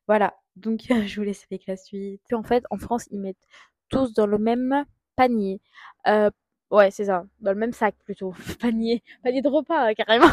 Voilà, 0.06 0.34
donc 0.56 0.80
je 1.06 1.16
vous 1.16 1.24
laisse 1.26 1.44
avec 1.50 1.66
la 1.66 1.76
suite. 1.76 2.22
En 2.32 2.42
fait, 2.42 2.64
en 2.70 2.78
France, 2.78 3.06
ils 3.10 3.20
mettent 3.20 3.46
tous 3.88 4.12
dans 4.14 4.26
le 4.26 4.38
même 4.38 4.84
panier. 5.16 5.60
Euh, 6.08 6.30
ouais, 6.70 6.90
c'est 6.90 7.06
ça, 7.06 7.26
dans 7.40 7.52
le 7.52 7.58
même 7.58 7.72
sac 7.72 7.96
plutôt. 8.04 8.34
Panier, 8.60 9.02
panier 9.22 9.42
de 9.42 9.48
repas, 9.48 9.90
euh, 9.90 9.94
carrément. 9.94 10.28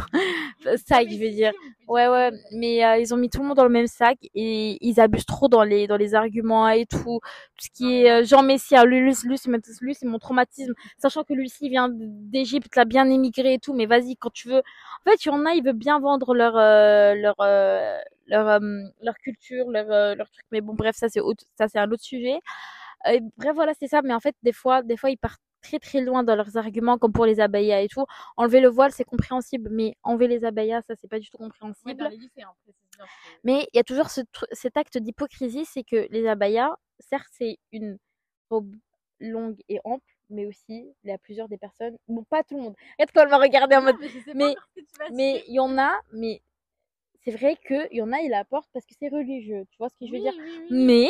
Sac, 0.87 1.07
je 1.09 1.17
veux 1.17 1.29
dire. 1.31 1.51
Ouais, 1.87 2.07
ouais, 2.07 2.31
mais 2.51 2.83
euh, 2.85 2.97
ils 2.97 3.13
ont 3.13 3.17
mis 3.17 3.29
tout 3.29 3.41
le 3.41 3.47
monde 3.47 3.57
dans 3.57 3.63
le 3.63 3.69
même 3.69 3.87
sac 3.87 4.17
et 4.33 4.77
ils 4.81 4.99
abusent 4.99 5.25
trop 5.25 5.47
dans 5.47 5.63
les 5.63 5.85
dans 5.87 5.97
les 5.97 6.15
arguments 6.15 6.67
et 6.69 6.85
tout. 6.87 7.19
Tout 7.57 7.65
ce 7.65 7.69
qui 7.71 7.93
est 8.01 8.09
euh, 8.11 8.23
Jean 8.25 8.41
Messia, 8.43 8.85
lui, 8.85 8.99
lui, 8.99 9.13
lui, 9.25 9.37
c'est 9.95 10.05
mon- 10.07 10.17
traumatisme. 10.19 10.73
Sachant 10.97 11.23
que 11.23 11.33
lui 11.33 11.45
aussi 11.45 11.69
vient 11.69 11.89
d'Égypte, 11.91 12.67
il 12.75 12.79
a 12.79 12.85
bien 12.85 13.07
émigré 13.09 13.53
et 13.53 13.59
tout, 13.59 13.73
mais 13.73 13.85
vas-y, 13.85 14.15
quand 14.17 14.31
tu 14.33 14.47
veux. 14.49 14.59
En 15.05 15.09
fait, 15.11 15.25
il 15.25 15.27
y 15.29 15.31
en 15.31 15.45
a, 15.45 15.53
ils 15.53 15.63
veulent 15.63 15.73
bien 15.73 15.99
vendre 15.99 16.33
leur 16.33 16.55
euh, 16.57 17.13
leur 17.15 17.35
euh, 17.41 17.97
leur 18.27 18.47
euh, 18.49 18.59
leur 19.01 19.15
culture, 19.17 19.69
leur 19.69 19.91
euh, 19.91 20.15
leur 20.15 20.29
truc. 20.31 20.45
Mais 20.51 20.61
bon, 20.61 20.73
bref, 20.73 20.95
ça 20.97 21.09
c'est 21.09 21.19
autre, 21.21 21.43
ça 21.57 21.67
c'est 21.67 21.79
un 21.79 21.91
autre 21.91 22.03
sujet. 22.03 22.39
Euh, 23.07 23.19
bref, 23.37 23.53
voilà, 23.55 23.73
c'est 23.79 23.87
ça. 23.87 24.01
Mais 24.03 24.13
en 24.13 24.19
fait, 24.19 24.35
des 24.43 24.53
fois, 24.53 24.81
des 24.83 24.97
fois, 24.97 25.09
ils 25.11 25.17
partent 25.17 25.41
très 25.65 25.79
très 25.79 26.01
loin 26.01 26.23
dans 26.23 26.35
leurs 26.35 26.57
arguments, 26.57 26.97
comme 26.97 27.11
pour 27.11 27.25
les 27.25 27.39
abayas 27.39 27.81
et 27.81 27.87
tout. 27.87 28.05
Enlever 28.37 28.61
le 28.61 28.69
voile, 28.69 28.91
c'est 28.91 29.03
compréhensible, 29.03 29.69
mais 29.71 29.95
enlever 30.03 30.27
les 30.27 30.43
abayas, 30.45 30.81
ça 30.87 30.93
c'est 30.95 31.07
pas 31.07 31.19
du 31.19 31.29
tout 31.29 31.37
compréhensible. 31.37 32.01
Ouais, 32.03 32.09
lycées, 32.09 32.43
hein, 32.43 32.53
Mais 33.43 33.67
il 33.73 33.77
y 33.77 33.79
a 33.79 33.83
toujours 33.83 34.09
ce 34.09 34.21
cet 34.51 34.77
acte 34.77 34.97
d'hypocrisie, 34.97 35.65
c'est 35.65 35.83
que 35.83 36.07
les 36.11 36.27
abayas, 36.27 36.71
certes, 36.99 37.27
c'est 37.31 37.57
une 37.71 37.97
robe 38.49 38.75
longue 39.19 39.59
et 39.69 39.79
ample, 39.83 40.05
mais 40.29 40.45
aussi, 40.45 40.93
il 41.03 41.09
y 41.09 41.11
a 41.11 41.17
plusieurs 41.17 41.47
des 41.47 41.57
personnes, 41.57 41.97
bon, 42.07 42.23
pas 42.23 42.43
tout 42.43 42.57
le 42.57 42.63
monde. 42.63 42.75
Regarde 42.99 43.11
quand 43.13 43.21
elle 43.23 43.29
m'a 43.29 43.37
regardé 43.37 43.75
en 43.75 43.81
mode, 43.81 43.95
mais 44.33 44.55
mais- 45.11 45.43
il 45.47 45.53
y 45.55 45.59
en 45.59 45.77
a, 45.77 45.93
mais 46.11 46.41
c'est 47.25 47.31
vrai 47.31 47.57
qu'il 47.67 47.87
y 47.91 48.01
en 48.01 48.11
a, 48.13 48.19
ils 48.21 48.29
la 48.29 48.45
portent 48.45 48.69
parce 48.71 48.85
que 48.85 48.93
c'est 48.99 49.09
religieux, 49.09 49.65
tu 49.71 49.77
vois 49.77 49.89
ce 49.89 49.95
que 49.97 50.05
je 50.05 50.11
veux 50.11 50.17
Oui, 50.19 50.23
dire? 50.23 50.33
oui, 50.37 50.67
oui. 50.69 50.85
Mais, 50.85 51.09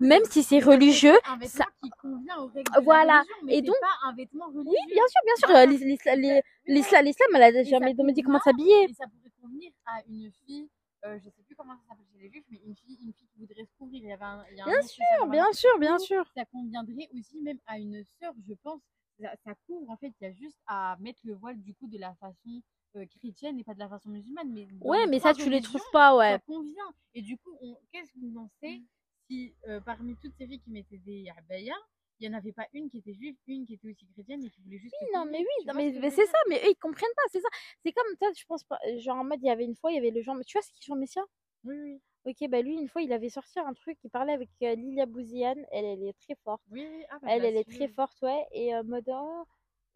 même 0.00 0.22
de- 0.22 0.28
si 0.28 0.42
c'est 0.42 0.60
de 0.60 0.64
religieux, 0.64 1.16
un 1.28 1.38
ça- 1.46 1.66
qui 1.82 1.90
convient 2.00 2.38
aux 2.38 2.46
règles 2.48 2.72
de 2.72 2.80
Voilà. 2.82 3.18
religion, 3.20 3.36
mais 3.44 3.56
Et 3.58 3.62
donc- 3.62 3.76
pas 3.80 4.08
un 4.08 4.14
vêtement 4.14 4.46
religieux. 4.46 4.70
oui, 4.70 4.92
bien 4.94 5.06
sûr, 5.08 5.20
bien 5.24 5.36
sûr, 5.36 5.48
Voilà. 5.48 5.66
l'is- 5.66 5.78
l'is- 5.84 5.92
Et 5.92 5.96
ça- 5.98 6.16
les- 6.16 6.32
oui, 6.34 6.74
l'islam, 6.74 7.04
l'islam, 7.04 7.28
elle 7.34 7.42
a 7.58 7.62
jamais 7.62 7.94
demandé 7.94 8.22
comment 8.22 8.40
s'habiller. 8.40 8.84
Et 8.84 8.94
ça 8.94 9.04
pourrait 9.06 9.32
convenir 9.40 9.70
à 9.86 10.00
une 10.08 10.30
fille, 10.46 10.68
euh, 11.04 11.18
je 11.22 11.28
sais 11.30 11.42
plus 11.46 11.54
comment 11.56 11.74
ça 11.76 11.82
s'appelle 11.90 12.06
chez 12.12 12.18
les 12.22 12.30
juifs, 12.30 12.44
mais 12.50 12.60
une 12.66 12.74
fille, 12.76 12.98
une 13.04 13.12
fille 13.12 13.28
qui 13.32 13.38
voudrait 13.38 13.64
se 13.64 13.72
couvrir. 13.78 14.00
Il 14.02 14.08
y 14.08 14.12
avait 14.12 14.24
un, 14.24 14.44
il 14.50 14.56
y 14.56 14.60
a 14.60 14.64
un 14.64 14.68
Bien 14.68 14.82
sûr, 14.82 15.26
bien 15.28 15.52
sûr, 15.52 15.78
bien 15.78 15.98
sûr. 15.98 16.24
Ça 16.34 16.44
conviendrait 16.46 17.08
aussi 17.18 17.38
même 17.42 17.58
à 17.66 17.78
une 17.78 18.02
sœur, 18.18 18.32
je 18.48 18.54
pense. 18.62 18.80
Ça, 19.20 19.28
ça 19.44 19.52
couvre, 19.66 19.90
en 19.90 19.96
fait, 19.98 20.12
il 20.20 20.24
y 20.24 20.26
a 20.26 20.32
juste 20.32 20.56
à 20.66 20.96
mettre 21.00 21.20
le 21.24 21.34
voile 21.34 21.60
du 21.60 21.74
coup 21.74 21.86
de 21.88 21.98
la 21.98 22.14
façon 22.14 22.62
euh, 22.96 23.06
chrétienne 23.06 23.58
et 23.58 23.64
pas 23.64 23.74
de 23.74 23.78
la 23.78 23.88
façon 23.88 24.10
musulmane. 24.10 24.50
Mais 24.52 24.66
Ouais, 24.80 25.06
mais 25.06 25.18
ça, 25.20 25.34
tu 25.34 25.48
les 25.50 25.60
trouves 25.60 25.80
pas, 25.92 26.10
ça 26.10 26.16
ouais. 26.16 26.40
convient. 26.46 26.92
Et 27.14 27.22
du 27.22 27.36
coup, 27.36 27.50
qu'est-ce 27.92 28.12
que 28.12 28.18
vous 28.20 28.38
en 28.38 28.48
savez 28.60 28.82
si 29.30 29.54
euh, 29.68 29.80
parmi 29.80 30.16
toutes 30.16 30.34
ces 30.36 30.46
filles 30.46 30.60
qui 30.60 30.70
mettaient 30.70 30.98
des 30.98 31.26
abaya, 31.38 31.74
il 32.18 32.28
n'y 32.28 32.34
en 32.34 32.38
avait 32.38 32.52
pas 32.52 32.66
une 32.74 32.90
qui 32.90 32.98
était 32.98 33.14
juive, 33.14 33.36
une 33.46 33.64
qui 33.64 33.74
était 33.74 33.88
aussi 33.88 34.06
chrétienne 34.12 34.44
et 34.44 34.50
qui 34.50 34.60
voulait 34.60 34.78
juste. 34.78 34.94
Oui, 35.00 35.08
non, 35.14 35.24
mais 35.24 35.38
oui, 35.38 35.66
non, 35.66 35.74
mais, 35.74 35.92
ce 35.92 36.16
c'est 36.16 36.26
ça, 36.26 36.38
mais 36.48 36.56
eux, 36.56 36.70
ils 36.70 36.76
comprennent 36.76 37.14
pas, 37.16 37.22
c'est 37.30 37.40
ça. 37.40 37.48
C'est 37.84 37.92
comme 37.92 38.16
toi, 38.18 38.28
je 38.36 38.44
pense 38.44 38.64
pas, 38.64 38.78
genre 38.98 39.18
en 39.18 39.24
mode, 39.24 39.38
il 39.40 39.46
y 39.46 39.50
avait 39.50 39.64
une 39.64 39.76
fois, 39.76 39.90
il 39.92 39.94
y 39.94 39.98
avait 39.98 40.10
le 40.10 40.20
Jean, 40.20 40.38
tu 40.42 40.58
vois, 40.58 40.62
c'est 40.62 40.72
qui 40.72 40.84
Jean 40.84 40.96
Messia? 40.96 41.22
Oui, 41.64 41.76
oui. 41.80 42.00
Ok, 42.26 42.50
bah 42.50 42.60
lui, 42.60 42.74
une 42.74 42.88
fois, 42.88 43.00
il 43.00 43.12
avait 43.12 43.30
sorti 43.30 43.58
un 43.58 43.72
truc, 43.72 43.96
il 44.04 44.10
parlait 44.10 44.34
avec 44.34 44.50
euh, 44.62 44.74
Lilia 44.74 45.06
Bouziane, 45.06 45.64
elle, 45.72 45.86
elle 45.86 46.02
est 46.02 46.18
très 46.18 46.34
forte. 46.44 46.62
Oui, 46.70 46.86
oui. 46.90 47.04
Ah, 47.08 47.18
bah, 47.22 47.28
Elle, 47.30 47.44
elle 47.46 47.56
est 47.56 47.70
très 47.70 47.88
forte, 47.88 48.20
ouais, 48.20 48.46
et 48.52 48.74
euh, 48.74 48.82
mode, 48.82 49.08
oh, 49.08 49.44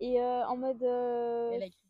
et 0.00 0.18
en 0.22 0.57
mode, 0.57 0.83
Elle 0.83 1.62
a 1.62 1.66
écrit. 1.66 1.80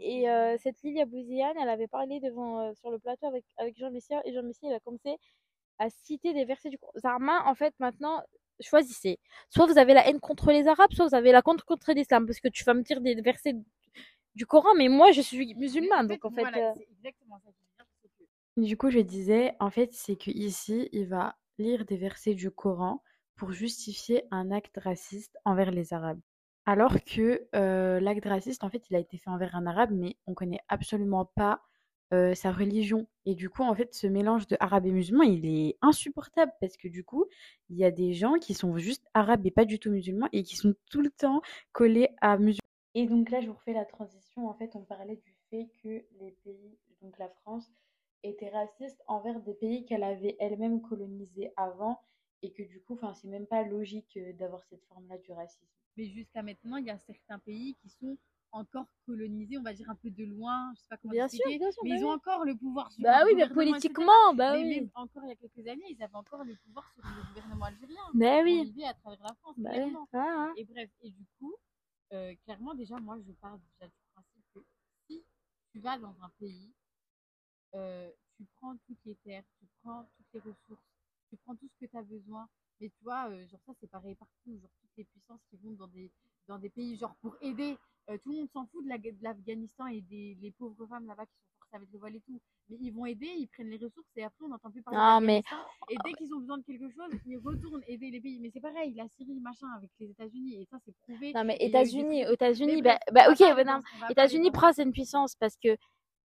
Et 0.00 0.28
euh, 0.28 0.56
cette 0.58 0.82
Lilia 0.82 1.04
Bouziane, 1.06 1.56
elle 1.60 1.68
avait 1.68 1.88
parlé 1.88 2.20
devant, 2.20 2.60
euh, 2.60 2.74
sur 2.74 2.90
le 2.90 2.98
plateau 2.98 3.26
avec, 3.26 3.44
avec 3.56 3.76
Jean 3.78 3.90
Messia, 3.90 4.20
et 4.24 4.32
Jean 4.32 4.42
Messia, 4.42 4.68
il 4.68 4.74
a 4.74 4.80
commencé 4.80 5.16
à 5.78 5.90
citer 5.90 6.32
des 6.34 6.44
versets 6.44 6.70
du 6.70 6.78
Coran. 6.78 6.92
Zarma, 6.96 7.44
en 7.46 7.54
fait, 7.54 7.74
maintenant, 7.78 8.22
choisissez. 8.60 9.18
Soit 9.50 9.66
vous 9.66 9.78
avez 9.78 9.94
la 9.94 10.08
haine 10.08 10.20
contre 10.20 10.52
les 10.52 10.68
Arabes, 10.68 10.92
soit 10.92 11.08
vous 11.08 11.14
avez 11.14 11.32
la 11.32 11.42
contre 11.42 11.64
contre 11.64 11.92
l'islam, 11.92 12.26
parce 12.26 12.40
que 12.40 12.48
tu 12.48 12.64
vas 12.64 12.74
me 12.74 12.82
dire 12.82 13.00
des 13.00 13.14
versets 13.14 13.54
du 14.34 14.46
Coran, 14.46 14.74
mais 14.76 14.88
moi, 14.88 15.12
je 15.12 15.20
suis 15.20 15.54
musulmane, 15.54 16.06
donc 16.06 16.24
en 16.24 16.30
fait... 16.30 16.42
voilà, 16.42 16.70
euh, 16.70 16.72
c'est 16.76 16.88
exactement 16.90 17.38
ça 17.44 17.50
Du 18.56 18.76
coup, 18.76 18.90
je 18.90 19.00
disais, 19.00 19.54
en 19.60 19.70
fait, 19.70 19.92
c'est 19.92 20.16
que 20.16 20.30
ici, 20.30 20.88
il 20.92 21.06
va 21.06 21.36
lire 21.58 21.84
des 21.84 21.96
versets 21.96 22.34
du 22.34 22.50
Coran 22.50 23.02
pour 23.36 23.52
justifier 23.52 24.24
un 24.30 24.50
acte 24.50 24.78
raciste 24.78 25.36
envers 25.44 25.70
les 25.70 25.92
Arabes. 25.92 26.20
Alors 26.64 26.94
que 27.04 27.48
l'acte 28.00 28.24
raciste, 28.24 28.64
en 28.64 28.70
fait, 28.70 28.88
il 28.90 28.96
a 28.96 28.98
été 28.98 29.18
fait 29.18 29.30
envers 29.30 29.54
un 29.56 29.66
Arabe, 29.66 29.90
mais 29.92 30.16
on 30.26 30.34
connaît 30.34 30.60
absolument 30.68 31.24
pas 31.24 31.62
sa 32.34 32.52
religion. 32.52 33.06
Et 33.24 33.34
du 33.34 33.48
coup, 33.48 33.62
en 33.62 33.74
fait, 33.74 33.94
ce 33.94 34.06
mélange 34.06 34.46
de 34.46 34.56
arabe 34.60 34.86
et 34.86 34.90
musulman, 34.90 35.22
il 35.22 35.46
est 35.46 35.78
insupportable 35.80 36.52
parce 36.60 36.76
que 36.76 36.88
du 36.88 37.04
coup, 37.04 37.24
il 37.70 37.76
y 37.76 37.84
a 37.84 37.90
des 37.90 38.12
gens 38.12 38.34
qui 38.34 38.52
sont 38.52 38.76
juste 38.76 39.06
arabes 39.14 39.46
et 39.46 39.50
pas 39.50 39.64
du 39.64 39.78
tout 39.78 39.90
musulmans 39.90 40.28
et 40.32 40.42
qui 40.42 40.56
sont 40.56 40.74
tout 40.90 41.00
le 41.00 41.10
temps 41.10 41.40
collés 41.72 42.10
à 42.20 42.36
musulmans. 42.36 42.58
Et 42.94 43.06
donc 43.06 43.30
là, 43.30 43.40
je 43.40 43.46
vous 43.46 43.54
refais 43.54 43.72
la 43.72 43.86
transition. 43.86 44.46
En 44.46 44.54
fait, 44.54 44.76
on 44.76 44.82
parlait 44.82 45.16
du 45.16 45.34
fait 45.48 45.70
que 45.82 46.04
les 46.20 46.32
pays, 46.44 46.78
donc 47.00 47.18
la 47.18 47.30
France, 47.30 47.66
était 48.22 48.50
raciste 48.50 49.02
envers 49.06 49.40
des 49.40 49.54
pays 49.54 49.86
qu'elle 49.86 50.04
avait 50.04 50.36
elle-même 50.38 50.82
colonisés 50.82 51.52
avant 51.56 51.98
et 52.42 52.52
que 52.52 52.62
du 52.62 52.80
coup, 52.82 52.94
enfin, 52.94 53.14
c'est 53.14 53.28
même 53.28 53.46
pas 53.46 53.62
logique 53.64 54.16
euh, 54.16 54.32
d'avoir 54.34 54.62
cette 54.64 54.84
forme-là 54.86 55.18
du 55.18 55.32
racisme. 55.32 55.64
Mais 55.96 56.06
jusqu'à 56.08 56.42
maintenant, 56.42 56.76
il 56.76 56.86
y 56.86 56.90
a 56.90 56.98
certains 56.98 57.38
pays 57.38 57.76
qui 57.82 57.88
sont 57.90 58.16
encore 58.50 58.86
colonisés, 59.06 59.56
on 59.58 59.62
va 59.62 59.72
dire 59.72 59.88
un 59.88 59.94
peu 59.94 60.10
de 60.10 60.24
loin, 60.24 60.72
je 60.76 60.80
sais 60.80 60.86
pas 60.90 60.96
comment 60.98 61.12
Bien 61.12 61.26
sûr, 61.28 61.38
expliquer, 61.38 61.58
bien 61.58 61.70
sûr, 61.72 61.82
mais 61.84 61.90
bah 61.90 61.96
ils 61.96 62.04
ont 62.04 62.08
oui. 62.08 62.14
encore 62.14 62.44
le 62.44 62.54
pouvoir 62.56 62.92
sur 62.92 63.02
Bah 63.02 63.20
le 63.20 63.26
oui, 63.26 63.34
mais 63.34 63.48
politiquement, 63.48 64.34
bah 64.34 64.52
mais 64.52 64.62
oui. 64.62 64.74
même 64.80 64.90
encore 64.94 65.22
il 65.24 65.28
y 65.28 65.32
a 65.32 65.36
quelques 65.36 65.66
années, 65.68 65.86
ils 65.88 66.02
avaient 66.02 66.14
encore 66.16 66.44
le 66.44 66.54
pouvoir 66.56 66.92
sur 66.92 67.02
le 67.02 67.28
gouvernement 67.28 67.64
algérien. 67.64 68.02
Bah 68.14 68.42
oui. 68.42 68.84
à 68.84 68.94
travers 68.94 69.22
la 69.22 69.34
France, 69.40 69.54
Bah 69.58 69.70
oui. 69.74 69.94
Ah, 70.12 70.18
ah. 70.48 70.52
Et 70.56 70.64
bref, 70.64 70.90
et 71.02 71.10
du 71.10 71.24
coup, 71.38 71.54
euh, 72.12 72.34
clairement, 72.44 72.74
déjà, 72.74 72.96
moi, 72.98 73.16
je 73.26 73.32
pars 73.32 73.58
déjà 73.58 73.86
du 73.88 73.96
principe 74.12 74.44
que 74.54 74.60
si 75.06 75.24
tu 75.72 75.80
vas 75.80 75.98
dans 75.98 76.14
un 76.20 76.30
pays, 76.38 76.74
euh, 77.74 78.10
tu 78.36 78.44
prends 78.60 78.76
toutes 78.86 78.98
les 79.06 79.14
terres, 79.24 79.44
tu 79.58 79.66
prends 79.82 80.04
toutes 80.16 80.26
les 80.34 80.40
ressources, 80.40 80.91
tu 81.32 81.38
prends 81.44 81.56
tout 81.56 81.66
ce 81.68 81.84
que 81.86 81.90
tu 81.90 81.96
as 81.96 82.02
besoin. 82.02 82.46
Mais 82.80 82.88
tu 82.90 83.02
vois, 83.04 83.30
euh, 83.30 83.46
genre 83.46 83.60
ça, 83.64 83.72
c'est 83.80 83.88
pareil 83.90 84.14
partout. 84.16 84.58
Genre 84.60 84.70
toutes 84.80 84.90
les 84.98 85.04
puissances 85.04 85.40
qui 85.48 85.56
vont 85.62 85.72
dans 85.72 85.86
des, 85.88 86.10
dans 86.48 86.58
des 86.58 86.68
pays, 86.68 86.96
genre 86.96 87.14
pour 87.22 87.34
aider. 87.40 87.76
euh, 88.10 88.18
tout 88.18 88.32
le 88.32 88.38
monde 88.38 88.50
s'en 88.52 88.66
fout 88.66 88.82
de 88.84 88.88
la- 88.88 88.98
de 88.98 89.14
l'Afghanistan 89.22 89.86
et 89.86 90.00
des 90.00 90.36
les 90.42 90.50
pauvres 90.50 90.84
femmes 90.88 91.06
là-bas 91.06 91.24
qui 91.24 91.32
sont 91.36 91.54
forcées 91.60 91.76
avec 91.76 91.88
le 91.92 91.98
voile 92.00 92.16
et 92.16 92.20
tout. 92.22 92.40
Mais 92.68 92.76
ils 92.80 92.90
vont 92.90 93.06
aider, 93.06 93.28
ils 93.38 93.46
prennent 93.46 93.68
les 93.70 93.76
ressources 93.76 94.08
et 94.16 94.24
après, 94.24 94.44
on 94.44 94.48
n'entend 94.48 94.72
plus 94.72 94.82
parler 94.82 95.24
mais- 95.24 95.40
d'Afghanistan. 95.42 95.70
Et 95.88 95.96
dès 96.04 96.12
qu'ils 96.14 96.34
ont 96.34 96.40
besoin 96.40 96.58
de 96.58 96.64
quelque 96.64 96.90
chose, 96.90 97.12
ils 97.26 97.38
retournent 97.38 97.84
aider 97.86 98.10
les 98.10 98.20
pays. 98.20 98.40
Mais 98.40 98.50
c'est 98.52 98.60
pareil, 98.60 98.92
la 98.94 99.06
Syrie, 99.08 99.38
machin, 99.40 99.68
avec 99.76 99.88
les 100.00 100.10
États-unis. 100.10 100.60
Et 100.60 100.66
ça, 100.66 100.78
c'est 100.84 100.94
prouvé. 101.02 101.32
Non, 101.32 101.44
mais 101.44 101.54
Et 101.60 101.66
il 101.66 101.70
y 101.70 101.76
a 101.76 101.80
eu 101.80 101.84
des 101.84 101.90
États-Unis, 101.90 102.22
États-unis, 102.32 102.82
bah, 102.82 102.98
bah 103.12 103.30
ok, 103.30 103.38
bah 103.38 103.64
non. 103.64 103.82
États-Unis, 104.10 104.50
c'est 104.74 104.82
une 104.82 104.92
puissance 104.92 105.36
parce 105.36 105.56
que 105.56 105.76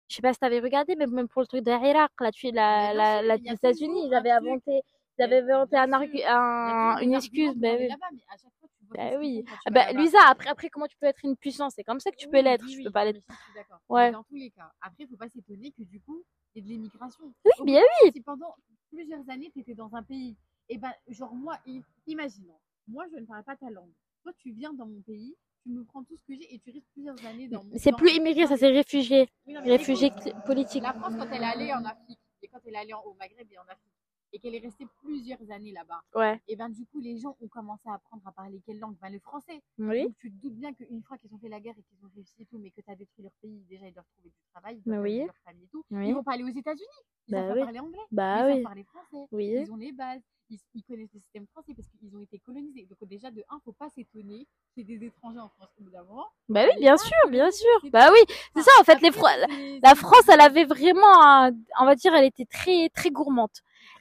je 0.09 0.15
sais 0.15 0.23
pas 0.23 0.33
si 0.33 0.39
t'avais 0.39 0.61
regardé, 0.61 0.97
mais 0.97 1.07
même 1.07 1.29
pour 1.29 1.43
le 1.43 1.47
truc 1.47 1.63
de 1.63 1.71
l'Irak, 1.73 2.13
là, 2.21 2.33
tu 2.33 2.51
la, 2.53 2.95
la, 2.95 3.37
les 3.37 3.51
États-Unis, 3.53 4.07
ils 4.07 4.15
avaient 4.15 4.31
inventé, 4.31 4.81
ils 5.19 5.23
avaient 5.23 5.51
inventé 5.53 5.77
un 5.77 5.93
un, 5.93 6.99
une 7.01 7.15
excuse, 7.15 7.53
oui. 7.57 7.89
là-bas, 7.89 8.07
mais 8.13 8.21
à 8.29 8.37
chaque 8.37 8.53
fois, 8.61 8.69
tu 8.79 8.85
vois 8.87 8.97
Bah 8.97 9.19
oui. 9.19 9.45
Ah 9.67 9.71
Bah. 9.71 9.93
Luisa, 9.93 10.19
après, 10.29 10.49
après, 10.49 10.69
comment 10.69 10.87
tu 10.87 10.97
peux 10.99 11.07
être 11.07 11.21
une 11.25 11.37
puissance? 11.37 11.75
C'est 11.77 11.85
comme 11.85 12.01
ça 12.01 12.11
que 12.11 12.17
tu 12.17 12.29
peux 12.29 12.37
Oui, 12.39 12.43
l'être? 12.45 12.65
oui, 12.65 12.73
Tu 12.73 12.79
oui, 12.79 12.85
peux 12.85 12.91
pas 12.91 13.05
l'être. 13.05 13.21
mais 13.29 13.35
je 13.37 13.43
suis 13.45 13.53
d'accord. 13.55 13.81
Ouais. 13.89 14.11
Dans 14.13 14.25
tous 14.25 14.35
les 14.37 14.51
cas, 14.51 14.71
après, 14.81 15.05
il 15.05 15.09
faut 15.09 15.17
pas 15.17 15.29
s'étonner 15.29 15.73
que 15.73 15.83
du 15.83 16.01
coup, 16.01 16.23
il 16.55 16.59
y 16.59 16.61
ait 16.61 16.63
de 16.63 16.69
l'immigration. 16.69 17.33
Oui, 17.45 17.51
Au 17.61 17.65
bien 17.65 17.81
bout, 17.81 18.13
Si 18.13 18.21
pendant 18.21 18.55
plusieurs 18.91 19.29
années, 19.31 19.51
tu 19.53 19.61
étais 19.61 19.75
dans 19.75 19.95
un 19.95 20.03
pays, 20.03 20.37
et 20.69 20.79
ben, 20.79 20.93
genre 21.09 21.35
moi, 21.35 21.59
imaginons, 22.07 22.59
moi, 22.89 23.05
je 23.13 23.19
ne 23.19 23.27
parle 23.27 23.45
pas 23.45 23.57
ta 23.57 23.71
langue. 23.71 23.93
Toi, 24.23 24.33
tu 24.39 24.51
viens 24.53 24.73
dans 24.73 24.87
mon 24.87 25.01
pays, 25.03 25.35
tu 25.63 25.71
me 25.71 25.85
prends 25.85 26.03
tout 26.05 26.17
ce 26.17 26.23
que 26.25 26.35
j'ai 26.35 26.55
et 26.55 26.59
tu 26.61 26.71
restes 26.71 26.87
plusieurs 26.93 27.25
années 27.27 27.49
dans 27.49 27.63
mon 27.65 27.77
C'est 27.77 27.91
dans- 27.91 27.97
plus 27.97 28.11
immigré, 28.11 28.47
ça 28.47 28.57
c'est 28.57 28.69
réfugié. 28.71 29.29
Oui, 29.47 29.57
Réfugié 29.59 30.13
politique. 30.45 30.83
La 30.83 30.93
France, 30.95 31.15
quand 31.19 31.27
elle 31.33 31.43
est 31.43 31.47
allée 31.47 31.73
en 31.73 31.85
Afrique, 31.85 32.19
et 32.43 32.49
quand 32.49 32.59
elle 32.67 32.75
est 32.75 32.79
allée 32.79 32.93
en- 32.95 33.03
au 33.03 33.15
Maghreb 33.15 33.47
et 33.51 33.59
en 33.59 33.63
Afrique, 33.63 33.93
et 34.33 34.39
qu'elle 34.39 34.55
est 34.55 34.59
restée 34.61 34.87
plusieurs 35.03 35.51
années 35.51 35.73
là-bas, 35.73 36.03
Ouais. 36.15 36.41
et 36.49 36.57
ben 36.57 36.69
du 36.69 36.85
coup, 36.87 37.01
les 37.01 37.17
gens 37.19 37.37
ont 37.41 37.49
commencé 37.49 37.89
à 37.89 37.95
apprendre 37.95 38.23
à 38.27 38.33
parler 38.33 38.61
quelle 38.67 38.79
langue? 38.79 38.97
Ben 39.01 39.11
le 39.11 39.19
français. 39.21 39.63
Oui. 39.79 40.03
Donc 40.05 40.15
tu 40.19 40.31
te 40.31 40.43
doutes 40.43 40.55
bien 40.57 40.73
qu'une 40.75 41.03
fois 41.03 41.17
qu'ils 41.19 41.33
ont 41.35 41.39
fait 41.39 41.49
la 41.49 41.61
guerre 41.61 41.75
et 41.79 41.83
qu'ils 41.83 42.05
ont 42.05 42.11
réussi 42.15 42.35
et 42.41 42.47
tout, 42.47 42.59
mais 42.59 42.71
que 42.71 42.81
tu 42.81 42.91
as 42.91 42.97
détruit 42.97 43.23
leur 43.23 43.33
pays, 43.41 43.65
déjà 43.69 43.87
ils 43.87 43.95
doivent 43.95 44.05
trouver 44.15 44.31
du 44.31 44.43
travail, 44.53 44.77
ils 44.79 44.83
doivent 44.83 45.01
oui. 45.03 45.19
leur 45.25 45.35
famille 45.45 45.65
et 45.65 45.69
tout. 45.69 45.85
Oui. 45.91 46.09
Ils 46.09 46.15
vont 46.15 46.23
pas 46.25 46.33
aller 46.33 46.45
aux 46.45 46.49
États-Unis, 46.49 46.87
ils 47.29 47.33
Bah 47.33 47.39
savent 47.39 47.49
pas 47.49 47.55
oui. 47.55 47.61
parler 47.65 47.79
anglais, 47.81 47.99
Bah 48.11 48.51
ils 48.51 48.57
oui. 48.57 48.63
parler 48.63 48.85
français, 48.85 49.27
Oui. 49.33 49.55
ils 49.61 49.73
ont 49.73 49.77
les 49.77 49.93
bases, 49.93 50.21
ils, 50.51 50.59
ils 50.75 50.83
connaissent 50.85 51.13
le 51.15 51.21
système 51.21 51.47
français 51.49 51.73
parce 51.75 51.89
qu'ils 51.89 52.17
ont 52.17 52.21
été 52.21 52.39
colonisés. 52.39 52.87
Donc 52.87 52.99
déjà 53.09 53.31
de 53.31 53.43
un, 53.49 53.59
faut 53.65 53.73
pas 53.73 53.89
s'étonner 53.91 54.47
ait 54.77 54.85
des 54.85 55.05
étrangers 55.05 55.41
en 55.41 55.49
France 55.49 55.71
au 55.81 55.85
bout 55.85 55.91
d'un 55.91 56.05
moment. 56.05 56.27
Bah 56.49 56.65
oui, 56.71 56.79
bien 56.81 56.97
sûr, 56.97 57.17
bien 57.31 57.51
sûr. 57.51 57.67
c'est 57.83 57.91
Bah 57.91 58.11
oui, 58.13 58.19
c'est 58.55 58.63
ça 58.63 58.71
en 58.81 58.85
fait. 58.85 59.01
Les 59.01 59.09
après, 59.09 59.21
Fro- 59.21 59.47
c'est- 59.49 59.81
La 59.83 59.91
c'est- 59.91 59.97
France, 59.97 60.29
elle 60.29 60.41
avait 60.41 60.65
vraiment, 60.65 61.21
un- 61.25 61.51
on 61.81 61.85
va 61.85 61.95
dire, 61.97 62.15
elle 62.15 62.27
était 62.27 62.45
très 62.45 62.89
très 62.91 63.11
gourmande. 63.11 63.51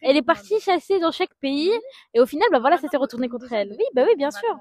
Elle 0.01 0.17
est 0.17 0.21
partie 0.21 0.59
chasser 0.59 0.99
dans 0.99 1.11
chaque 1.11 1.33
pays 1.35 1.71
et 2.13 2.19
au 2.19 2.25
final, 2.25 2.47
bah 2.51 2.59
voilà, 2.59 2.77
ça 2.77 2.87
s'est 2.87 2.97
retourné 2.97 3.29
contre 3.29 3.51
elle. 3.53 3.71
Oui, 3.71 3.85
bah 3.93 4.03
oui, 4.05 4.15
bien 4.15 4.31
sûr. 4.31 4.55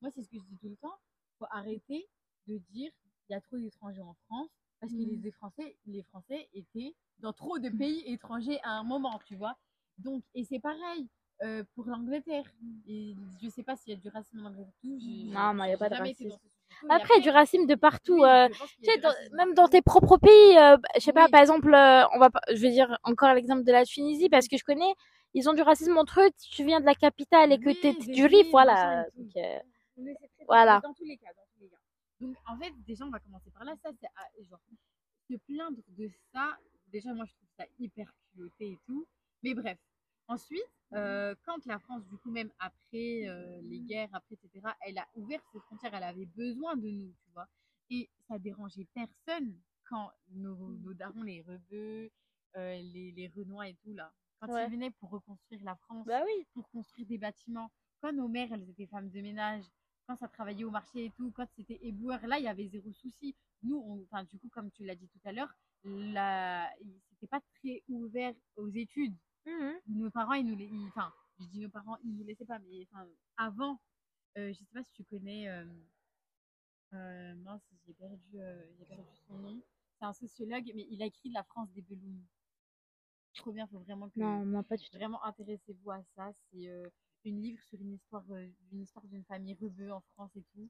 Moi, 0.00 0.10
c'est 0.14 0.22
ce 0.22 0.28
que 0.28 0.36
je 0.38 0.44
dis 0.44 0.56
tout 0.60 0.68
le 0.68 0.76
temps. 0.76 0.94
faut 1.38 1.46
arrêter 1.50 2.08
de 2.46 2.58
dire 2.70 2.90
il 3.28 3.32
y 3.32 3.36
a 3.36 3.40
trop 3.40 3.58
d'étrangers 3.58 4.02
en 4.02 4.14
France 4.26 4.48
parce 4.80 4.92
que 4.92 4.98
Mm. 4.98 5.22
les 5.22 5.32
Français, 5.32 5.76
les 5.86 6.02
Français 6.04 6.48
étaient 6.54 6.94
dans 7.18 7.32
trop 7.32 7.58
de 7.58 7.68
pays 7.68 8.02
étrangers 8.06 8.60
à 8.62 8.70
un 8.70 8.84
moment, 8.84 9.20
tu 9.26 9.36
vois. 9.36 9.56
Donc, 9.98 10.22
et 10.34 10.44
c'est 10.44 10.60
pareil 10.60 11.08
euh, 11.42 11.62
pour 11.74 11.84
l'Angleterre. 11.86 12.44
Et 12.88 13.14
je 13.42 13.48
sais 13.48 13.62
pas 13.62 13.76
s'il 13.76 13.92
y 13.94 13.96
a 13.96 14.00
du 14.00 14.08
racisme 14.08 14.44
en 14.44 14.48
Angleterre. 14.48 14.72
tout, 14.82 14.98
Non, 15.32 15.54
non, 15.54 15.64
il 15.64 15.70
y 15.70 15.72
a 15.72 15.78
pas 15.78 15.88
de 15.88 15.94
racisme. 15.94 16.38
Après, 16.88 17.20
du 17.20 17.30
racisme 17.30 17.66
de 17.66 17.74
partout. 17.74 18.20
oui, 18.22 18.24
euh, 18.28 18.48
tu 18.48 18.84
sais, 18.84 18.98
dans- 18.98 19.12
même 19.36 19.54
dans 19.54 19.66
tes 19.68 19.82
propres 19.82 20.16
pays, 20.18 20.58
euh, 20.58 20.76
je 20.94 21.00
sais 21.00 21.12
pas, 21.12 21.28
par 21.28 21.40
exemple, 21.40 21.72
euh, 21.74 22.06
on 22.14 22.18
va 22.18 22.30
je 22.48 22.60
vais 22.62 22.70
dire 22.70 22.96
encore 23.02 23.34
l'exemple 23.34 23.64
de 23.64 23.72
la 23.72 23.84
Tunisie 23.84 24.28
parce 24.28 24.46
que 24.48 24.56
je 24.56 24.64
connais, 24.64 24.92
ils 25.34 25.48
ont 25.48 25.54
du 25.54 25.62
racisme 25.62 25.96
entre 25.96 26.20
eux. 26.20 26.30
Si 26.36 26.50
tu 26.50 26.64
viens 26.64 26.80
de 26.80 26.86
la 26.86 26.94
capitale 26.94 27.52
et 27.52 27.58
que 27.58 27.70
des 27.70 27.80
t'es 27.80 27.94
du 27.94 28.24
RIF, 28.26 28.50
voilà. 28.50 29.06
Donc, 29.16 29.36
euh, 29.36 29.58
Mais 29.96 30.14
Voilà. 30.46 30.76
Mais 30.76 30.88
Dans 30.88 30.94
tous 30.94 31.04
les 31.04 31.16
cas, 31.16 31.26
dans 31.34 31.42
tous 31.56 31.60
les 31.64 31.68
cas. 31.68 31.76
Donc, 32.20 32.36
en 32.46 32.56
fait, 32.58 32.72
déjà, 32.86 33.04
on 33.04 33.10
va 33.10 33.18
commencer 33.18 33.50
par 33.50 33.64
là. 33.64 33.74
Ça, 33.82 33.90
c'est 34.00 34.06
à- 34.06 34.42
genre, 34.48 34.60
se 35.28 35.36
plaindre 35.48 35.78
de 35.96 36.08
ça. 36.32 36.56
Déjà, 36.92 37.12
moi, 37.12 37.24
je 37.26 37.32
trouve 37.32 37.48
ça 37.58 37.64
hyper 37.80 38.12
culotté 38.32 38.66
et 38.72 38.78
tout. 38.86 39.04
Mais 39.42 39.54
bref. 39.54 39.78
Ensuite, 40.28 40.62
euh, 40.92 41.34
quand 41.44 41.64
la 41.66 41.78
France, 41.78 42.04
du 42.06 42.16
coup, 42.18 42.30
même 42.30 42.50
après 42.58 43.26
euh, 43.26 43.60
les 43.62 43.80
guerres, 43.80 44.10
après, 44.12 44.34
etc., 44.34 44.60
elle 44.86 44.98
a 44.98 45.08
ouvert 45.14 45.40
ses 45.52 45.58
frontières, 45.60 45.94
elle 45.94 46.02
avait 46.02 46.26
besoin 46.26 46.76
de 46.76 46.88
nous, 46.90 47.12
tu 47.24 47.30
vois. 47.32 47.48
Et 47.90 48.10
ça 48.28 48.38
dérangeait 48.38 48.86
personne 48.94 49.58
quand 49.88 50.10
nos, 50.30 50.54
nos 50.76 50.92
darons, 50.94 51.22
les 51.22 51.40
rebeux, 51.42 52.10
euh, 52.56 52.78
les, 52.82 53.12
les 53.12 53.28
Renois 53.34 53.68
et 53.68 53.74
tout, 53.76 53.94
là, 53.94 54.12
quand 54.40 54.52
Ouais. 54.52 54.66
ils 54.66 54.70
venaient 54.70 54.90
pour 54.92 55.10
reconstruire 55.10 55.62
la 55.64 55.76
France, 55.76 56.06
bah 56.06 56.22
oui. 56.24 56.46
pour 56.52 56.68
construire 56.70 57.06
des 57.08 57.18
bâtiments. 57.18 57.70
Quand 58.00 58.12
nos 58.12 58.28
mères, 58.28 58.52
elles 58.52 58.68
étaient 58.68 58.86
femmes 58.86 59.08
de 59.10 59.20
ménage, 59.20 59.64
quand 60.06 60.16
ça 60.16 60.28
travaillait 60.28 60.64
au 60.64 60.70
marché 60.70 61.06
et 61.06 61.10
tout, 61.12 61.32
quand 61.32 61.46
c'était 61.56 61.78
éboueur, 61.82 62.24
là, 62.26 62.38
il 62.38 62.44
y 62.44 62.48
avait 62.48 62.68
zéro 62.68 62.92
souci. 62.92 63.34
Nous, 63.62 64.06
enfin, 64.10 64.24
du 64.24 64.38
coup, 64.38 64.48
comme 64.50 64.70
tu 64.70 64.84
l'as 64.84 64.94
dit 64.94 65.08
tout 65.08 65.20
à 65.24 65.32
l'heure, 65.32 65.52
la, 65.84 66.70
c'était 67.10 67.26
pas 67.26 67.40
très 67.56 67.82
ouvert 67.88 68.34
aux 68.56 68.68
études. 68.68 69.16
Mhm. 69.48 69.80
Nos 69.86 70.10
parents, 70.10 70.34
ils 70.34 70.44
nous, 70.46 70.56
les- 70.56 70.70
enfin, 70.88 71.12
je 71.40 71.46
dis 71.46 71.60
nos 71.60 71.68
parents, 71.70 71.96
ils 72.04 72.14
nous 72.14 72.24
laissaient 72.24 72.44
pas, 72.44 72.58
mais 72.58 72.86
enfin, 72.92 73.06
avant, 73.36 73.80
euh, 74.36 74.52
je 74.52 74.58
sais 74.58 74.72
pas 74.74 74.82
si 74.82 74.92
tu 74.92 75.04
connais, 75.04 75.48
euh, 75.48 75.64
euh, 76.94 77.34
mince, 77.36 77.62
j'ai 77.86 77.94
perdu, 77.94 78.40
euh, 78.40 78.62
perdu 78.88 79.04
son 79.26 79.34
nom. 79.38 79.62
C'est 79.98 80.04
un 80.04 80.12
sociologue, 80.12 80.70
mais 80.74 80.86
il 80.90 81.02
a 81.02 81.06
écrit 81.06 81.30
La 81.30 81.42
France 81.44 81.70
des 81.72 81.82
Beloums. 81.82 82.24
Trop 83.34 83.52
bien, 83.52 83.66
faut 83.68 83.78
vraiment 83.80 84.08
que. 84.10 84.20
Non, 84.20 84.44
non, 84.44 84.62
pas 84.62 84.76
du 84.76 84.84
tout. 84.88 84.96
Vraiment 84.96 85.22
intéressez-vous 85.24 85.90
à 85.90 86.02
ça. 86.16 86.32
C'est 86.50 86.68
euh, 86.68 86.88
une 87.24 87.40
livre 87.40 87.62
sur 87.62 87.80
une 87.80 87.94
histoire, 87.94 88.24
euh, 88.30 88.48
une 88.72 88.82
histoire 88.82 89.06
d'une 89.06 89.24
famille 89.24 89.54
rebeu 89.54 89.92
en 89.92 90.00
France 90.14 90.34
et 90.36 90.42
tout. 90.54 90.68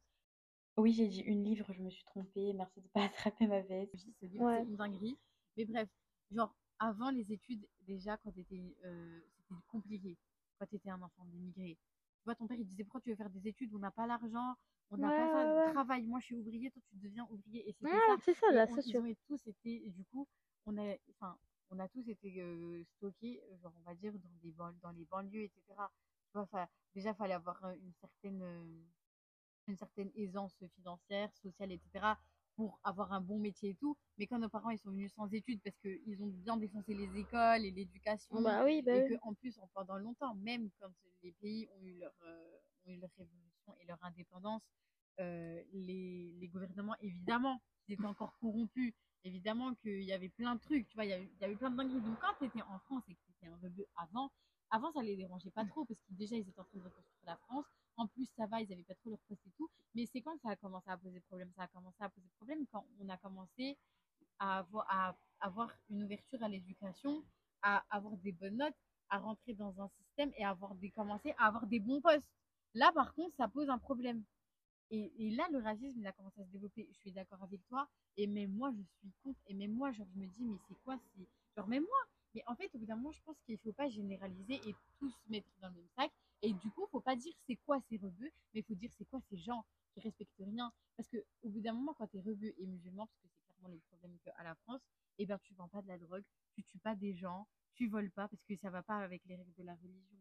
Oui, 0.77 0.93
j'ai 0.93 1.09
dit 1.09 1.21
une 1.21 1.43
livre, 1.45 1.73
je 1.73 1.83
me 1.83 1.91
suis 1.91 2.05
trompée. 2.05 2.53
Merci 2.53 2.81
de 2.81 2.89
pas 2.89 3.05
attraper 3.33 3.47
ma 3.47 3.61
veste. 3.63 3.97
Ce 4.21 4.27
livre, 4.27 4.45
Ouais. 4.45 4.59
c'est 4.63 4.69
une 4.71 4.77
dinguerie. 4.77 5.19
Mais 5.57 5.65
bref, 5.65 5.89
genre, 6.31 6.55
avant 6.79 7.11
les 7.11 7.33
études, 7.33 7.67
déjà, 7.87 8.17
quand 8.19 8.33
t'étais, 8.33 8.77
euh, 8.85 9.21
c'était 9.37 9.55
compliqué. 9.69 10.17
Quand 10.59 10.67
t'étais 10.67 10.91
un 10.91 11.01
enfant 11.03 11.25
d'immigré. 11.27 11.77
Tu 11.77 12.25
vois, 12.25 12.35
ton 12.35 12.47
père, 12.47 12.59
il 12.59 12.67
disait, 12.67 12.85
pourquoi 12.85 13.01
tu 13.01 13.11
veux 13.11 13.17
faire 13.17 13.31
des 13.31 13.47
études? 13.49 13.73
On 13.75 13.79
n'a 13.79 13.91
pas 13.91 14.07
l'argent, 14.07 14.55
on 14.91 14.97
n'a 14.97 15.11
Ouais, 15.11 15.17
pas 15.17 15.29
ça. 15.31 15.45
ouais. 15.47 15.73
Travaille, 15.73 16.03
moi, 16.05 16.21
je 16.21 16.27
suis 16.27 16.35
ouvrier, 16.35 16.71
toi, 16.71 16.83
tu 16.91 16.97
deviens 16.97 17.27
ouvrier. 17.31 17.69
Et 17.69 17.73
c'était 17.73 17.97
ça. 18.07 18.17
c'est 18.25 18.35
ça, 18.35 18.51
la 18.53 18.63
ont 18.65 19.15
tous 19.27 19.47
été, 19.47 19.87
et 19.87 19.91
du 19.91 20.05
coup, 20.07 20.27
on 20.67 20.77
a, 20.79 20.97
enfin, 21.11 21.39
on 21.71 21.79
a 21.79 21.89
tous 21.89 22.09
été 22.09 22.41
euh, 22.41 22.83
stockés, 22.97 23.41
euh, 23.51 23.57
genre, 23.59 23.73
on 23.77 23.83
va 23.83 23.95
dire, 23.95 24.13
dans, 24.19 24.35
des 24.43 24.53
ban- 24.53 24.75
dans 24.83 24.91
les 24.93 25.05
banlieues, 25.05 25.45
etc. 25.45 25.91
Tu 26.33 26.39
vois, 26.39 26.69
déjà, 26.95 27.11
il 27.11 27.17
fallait 27.17 27.35
avoir 27.35 27.63
euh, 27.65 27.75
une 27.75 27.93
certaine, 27.95 28.43
euh, 28.43 28.85
une 29.69 29.77
certaine 29.77 30.11
aisance 30.15 30.57
financière, 30.77 31.35
sociale, 31.37 31.73
etc. 31.73 32.17
pour 32.59 32.81
avoir 32.83 33.13
un 33.13 33.21
bon 33.21 33.39
métier 33.39 33.71
et 33.71 33.75
tout. 33.77 33.97
Mais 34.19 34.27
quand 34.27 34.41
nos 34.41 34.49
parents, 34.49 34.71
ils 34.71 34.81
sont 34.81 34.91
venus 34.91 35.13
sans 35.15 35.33
études 35.33 35.61
parce 35.63 35.79
qu'ils 35.79 36.21
ont 36.25 36.27
bien 36.27 36.57
défoncé 36.57 36.93
les 36.93 37.17
écoles 37.17 37.65
et 37.65 37.71
l'éducation, 37.71 38.39
Bah 38.43 38.65
oui, 38.65 38.83
bah 38.83 38.93
et 38.93 39.05
oui. 39.05 39.17
qu'en 39.21 39.33
plus, 39.35 39.57
en- 39.61 39.69
pendant 39.75 39.97
longtemps, 39.97 40.35
même 40.35 40.69
quand 40.81 40.91
les 41.23 41.33
pays 41.41 41.69
ont 41.73 41.85
eu 41.87 41.95
leur, 42.01 42.13
euh, 42.25 42.59
ont 42.87 42.91
eu 42.91 42.99
leur 42.99 43.11
révolution 43.17 43.75
et 43.81 43.87
leur 43.87 44.03
indépendance, 44.03 44.63
euh, 45.21 45.63
les, 45.73 46.33
les 46.41 46.49
gouvernements, 46.49 46.97
évidemment, 47.01 47.63
ils 47.87 47.95
étaient 47.95 48.07
encore 48.07 48.37
corrompus. 48.41 48.93
Évidemment 49.25 49.75
qu'il 49.77 50.03
y 50.03 50.13
avait 50.13 50.29
plein 50.31 50.57
de 50.57 50.61
trucs, 50.61 50.89
tu 50.89 50.97
vois, 50.97 51.05
il 51.05 51.11
y 51.11 51.13
avait, 51.13 51.31
il 51.33 51.41
y 51.41 51.45
avait 51.45 51.57
plein 51.57 51.71
de 51.71 51.77
dingueries. 51.77 52.03
Donc 52.03 52.19
quand 52.21 52.35
tu 52.41 52.47
étais 52.47 52.63
en 52.63 52.79
France 52.81 53.05
et 53.09 53.15
que 53.15 53.21
tu 53.25 53.31
étais 53.33 53.47
un 53.47 53.57
rebeu 53.63 53.87
avant, 53.97 54.33
avant 54.71 54.91
ça 54.93 55.03
les 55.03 55.17
dérangeait 55.17 55.51
pas 55.53 55.65
trop 55.65 55.85
parce 55.85 56.01
que 56.01 56.13
déjà 56.13 56.37
ils 56.37 56.49
étaient 56.49 56.61
en 56.61 56.65
train 56.65 56.79
de 56.79 56.85
reconstruire 56.85 57.25
la 57.27 57.37
France. 57.37 57.67
En 57.99 58.07
plus, 58.07 58.27
ça 58.37 58.47
va, 58.47 58.63
ils 58.63 58.73
avaient 58.73 58.85
pas 58.85 58.95
trop 58.95 59.11
leur 59.11 59.19
poste 59.29 59.45
et 59.47 59.51
tout. 59.57 59.69
Mais 59.95 60.07
c'est 60.07 60.21
quand 60.21 60.39
ça 60.41 60.51
a 60.51 60.57
commencé 60.57 60.89
à 60.89 60.97
poser 60.97 61.21
problème? 61.21 61.51
Ça 61.57 61.65
a 61.65 61.67
commencé 61.67 61.97
à 62.01 62.09
poser 62.09 62.29
problème 62.37 62.65
quand 62.73 62.87
on 63.01 63.09
a 63.09 63.17
commencé 63.19 63.77
à 64.39 64.65
avoir, 65.41 65.73
une 65.91 66.05
ouverture 66.05 66.41
à 66.45 66.49
l'éducation, 66.49 67.25
à 67.63 67.85
avoir 67.91 68.17
des 68.19 68.31
bonnes 68.31 68.57
notes, 68.57 68.77
à 69.11 69.19
rentrer 69.19 69.55
dans 69.55 69.81
un 69.81 69.89
système 69.89 70.33
et 70.37 70.45
à 70.45 70.51
avoir 70.51 70.77
des, 70.77 70.91
commencer 70.91 71.35
à 71.39 71.49
avoir 71.49 71.67
des 71.67 71.81
bons 71.81 72.01
postes. 72.01 72.31
Là, 72.75 72.93
par 72.93 73.15
contre, 73.15 73.35
ça 73.37 73.49
pose 73.49 73.69
un 73.69 73.79
problème. 73.79 74.23
Et, 74.91 75.31
là, 75.31 75.47
le 75.51 75.59
racisme, 75.59 75.99
il 76.01 76.07
a 76.07 76.13
commencé 76.13 76.41
à 76.41 76.45
se 76.45 76.51
développer. 76.51 76.89
Je 76.93 76.99
suis 76.99 77.13
d'accord 77.13 77.43
avec 77.43 77.61
toi. 77.69 77.89
Et 78.17 78.29
même 78.29 78.53
moi, 78.53 78.71
je 78.71 78.83
suis 78.99 79.13
contre. 79.25 79.41
Et 79.49 79.55
même 79.55 79.73
moi, 79.73 79.91
je 79.91 80.03
me 80.15 80.27
dis, 80.27 80.45
mais 80.45 80.57
c'est 80.69 80.81
quoi. 80.85 80.99
Genre, 81.57 81.67
même 81.67 81.83
moi? 81.83 81.99
Mais 82.35 82.45
en 82.47 82.55
fait, 82.55 82.71
au 82.75 82.79
bout 82.79 82.87
d'un 82.87 82.97
moment, 82.97 83.13
je 83.13 83.23
pense 83.23 83.37
qu'il 83.45 83.55
ne 83.55 83.59
faut 83.59 83.73
pas 83.73 83.89
généraliser 83.89 84.61
et 84.67 84.75
tous 84.99 85.15
mettre 85.29 85.49
dans 85.61 85.69
le 85.69 85.75
même 85.75 85.89
sac. 85.97 86.13
Et 86.43 86.53
du 86.53 86.71
coup, 86.71 86.87
faut 86.87 87.01
pas 87.01 87.17
dire 87.17 87.35
c'est 87.47 87.57
quoi 87.57 87.81
ces 87.89 87.97
rebeux, 87.97 88.31
mais 88.55 88.61
il 88.61 88.65
faut 88.65 88.75
dire 88.75 88.91
c'est 88.97 89.05
quoi 89.07 89.21
ces 89.29 89.37
gens 89.37 89.65
qui 89.93 90.01
respectent 90.01 90.33
rien. 90.39 90.73
Parce 90.97 91.09
qu'au 91.09 91.49
bout 91.49 91.61
d'un 91.61 91.73
moment, 91.73 91.95
quand 91.95 92.07
tu 92.07 92.19
es 92.19 92.55
et 92.59 92.67
musulman, 92.67 93.07
parce 93.07 93.19
que 93.21 93.29
c'est 93.29 93.45
clairement 93.47 93.69
le 93.69 93.81
problème 93.89 94.17
qu'à 94.25 94.43
la 94.43 94.55
France, 94.55 94.81
eh 95.19 95.27
ben, 95.27 95.39
tu 95.39 95.55
vends 95.55 95.69
pas 95.69 95.83
de 95.83 95.89
la 95.89 95.99
drogue, 95.99 96.25
tu 96.55 96.63
tues 96.63 96.79
pas 96.79 96.95
des 96.95 97.15
gens, 97.15 97.49
tu 97.75 97.89
voles 97.89 98.11
pas, 98.11 98.29
parce 98.29 98.43
que 98.45 98.55
ça 98.57 98.71
va 98.71 98.83
pas 98.83 98.99
avec 98.99 99.25
les 99.27 99.37
règles 99.37 99.55
de 99.55 99.65
la 99.65 99.75
religion. 99.75 100.19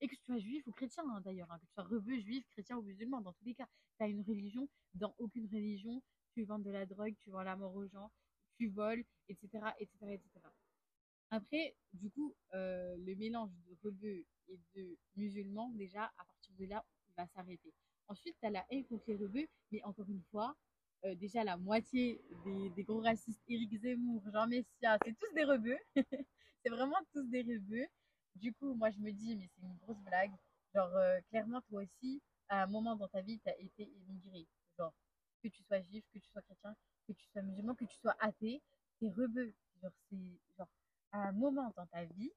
Et 0.00 0.08
que 0.08 0.16
tu 0.16 0.24
sois 0.24 0.38
juif 0.38 0.66
ou 0.66 0.72
chrétien, 0.72 1.04
hein, 1.08 1.20
d'ailleurs, 1.20 1.50
hein, 1.52 1.58
que 1.60 1.66
tu 1.66 1.72
sois 1.74 1.84
rebeu, 1.84 2.18
juif, 2.18 2.44
chrétien 2.50 2.76
ou 2.76 2.82
musulman, 2.82 3.20
dans 3.20 3.32
tous 3.32 3.44
les 3.44 3.54
cas, 3.54 3.68
tu 3.98 4.02
as 4.02 4.08
une 4.08 4.22
religion, 4.22 4.68
dans 4.94 5.14
aucune 5.18 5.46
religion, 5.46 6.02
tu 6.34 6.42
vends 6.42 6.58
de 6.58 6.70
la 6.70 6.86
drogue, 6.86 7.14
tu 7.20 7.30
vends 7.30 7.42
la 7.42 7.54
mort 7.54 7.74
aux 7.74 7.86
gens, 7.86 8.10
tu 8.56 8.68
voles, 8.68 9.04
etc., 9.28 9.64
etc., 9.78 10.14
etc. 10.14 10.40
Après, 11.34 11.74
du 11.94 12.10
coup, 12.10 12.34
euh, 12.52 12.94
le 12.98 13.16
mélange 13.16 13.48
de 13.66 13.74
rebeux 13.82 14.22
et 14.48 14.60
de 14.76 14.98
musulmans, 15.16 15.70
déjà, 15.70 16.04
à 16.18 16.24
partir 16.26 16.54
de 16.58 16.66
là, 16.66 16.84
il 17.08 17.14
va 17.16 17.26
s'arrêter. 17.28 17.72
Ensuite, 18.06 18.36
tu 18.38 18.46
as 18.46 18.50
la 18.50 18.66
haine 18.68 18.84
contre 18.84 19.04
les 19.06 19.16
rebeux, 19.16 19.46
mais 19.70 19.82
encore 19.84 20.10
une 20.10 20.20
fois, 20.30 20.54
euh, 21.06 21.14
déjà 21.14 21.42
la 21.42 21.56
moitié 21.56 22.20
des, 22.44 22.84
gros 22.84 23.00
racistes, 23.00 23.40
Éric 23.48 23.80
Zemmour, 23.80 24.22
Jean 24.30 24.46
Messia, 24.46 24.98
c'est 25.02 25.18
tous 25.18 25.32
des 25.32 25.44
rebeux. 25.44 25.78
c'est 26.62 26.68
vraiment 26.68 27.00
tous 27.14 27.26
des 27.30 27.40
rebeux. 27.40 27.86
Du 28.36 28.52
coup, 28.52 28.74
moi, 28.74 28.90
je 28.90 28.98
me 28.98 29.10
dis, 29.10 29.34
mais 29.34 29.48
c'est 29.54 29.62
une 29.62 29.76
grosse 29.78 30.02
blague. 30.04 30.32
Genre, 30.74 30.94
euh, 30.96 31.18
clairement, 31.30 31.62
toi 31.62 31.80
aussi, 31.82 32.20
à 32.50 32.64
un 32.64 32.66
moment 32.66 32.94
dans 32.94 33.08
ta 33.08 33.22
vie, 33.22 33.40
tu 33.40 33.48
as 33.48 33.58
été 33.58 33.84
immigré. 33.84 34.46
Genre, 34.76 34.92
que 35.42 35.48
tu 35.48 35.62
sois 35.62 35.80
juif, 35.80 36.04
que 36.12 36.18
tu 36.18 36.28
sois 36.28 36.42
chrétien, 36.42 36.76
que 37.08 37.14
tu 37.14 37.24
sois 37.28 37.40
musulman, 37.40 37.74
que 37.74 37.86
tu 37.86 37.96
sois 37.96 38.16
athée, 38.20 38.60
t'es 39.00 39.08
rebeu. 39.08 39.54
Genre, 39.80 39.92
c'est 40.10 40.18
genre, 40.58 40.68
à 41.12 41.28
un 41.28 41.32
moment 41.32 41.72
dans 41.76 41.86
ta 41.86 42.04
vie, 42.04 42.32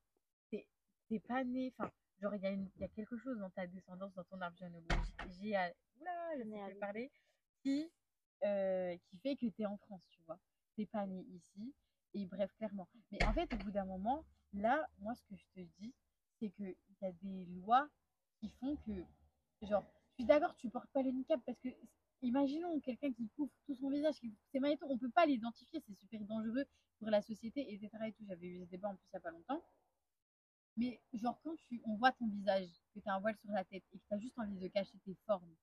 t'es 0.51 0.67
t'es 1.09 1.19
pas 1.19 1.43
né. 1.43 1.73
Enfin, 1.77 1.91
genre, 2.21 2.35
il 2.35 2.41
y, 2.43 2.45
a 2.47 2.51
une- 2.51 2.71
y 2.77 2.83
a 2.83 2.89
quelque 2.89 3.17
chose 3.17 3.37
dans 3.39 3.49
ta 3.51 3.67
descendance, 3.67 4.13
dans 4.13 4.23
ton 4.25 4.41
arbre 4.41 4.57
généalogique, 4.57 5.15
j'ai 5.25 5.55
à- 5.55 5.73
oula, 5.99 6.37
je 6.37 6.43
sais 6.43 6.75
parler, 6.79 7.11
qui, 7.63 7.91
euh, 8.43 8.97
qui 8.97 9.17
fait 9.19 9.35
que 9.37 9.47
t'es 9.47 9.65
en 9.65 9.77
France, 9.77 10.07
tu 10.09 10.21
vois. 10.23 10.39
T'es 10.75 10.85
pas 10.85 11.05
né 11.07 11.21
ici. 11.29 11.75
Et 12.13 12.25
bref, 12.25 12.53
clairement. 12.57 12.89
Mais 13.11 13.23
en 13.23 13.33
fait, 13.33 13.51
au 13.53 13.57
bout 13.57 13.71
d'un 13.71 13.85
moment, 13.85 14.25
là, 14.53 14.89
moi, 14.99 15.15
ce 15.15 15.23
que 15.25 15.35
je 15.35 15.45
te 15.53 15.59
dis, 15.61 15.95
c'est 16.39 16.49
qu'il 16.51 16.75
y 17.01 17.05
a 17.05 17.11
des 17.13 17.45
lois 17.45 17.89
qui 18.39 18.49
font 18.49 18.77
que, 18.77 18.91
genre, 19.61 19.91
je 20.09 20.15
suis 20.15 20.25
d'accord, 20.25 20.55
tu 20.55 20.69
portes 20.69 20.91
pas 20.91 21.01
le 21.03 21.11
niqab 21.11 21.41
parce 21.45 21.59
que, 21.59 21.69
imaginons 22.25 22.79
quelqu'un 22.79 23.11
qui 23.13 23.27
couvre 23.35 23.51
tout 23.65 23.75
son 23.75 23.89
visage, 23.89 24.15
qui 24.19 24.29
couvre 24.29 24.47
ses 24.51 24.59
mains 24.59 24.69
et 24.69 24.77
tout, 24.77 24.85
on 24.89 24.97
peut 24.97 25.09
pas 25.09 25.25
l'identifier, 25.25 25.81
c'est 25.85 25.95
super 25.95 26.21
dangereux 26.25 26.65
pour 26.99 27.09
la 27.09 27.21
société, 27.21 27.73
etc. 27.73 27.89
Et 28.07 28.13
tout. 28.13 28.23
J'avais 28.27 28.47
eu 28.47 28.59
ce 28.65 28.69
débat 28.69 28.89
en 28.89 28.95
plus 28.95 29.07
il 29.11 29.13
y 29.13 29.17
a 29.17 29.19
pas 29.19 29.31
longtemps. 29.31 29.63
Mais, 30.77 30.99
genre, 31.13 31.39
quand 31.43 31.55
tu, 31.55 31.81
on 31.85 31.95
voit 31.95 32.11
ton 32.11 32.27
visage, 32.27 32.67
que 32.93 32.99
tu 32.99 33.09
as 33.09 33.13
un 33.13 33.19
voile 33.19 33.37
sur 33.37 33.51
la 33.51 33.63
tête 33.63 33.83
et 33.93 33.97
que 33.97 34.03
tu 34.07 34.13
as 34.13 34.19
juste 34.19 34.37
envie 34.37 34.57
de 34.57 34.67
cacher 34.67 34.97
tes 35.05 35.15
formes, 35.25 35.55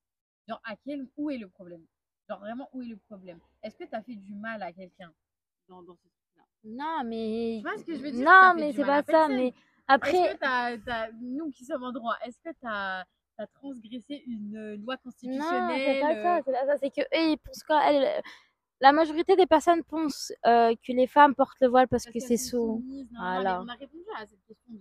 genre, 0.49 0.61
à 0.65 0.77
quel, 0.77 1.07
où 1.17 1.31
est 1.31 1.39
le 1.39 1.49
problème? 1.49 1.85
Genre, 2.29 2.39
vraiment, 2.39 2.69
où 2.73 2.83
est 2.83 2.87
le 2.87 2.97
problème? 2.97 3.39
Est-ce 3.63 3.77
que 3.77 3.85
tu 3.85 3.95
as 3.95 4.03
fait 4.03 4.15
du 4.15 4.35
mal 4.35 4.63
à 4.63 4.73
quelqu'un 4.73 5.13
dans, 5.69 5.83
dans 5.83 5.97
ce 5.97 6.09
truc-là? 6.09 6.45
Non, 6.65 7.03
mais. 7.05 7.61
Tu 7.63 7.69
vois 7.69 7.79
ce 7.79 7.85
que 7.85 7.95
je 7.95 8.03
veux 8.03 8.11
dire? 8.11 8.25
Non, 8.25 8.55
mais 8.57 8.73
c'est 8.73 8.85
pas 8.85 9.03
ça. 9.03 9.29
Mais 9.29 9.49
Est-ce 9.49 9.55
après. 9.89 10.39
nous 11.21 11.51
qui 11.51 11.65
sommes 11.65 11.83
en 11.83 11.93
droit, 11.93 12.17
est-ce 12.25 12.39
que 12.41 12.51
tu 12.51 12.67
as, 12.67 13.07
transgressé 13.55 14.23
une 14.27 14.57
euh, 14.57 14.77
loi 14.77 14.95
Non, 14.97 15.01
constitutionnelle 15.05 15.81
c'est 15.85 16.01
pas 16.01 16.13
euh, 16.15 16.23
ça. 16.23 16.43
C'est 16.45 16.53
pas 16.53 16.67
ça. 16.67 16.77
C'est 16.79 16.91
que 16.91 17.01
eux, 17.03 17.31
ils 17.33 17.39
pensent 17.39 17.63
quoi 17.65 17.81
elles- 17.91 18.23
La 18.81 18.93
majorité 18.93 19.37
des 19.37 19.47
personnes 19.47 19.83
pensent 19.85 20.33
euh, 20.47 20.75
que 20.85 20.93
les 20.93 21.07
femmes 21.07 21.35
portent 21.35 21.61
le 21.61 21.69
voile 21.69 21.89
parce 21.89 22.05
parce 22.05 22.15
que 22.15 22.21
c'est 22.21 22.37
sous. 22.37 22.83
Voilà. 23.17 23.63
On 23.63 23.69
a 23.69 23.75
répondu 23.75 24.05
à 24.19 24.27
cette 24.27 24.45
question. 24.47 24.75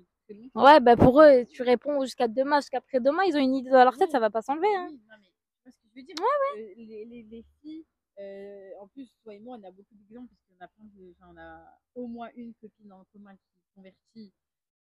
Ouais, 0.55 0.79
bah 0.79 0.95
pour 0.95 1.21
eux, 1.21 1.45
tu 1.45 1.61
réponds 1.61 2.01
jusqu'à 2.03 2.27
demain, 2.29 2.61
jusqu'après 2.61 2.99
demain, 3.01 3.23
ils 3.27 3.35
ont 3.35 3.39
une 3.39 3.53
idée 3.55 3.69
dans 3.69 3.83
leur 3.83 3.97
tête, 3.97 4.07
Oui, 4.07 4.11
ça 4.13 4.19
va 4.19 4.29
pas 4.29 4.41
s'enlever. 4.41 4.73
Hein. 4.77 4.87
oui, 4.89 5.01
non, 5.09 5.15
mais 5.19 5.27
tu 5.27 5.61
vois 5.63 5.71
ce 5.73 5.77
que 5.77 5.87
je 5.93 5.99
veux 5.99 6.05
dire 6.05 6.15
Euh, 6.21 6.73
les, 6.77 7.05
les, 7.05 7.23
les 7.23 7.45
filles, 7.61 7.85
euh, 8.17 8.69
en 8.79 8.87
plus, 8.87 9.11
toi 9.23 9.33
et 9.33 9.39
moi, 9.39 9.57
on 9.59 9.63
a 9.67 9.71
beaucoup 9.71 9.93
d'exemples 9.93 10.29
parce 10.29 10.41
qu'on 10.47 10.63
a 10.63 10.67
plein 10.69 10.85
de, 10.95 11.13
enfin, 11.19 11.33
on 11.33 11.37
a 11.37 11.79
au 11.95 12.07
moins 12.07 12.29
une 12.37 12.53
copine 12.61 12.93
en 12.93 13.03
commun 13.11 13.33
qui 13.35 13.59
est 13.59 13.75
convertie 13.75 14.33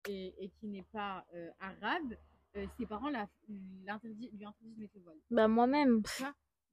et, 0.09 0.44
et 0.44 0.48
qui 0.61 0.68
n'est 0.68 0.87
pas 0.92 1.24
arabe. 1.59 2.14
Euh, 2.56 2.66
ses 2.78 2.86
parents 2.86 3.10
la, 3.10 3.28
lui 3.48 3.86
interdisent 3.88 4.30
de 4.76 4.80
mettre 4.80 4.94
le 4.96 5.02
voile. 5.02 5.18
Bah 5.30 5.46
moi-même. 5.48 6.02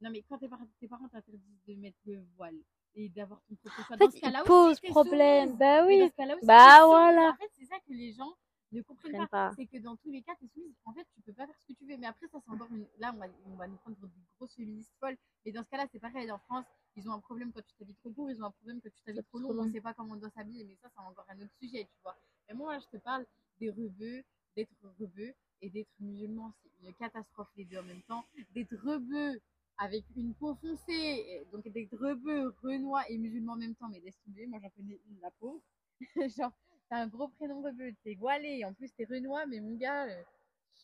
Non, 0.01 0.09
mais 0.11 0.23
quand 0.27 0.37
tes, 0.39 0.47
par- 0.47 0.59
tes 0.79 0.87
parents 0.87 1.07
t'interdisent 1.07 1.61
de 1.67 1.75
mettre 1.75 1.97
le 2.05 2.23
voile 2.35 2.55
et 2.95 3.09
d'avoir 3.09 3.41
ton 3.47 3.55
propre 3.55 3.75
choix, 3.85 3.95
En 3.95 3.97
dans 3.99 4.09
fait, 4.09 4.17
ce 4.17 4.21
cas-là 4.21 4.39
ils 4.39 4.41
aussi, 4.41 4.47
posent 4.47 4.81
t'es 4.81 4.87
problème. 4.89 5.45
soumise. 5.49 5.59
Bah 5.59 5.85
oui. 5.85 5.99
dans 5.99 6.07
ce 6.41 6.45
Bah 6.45 6.85
voilà. 6.85 7.29
En 7.29 7.35
fait, 7.35 7.49
c'est 7.53 7.65
ça 7.65 7.77
que 7.79 7.93
les 7.93 8.11
gens 8.13 8.33
ne 8.71 8.81
comprennent 8.81 9.17
pas. 9.17 9.27
pas. 9.27 9.51
C'est 9.55 9.67
que 9.67 9.77
dans 9.77 9.95
tous 9.97 10.09
les 10.09 10.23
cas, 10.23 10.33
t'es 10.39 10.47
soumise. 10.47 10.73
En 10.85 10.93
fait, 10.93 11.05
tu 11.13 11.21
peux 11.21 11.33
pas 11.33 11.45
faire 11.45 11.55
ce 11.59 11.65
que 11.67 11.73
tu 11.77 11.85
veux. 11.85 11.97
Mais 11.97 12.07
après, 12.07 12.27
ça, 12.27 12.39
c'est 12.43 12.51
encore 12.51 12.67
une. 12.71 12.87
Là, 12.97 13.13
on 13.15 13.19
va, 13.19 13.25
on 13.45 13.55
va 13.55 13.67
nous 13.67 13.77
prendre 13.77 13.97
des 13.97 14.07
grosses 14.37 14.55
féministes 14.55 14.93
folles. 14.99 15.17
Mais 15.45 15.51
dans 15.51 15.63
ce 15.63 15.69
cas-là, 15.69 15.85
c'est 15.91 15.99
pareil. 15.99 16.31
En 16.31 16.39
France, 16.39 16.65
ils 16.95 17.07
ont 17.07 17.13
un 17.13 17.19
problème 17.19 17.51
quand 17.53 17.61
tu 17.61 17.73
t'habilles 17.77 17.95
trop 17.95 18.09
court. 18.11 18.31
Ils 18.31 18.41
ont 18.41 18.45
un 18.47 18.51
problème 18.51 18.81
quand 18.81 18.89
tu 18.89 19.01
t'habilles 19.03 19.23
trop 19.25 19.39
long. 19.39 19.49
On 19.59 19.71
sait 19.71 19.81
pas 19.81 19.93
comment 19.93 20.13
on 20.15 20.17
doit 20.17 20.31
s'habiller. 20.31 20.63
Mais 20.65 20.75
ça, 20.81 20.89
c'est 20.91 20.99
encore 21.01 21.25
un 21.29 21.39
autre 21.39 21.53
sujet, 21.61 21.83
tu 21.85 21.99
vois. 22.03 22.17
Mais 22.49 22.55
moi, 22.55 22.79
je 22.79 22.85
te 22.87 22.97
parle 22.97 23.25
des 23.59 23.69
rebeux, 23.69 24.23
d'être 24.57 24.75
rebeu 24.99 25.33
et 25.61 25.69
d'être 25.69 25.93
musulman. 25.99 26.51
C'est 26.61 26.87
une 26.87 26.93
catastrophe, 26.95 27.49
les 27.55 27.65
deux 27.65 27.77
en 27.77 27.83
même 27.83 28.01
temps. 28.03 28.25
D'être 28.53 28.75
rebeu 28.75 29.39
avec 29.77 30.03
une 30.15 30.33
peau 30.33 30.55
foncée, 30.55 31.45
donc 31.51 31.67
d'être 31.69 31.95
rebeu, 31.97 32.53
renois 32.63 33.07
et 33.09 33.17
musulman 33.17 33.53
en 33.53 33.57
même 33.57 33.75
temps. 33.75 33.87
Mais 33.89 33.99
laisse 33.99 34.19
tomber, 34.25 34.47
moi, 34.47 34.59
j'en 34.61 34.69
connais 34.71 34.99
une, 35.09 35.19
la 35.21 35.31
pauvre. 35.39 35.61
Genre, 36.37 36.51
t'as 36.89 37.03
un 37.03 37.07
gros 37.07 37.27
prénom 37.29 37.61
rebeu, 37.61 37.93
t'es 38.03 38.15
voilé, 38.15 38.65
en 38.65 38.73
plus 38.73 38.91
t'es 38.93 39.05
renois, 39.05 39.45
mais 39.45 39.59
mon 39.59 39.75
gars, 39.75 40.07
euh, 40.07 40.23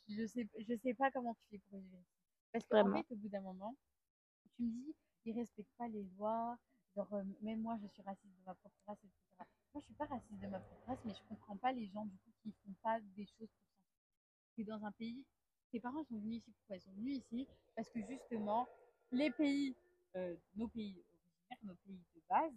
je 0.09 0.25
sais, 0.25 0.47
je 0.59 0.75
sais 0.75 0.93
pas 0.93 1.11
comment 1.11 1.33
tu 1.35 1.43
fais 1.49 1.61
pour 1.69 1.79
vivre. 1.79 2.03
Parce 2.51 2.65
qu'en 2.67 2.91
fait, 2.93 3.05
au 3.11 3.15
bout 3.15 3.29
d'un 3.29 3.41
moment, 3.41 3.75
tu 4.55 4.63
me 4.63 4.69
dis, 4.69 4.95
ils 5.25 5.33
respectent 5.33 5.75
pas 5.77 5.87
les 5.87 6.03
lois, 6.17 6.57
genre, 6.95 7.11
euh, 7.13 7.23
même 7.41 7.61
moi, 7.61 7.77
je 7.81 7.87
suis 7.87 8.01
raciste 8.03 8.35
de 8.37 8.45
ma 8.45 8.53
propre 8.53 8.75
race, 8.85 8.99
etc. 9.03 9.22
Moi, 9.73 9.81
je 9.81 9.85
suis 9.87 9.95
pas 9.95 10.05
raciste 10.05 10.39
de 10.39 10.47
ma 10.47 10.59
propre 10.59 10.85
race, 10.87 10.99
mais 11.03 11.13
je 11.13 11.23
comprends 11.27 11.57
pas 11.57 11.71
les 11.71 11.87
gens, 11.87 12.05
du 12.05 12.15
coup, 12.17 12.31
qui 12.43 12.51
font 12.51 12.73
pas 12.83 12.99
des 13.15 13.25
choses 13.25 13.49
pour 13.49 13.65
s'en 13.65 14.55
C'est 14.55 14.63
dans 14.65 14.85
un 14.85 14.91
pays, 14.91 15.25
tes 15.71 15.79
parents 15.79 16.03
sont 16.03 16.19
venus 16.19 16.41
ici, 16.41 16.51
pourquoi 16.51 16.75
ils 16.75 16.81
sont 16.81 16.91
venus 16.91 17.17
ici? 17.17 17.47
Parce 17.75 17.89
que 17.89 17.99
justement, 18.07 18.67
les 19.11 19.31
pays, 19.31 19.75
euh, 20.15 20.35
nos 20.55 20.67
pays 20.67 20.95
originaires, 20.95 21.59
nos 21.63 21.75
pays 21.75 21.99
de 22.15 22.21
base, 22.29 22.53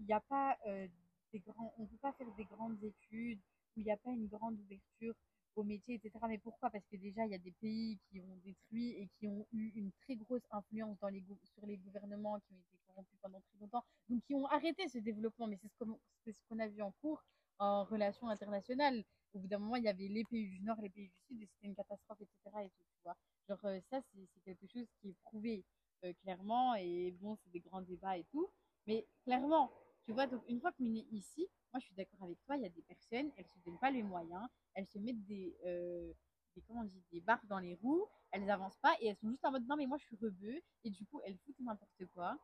il 0.00 0.06
n'y 0.06 0.12
a 0.12 0.20
pas 0.20 0.58
euh, 0.66 0.88
des 1.32 1.38
grands, 1.38 1.72
on 1.78 1.86
peut 1.86 1.98
pas 1.98 2.12
faire 2.14 2.32
des 2.36 2.44
grandes 2.44 2.82
études, 2.82 3.38
où 3.76 3.80
il 3.80 3.84
n'y 3.84 3.92
a 3.92 3.96
pas 3.96 4.10
une 4.10 4.26
grande 4.26 4.58
ouverture 4.58 5.14
au 5.56 5.64
métier, 5.64 5.94
etc. 5.96 6.12
Mais 6.28 6.38
pourquoi? 6.38 6.70
Parce 6.70 6.86
que 6.86 6.96
déjà, 6.96 7.24
il 7.24 7.32
y 7.32 7.34
a 7.34 7.38
des 7.38 7.52
pays 7.52 7.98
qui 8.08 8.20
ont 8.20 8.36
détruit 8.44 8.90
et 8.90 9.08
qui 9.18 9.26
ont 9.26 9.46
eu 9.52 9.72
une 9.74 9.90
très 10.02 10.16
grosse 10.16 10.46
influence 10.50 10.98
dans 11.00 11.08
les 11.08 11.24
sur 11.44 11.66
les 11.66 11.76
gouvernements, 11.78 12.38
qui 12.40 12.52
ont 12.52 12.58
été 12.58 12.78
corrompus 12.86 13.18
pendant 13.22 13.40
très 13.40 13.58
longtemps, 13.58 13.84
donc 14.08 14.22
qui 14.24 14.34
ont 14.34 14.46
arrêté 14.46 14.88
ce 14.88 14.98
développement. 14.98 15.46
Mais 15.46 15.58
c'est 15.58 16.32
ce 16.32 16.42
qu'on 16.48 16.58
a 16.58 16.68
vu 16.68 16.82
en 16.82 16.92
cours 17.00 17.24
en 17.58 17.84
relations 17.84 18.28
internationales. 18.28 19.02
Au 19.34 19.38
bout 19.38 19.48
d'un 19.48 19.58
moment, 19.58 19.76
il 19.76 19.84
y 19.84 19.88
avait 19.88 20.08
les 20.08 20.24
pays 20.24 20.46
du 20.46 20.60
Nord, 20.60 20.80
les 20.80 20.90
pays 20.90 21.08
du 21.08 21.18
Sud, 21.26 21.42
et 21.42 21.46
c'était 21.46 21.66
une 21.66 21.74
catastrophe, 21.74 22.20
etc. 22.20 22.64
Et 22.64 22.70
tu 22.70 23.02
vois. 23.02 23.16
Genre, 23.48 23.64
euh, 23.64 23.80
ça, 23.90 24.00
c'est 24.12 24.28
quelque 24.44 24.66
chose 24.66 24.86
qui 25.00 25.10
est 25.10 25.16
prouvé 25.24 25.64
euh, 26.04 26.12
clairement, 26.22 26.74
et 26.74 27.12
bon, 27.20 27.36
c'est 27.36 27.50
des 27.50 27.60
grands 27.60 27.82
débats 27.82 28.16
et 28.16 28.24
tout. 28.24 28.48
Mais 28.86 29.06
clairement, 29.24 29.72
tu 30.04 30.12
vois, 30.12 30.26
donc 30.26 30.42
une 30.48 30.60
fois 30.60 30.72
qu'on 30.72 30.94
est 30.94 31.06
ici, 31.10 31.48
moi 31.72 31.80
je 31.80 31.86
suis 31.86 31.94
d'accord 31.94 32.22
avec 32.22 32.38
toi, 32.46 32.56
il 32.56 32.62
y 32.62 32.66
a 32.66 32.70
des 32.70 32.82
personnes, 32.82 33.30
elles 33.36 33.46
se 33.46 33.58
donnent 33.64 33.78
pas 33.78 33.90
les 33.90 34.02
moyens, 34.02 34.46
elles 34.76 34.86
se 34.86 34.98
mettent 34.98 35.24
des, 35.24 35.56
euh, 35.66 36.12
des 36.54 36.62
comment 36.62 36.82
on 36.82 36.84
dit, 36.84 37.02
des 37.12 37.20
barres 37.20 37.44
dans 37.48 37.58
les 37.58 37.74
roues, 37.74 38.06
elles 38.30 38.48
avancent 38.50 38.78
pas 38.78 38.94
et 39.00 39.08
elles 39.08 39.16
sont 39.16 39.28
juste 39.28 39.44
en 39.44 39.50
mode 39.50 39.66
non 39.66 39.76
mais 39.76 39.86
moi 39.86 39.98
je 39.98 40.04
suis 40.04 40.16
rebeu 40.16 40.60
et 40.84 40.90
du 40.90 41.04
coup 41.06 41.20
elles 41.24 41.36
foutent 41.38 41.60
n'importe 41.60 42.06
quoi. 42.14 42.38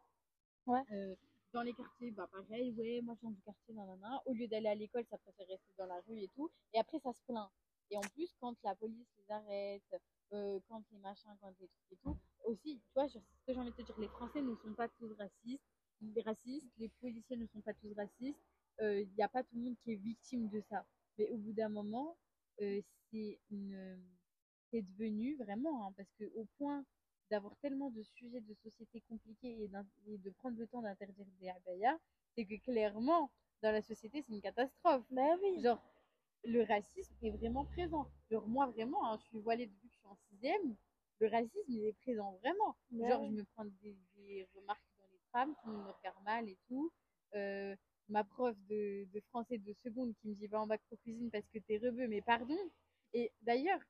Ouais. 0.67 0.83
Euh, 0.93 1.15
dans 1.53 1.63
les 1.63 1.75
quartiers, 1.75 2.11
bah 2.11 2.29
pareil, 2.33 2.73
ouais, 2.73 3.01
moi 3.03 3.15
je 3.15 3.21
viens 3.21 3.31
du 3.31 3.43
quartier, 3.43 3.75
nanana. 3.75 4.23
Au 4.25 4.33
lieu 4.33 4.49
d'aller 4.49 4.69
à 4.69 4.75
l'école, 4.75 5.05
ça 5.11 5.19
préfère 5.19 5.47
rester 5.47 5.73
dans 5.77 5.87
la 5.87 6.01
rue 6.09 6.19
et 6.19 6.29
tout. 6.35 6.51
Et 6.73 6.79
après, 6.79 6.99
ça 7.01 7.13
se 7.13 7.21
plaint. 7.27 7.51
Et 7.91 7.99
en 7.99 8.01
plus, 8.01 8.35
quand 8.41 8.57
la 8.65 8.75
police 8.75 9.07
les 9.19 9.31
arrête, 9.31 10.03
euh, 10.33 10.59
quand 10.67 10.83
les 10.91 10.99
machins, 11.01 11.37
quand 11.43 11.53
les 11.61 11.69
trucs 11.69 11.93
et 11.93 11.97
tout, 11.97 12.17
aussi, 12.47 12.81
tu 12.87 12.93
vois, 12.95 13.07
ce 13.07 13.19
que 13.19 13.53
j'ai 13.53 13.59
envie 13.59 13.71
de 13.71 13.77
te 13.77 13.83
dire, 13.83 13.99
les 13.99 14.09
Français 14.09 14.41
ne 14.41 14.55
sont 14.55 14.73
pas 14.73 14.89
tous 14.89 15.13
racistes 15.19 15.61
les 16.15 16.23
racistes, 16.23 16.71
les 16.79 16.89
policiers 17.01 17.37
ne 17.37 17.47
sont 17.47 17.61
pas 17.61 17.75
tous 17.75 17.93
racistes, 17.95 18.39
il 18.81 18.85
euh, 18.85 19.05
n'y 19.17 19.23
a 19.23 19.29
pas 19.29 19.43
tout 19.43 19.55
le 19.55 19.63
monde 19.63 19.77
qui 19.83 19.93
est 19.93 19.97
victime 19.97 20.49
de 20.49 20.61
ça. 20.69 20.85
Mais 21.19 21.29
au 21.31 21.37
bout 21.37 21.53
d'un 21.53 21.69
moment, 21.69 22.17
euh, 22.61 22.81
c'est 23.11 23.39
c'est 24.71 24.83
devenu 24.83 25.37
vraiment, 25.37 25.87
hein, 25.87 25.93
parce 25.97 26.09
que 26.19 26.25
au 26.35 26.47
point 26.57 26.85
d'avoir 27.31 27.55
tellement 27.57 27.91
de 27.91 28.03
sujets 28.03 28.41
de 28.41 28.55
société 28.55 29.03
compliqués 29.09 29.65
et, 29.65 30.19
de 30.19 30.31
prendre 30.31 30.59
le 30.59 30.67
temps 30.67 30.83
d'interdire 30.83 31.27
des 31.41 31.49
abayas, 31.49 31.99
c'est 32.35 32.45
que 32.45 32.57
clairement, 32.63 33.31
dans 33.63 33.73
la 33.73 33.83
société, 33.83 34.23
c'est 34.23 34.33
une 34.33 34.41
catastrophe. 34.41 35.05
Bah 35.11 35.37
oui. 35.43 35.61
Genre, 35.63 35.83
le 36.45 36.63
racisme 36.63 37.15
est 37.23 37.31
vraiment 37.31 37.65
présent. 37.67 38.11
Genre, 38.31 38.47
moi, 38.49 38.67
vraiment, 38.67 39.07
hein, 39.07 39.19
je 39.19 39.25
suis 39.27 39.39
voilée 39.39 39.67
depuis 39.67 39.89
que 39.89 39.95
je 39.95 39.99
suis 39.99 40.07
en 40.07 40.17
sixième, 40.31 40.77
le 41.21 41.29
racisme, 41.29 41.73
il 41.73 41.85
est 41.85 41.93
présent 41.93 42.33
vraiment. 42.43 42.77
Bah 42.91 43.09
Genre, 43.09 43.27
je 43.27 43.33
me 43.33 43.45
prends 43.45 43.65
des, 43.65 43.97
des 44.17 44.49
remarques 44.55 44.83
femme 45.33 45.55
qui 45.63 45.71
me 45.71 45.91
regarde 45.91 46.23
mal 46.25 46.49
et 46.49 46.59
tout. 46.69 46.93
Euh, 47.35 47.75
ma 48.13 48.25
prof 48.25 48.55
de, 48.69 49.07
de, 49.13 49.21
français 49.31 49.59
de 49.59 49.73
seconde 49.83 50.15
qui 50.21 50.29
me 50.29 50.35
dit 50.35 50.47
va 50.47 50.61
en 50.61 50.67
bac 50.67 50.81
pro 50.87 50.97
cuisine 50.99 51.31
parce 51.31 51.49
que 51.49 51.59
t'es 51.59 51.79
rebeu, 51.79 52.07
mais 52.07 52.21
pardon. 52.21 52.59
Et 53.15 53.33
d'ailleurs, 53.41 53.81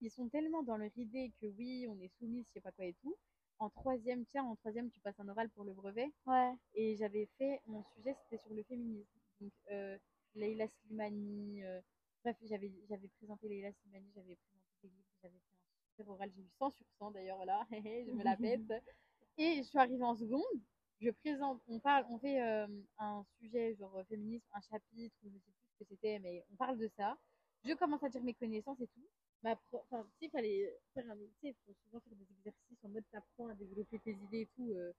ils 0.00 0.10
sont 0.10 0.28
tellement 0.28 0.62
dans 0.62 0.76
leur 0.76 0.96
idée 0.96 1.32
que 1.40 1.46
oui, 1.46 1.86
on 1.88 2.00
est 2.00 2.12
soumis, 2.18 2.44
je 2.44 2.52
sais 2.54 2.60
pas 2.60 2.72
quoi 2.72 2.86
et 2.86 2.94
tout. 3.02 3.16
En 3.58 3.68
troisième, 3.68 4.24
tiens, 4.26 4.44
en 4.44 4.56
troisième, 4.56 4.90
tu 4.90 5.00
passes 5.00 5.18
un 5.20 5.28
oral 5.28 5.50
pour 5.50 5.64
le 5.64 5.74
brevet. 5.74 6.10
Ouais. 6.26 6.54
Et 6.74 6.96
j'avais 6.96 7.28
fait, 7.36 7.60
mon 7.66 7.84
sujet, 7.94 8.14
c'était 8.22 8.42
sur 8.42 8.54
le 8.54 8.62
féminisme. 8.62 9.20
Donc, 9.40 9.52
euh, 9.70 9.98
Leila 10.34 10.66
Slimani, 10.68 11.62
euh, 11.64 11.80
bref, 12.22 12.36
j'avais, 12.42 12.72
j'avais 12.88 13.08
présenté 13.08 13.48
Leila 13.48 13.72
Slimani, 13.72 14.10
j'avais 14.14 14.36
présenté 14.36 14.70
des 14.82 14.88
livres, 14.88 15.18
j'avais 15.22 15.34
fait 15.34 15.56
un 15.56 15.90
super 15.90 16.08
oral, 16.08 16.30
j'ai 16.34 16.42
eu 16.42 16.50
100 16.58 16.70
sur 16.70 16.86
100 16.98 17.10
d'ailleurs, 17.10 17.36
voilà, 17.36 17.66
je 17.72 18.12
me 18.12 18.22
la 18.22 18.36
pète. 18.36 18.60
Et 19.38 19.56
je 19.56 19.62
suis 19.62 19.78
arrivée 19.78 20.04
en 20.04 20.14
seconde, 20.14 20.60
je 21.00 21.10
présente, 21.10 21.60
on 21.66 21.78
parle, 21.78 22.04
on 22.10 22.18
fait 22.18 22.42
euh, 22.42 22.66
un 22.98 23.24
sujet 23.38 23.74
genre 23.76 23.96
euh, 23.96 24.04
féminisme, 24.04 24.44
un 24.52 24.60
chapitre, 24.60 25.16
je 25.22 25.28
sais 25.28 25.38
plus 25.38 25.54
ce 25.72 25.84
que 25.84 25.88
c'était, 25.88 26.18
mais 26.18 26.44
on 26.52 26.56
parle 26.56 26.76
de 26.76 26.90
ça. 26.96 27.16
Je 27.64 27.72
commence 27.74 28.02
à 28.02 28.08
dire 28.08 28.22
mes 28.22 28.34
connaissances 28.34 28.80
et 28.80 28.86
tout. 28.88 29.06
Ma 29.42 29.52
enfin, 29.72 30.02
tu 30.02 30.18
sais, 30.18 30.26
il 30.26 30.30
fallait 30.30 30.78
faire 30.92 31.10
un, 31.10 31.16
tu 31.16 31.30
sais, 31.40 31.56
faut 31.64 31.72
souvent 31.84 32.00
faire 32.00 32.14
des 32.14 32.26
exercices 32.38 32.84
en 32.84 32.88
mode 32.90 33.04
t'apprends 33.10 33.48
à 33.48 33.54
développer 33.54 33.98
tes 34.00 34.12
idées 34.12 34.42
et 34.42 34.48
tout, 34.54 34.72
euh, 34.72 34.92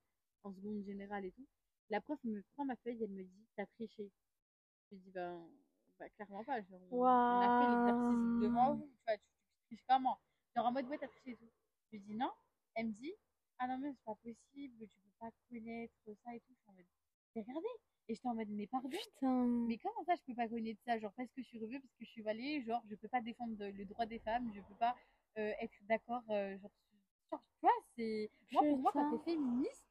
en 0.43 0.51
seconde 0.51 0.83
générale 0.83 1.25
et 1.25 1.31
tout. 1.31 1.45
La 1.89 2.01
prof 2.01 2.19
me 2.23 2.41
prend 2.53 2.65
ma 2.65 2.75
feuille 2.77 3.01
et 3.01 3.03
elle 3.03 3.11
me 3.11 3.23
dit, 3.23 3.47
t'as 3.55 3.67
triché. 3.67 4.11
Je 4.89 4.95
lui 4.95 5.01
dis, 5.03 5.11
ben, 5.11 5.47
bah, 5.99 6.09
clairement 6.09 6.43
pas. 6.43 6.61
Genre, 6.61 6.81
on, 6.89 7.05
a 7.05 7.59
fait 7.59 7.69
l'exercice 7.69 8.41
devant 8.41 8.73
vous, 8.73 8.87
tu 8.87 9.03
vois, 9.05 9.17
tu, 9.17 9.23
tu 9.69 9.75
triches 9.75 9.85
comment 9.87 10.19
Genre 10.55 10.65
en 10.65 10.71
mode, 10.71 10.87
ouais, 10.87 10.97
t'as 10.97 11.07
triché 11.07 11.31
et 11.31 11.35
tout. 11.35 11.51
Je 11.91 11.97
dis, 11.99 12.15
non. 12.15 12.31
Elle 12.73 12.87
me 12.87 12.93
dit, 12.93 13.13
ah 13.61 13.67
non 13.67 13.77
mais 13.77 13.91
c'est 13.91 14.03
pas 14.05 14.15
possible, 14.15 14.87
tu 14.87 14.99
peux 15.01 15.11
pas 15.19 15.29
connaître 15.49 15.93
ça 16.23 16.35
et 16.35 16.39
tout. 16.39 16.53
Je 16.55 16.61
suis 16.61 16.69
en 16.69 16.73
mode, 16.73 16.85
j'ai 17.35 17.41
regardé. 17.41 17.67
Et 18.07 18.15
j'étais 18.15 18.27
en 18.27 18.33
mode, 18.33 18.49
mais 18.49 18.65
pardon. 18.65 18.89
Putain. 18.89 19.45
Mais 19.67 19.77
comment 19.77 20.03
ça, 20.05 20.15
je 20.15 20.21
peux 20.25 20.33
pas 20.33 20.47
connaître 20.47 20.81
ça? 20.83 20.97
Genre, 20.97 21.13
parce 21.15 21.29
que 21.31 21.43
je 21.43 21.47
suis 21.47 21.59
revue, 21.59 21.79
parce 21.79 21.93
que 21.93 22.05
je 22.05 22.09
suis 22.09 22.23
valée, 22.23 22.63
genre, 22.63 22.81
je 22.89 22.95
peux 22.95 23.07
pas 23.07 23.21
défendre 23.21 23.55
le 23.63 23.85
droit 23.85 24.07
des 24.07 24.17
femmes, 24.19 24.51
je 24.55 24.61
peux 24.61 24.75
pas 24.75 24.95
euh, 25.37 25.53
être 25.61 25.77
d'accord. 25.83 26.23
Euh, 26.31 26.57
genre, 26.57 26.71
tu 27.29 27.59
vois, 27.61 27.71
c'est. 27.95 28.31
Moi, 28.51 28.63
pour 28.63 28.79
moi, 28.79 28.91
quand 28.93 29.17
t'es 29.19 29.31
féministe, 29.31 29.85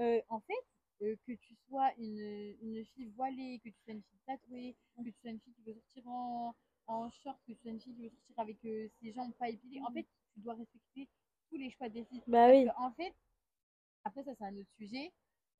euh, 0.00 0.20
en 0.30 0.40
fait, 0.40 1.16
que 1.26 1.32
tu 1.32 1.54
sois 1.68 1.92
une, 1.98 2.56
une 2.62 2.84
fille 2.86 3.10
voilée, 3.16 3.60
que 3.62 3.68
tu 3.68 3.76
sois 3.84 3.92
une 3.92 4.02
fille 4.02 4.20
tatouée, 4.26 4.76
que 4.96 5.02
tu 5.02 5.12
sois 5.20 5.30
une 5.30 5.40
fille 5.40 5.52
qui 5.52 5.62
veut 5.62 5.74
sortir 5.74 6.08
en, 6.08 6.54
en 6.86 7.10
short, 7.10 7.38
que 7.46 7.52
tu 7.52 7.58
sois 7.60 7.72
une 7.72 7.80
fille 7.80 7.94
qui 7.94 8.02
veut 8.02 8.10
sortir 8.10 8.38
avec 8.38 8.58
ses 8.62 9.12
jambes 9.12 9.34
pas 9.34 9.50
épilées, 9.50 9.80
en 9.80 9.90
mmh. 9.90 9.94
fait, 9.94 10.06
tu 10.32 10.40
dois 10.40 10.54
respecter 10.54 11.08
les 11.58 11.70
choix 11.70 11.88
des 11.88 12.04
filles. 12.04 12.22
Bah 12.26 12.48
oui. 12.50 12.66
En 12.78 12.90
fait, 12.92 13.14
après 14.04 14.22
ça 14.24 14.34
c'est 14.34 14.44
un 14.44 14.56
autre 14.56 14.70
sujet. 14.76 15.12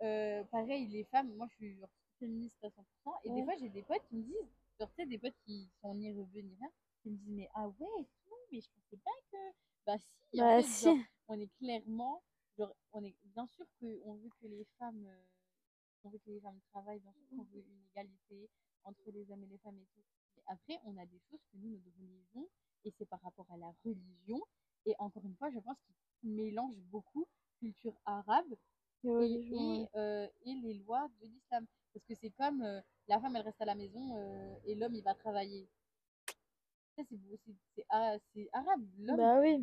Euh, 0.02 0.42
pareil, 0.44 0.88
les 0.88 1.04
femmes, 1.04 1.32
moi 1.36 1.46
je 1.50 1.54
suis 1.56 1.78
genre, 1.78 1.88
féministe 2.18 2.56
à 2.64 2.68
100%, 2.68 3.20
et 3.24 3.30
des 3.30 3.44
fois 3.44 3.54
j'ai 3.58 3.68
des 3.68 3.82
potes 3.82 4.02
qui 4.08 4.16
me 4.16 4.22
disent, 4.22 4.48
genre 4.80 4.88
tu 4.90 5.02
sais, 5.02 5.06
des 5.06 5.18
potes 5.18 5.36
qui 5.44 5.68
sont 5.80 5.94
ni 5.94 6.12
revenus 6.12 6.44
ni 6.44 6.56
rien, 6.56 6.70
qui 7.02 7.10
me 7.10 7.16
disent, 7.16 7.34
mais 7.34 7.48
ah 7.54 7.68
ouais, 7.68 8.04
tout, 8.24 8.34
mais 8.50 8.60
je 8.60 8.68
pensais 8.70 8.96
pas 9.04 9.10
que. 9.30 9.36
Bah 9.86 9.98
si, 9.98 10.38
bah, 10.38 10.44
en 10.44 10.62
fait, 10.62 10.68
si. 10.68 10.84
Genre, 10.84 10.96
on 11.28 11.40
est 11.40 11.50
clairement, 11.58 12.22
genre, 12.58 12.74
on 12.92 13.04
est 13.04 13.14
bien 13.24 13.46
sûr 13.46 13.66
qu'on 13.80 14.14
veut 14.14 14.30
que 14.40 14.46
les 14.46 14.66
femmes. 14.78 15.06
Euh, 15.06 15.24
on 16.04 16.10
veut 16.10 16.18
que 16.18 16.30
les 16.30 16.40
femmes 16.40 16.58
travaillent, 16.72 16.98
bien 16.98 17.12
sûr 17.12 17.22
qu'on 17.30 17.44
veut 17.44 17.64
une 17.64 17.84
égalité 17.90 18.50
entre 18.84 19.10
les 19.12 19.30
hommes 19.30 19.44
et 19.44 19.46
les 19.46 19.58
femmes 19.58 19.78
et 19.78 19.86
tout. 19.94 20.02
Mais 20.36 20.42
après, 20.46 20.80
on 20.84 20.96
a 20.96 21.06
des 21.06 21.20
choses 21.30 21.40
que 21.52 21.56
nous, 21.58 21.70
notre 21.70 21.96
religion, 21.96 22.48
et 22.84 22.90
c'est 22.98 23.06
par 23.06 23.20
rapport 23.20 23.46
à 23.50 23.56
la 23.56 23.72
religion, 23.84 24.40
et 24.86 24.94
encore 24.98 25.24
une 25.24 25.36
fois, 25.36 25.50
je 25.50 25.58
pense 25.60 25.76
qu'il 26.20 26.30
mélange 26.30 26.76
beaucoup 26.90 27.26
culture 27.60 27.94
arabe 28.04 28.52
et, 29.04 29.88
euh, 29.96 30.26
et, 30.44 30.54
les 30.54 30.74
lois 30.74 31.08
de 31.20 31.26
l'islam. 31.26 31.66
Parce 31.92 32.04
que 32.06 32.14
c'est 32.14 32.30
comme 32.30 32.62
euh, 32.62 32.80
la 33.08 33.20
femme, 33.20 33.36
elle 33.36 33.42
reste 33.42 33.60
à 33.60 33.64
la 33.64 33.74
maison 33.74 34.16
euh, 34.16 34.54
et 34.64 34.74
l'homme, 34.74 34.94
il 34.94 35.02
va 35.02 35.14
travailler. 35.14 35.68
C'est 36.96 37.06
arabe. 38.52 38.84
L'homme, 38.98 39.16
bah 39.16 39.40
oui. 39.40 39.58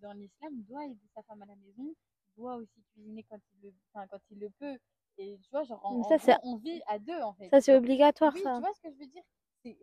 dans 0.00 0.12
l'islam, 0.12 0.62
doit 0.62 0.84
aider 0.86 1.08
sa 1.14 1.22
femme 1.22 1.42
à 1.42 1.46
la 1.46 1.56
maison, 1.56 1.94
doit 2.36 2.56
aussi 2.56 2.82
cuisiner 2.92 3.22
quand 3.24 3.38
il 3.52 3.68
le, 3.68 3.74
quand 3.92 4.18
il 4.30 4.38
le 4.38 4.50
peut. 4.50 4.78
Et 5.18 5.38
tu 5.42 5.50
vois, 5.50 5.62
genre, 5.62 5.80
ça, 6.18 6.40
on 6.42 6.56
vit 6.56 6.80
à 6.86 6.98
deux, 6.98 7.20
en 7.20 7.34
fait. 7.34 7.48
Ça, 7.50 7.60
c'est 7.60 7.74
obligatoire, 7.74 8.32
oui, 8.34 8.42
ça. 8.42 8.54
Tu 8.54 8.60
vois 8.60 8.72
ce 8.74 8.80
que 8.80 8.90
je 8.90 8.98
veux 8.98 9.06
dire? 9.06 9.22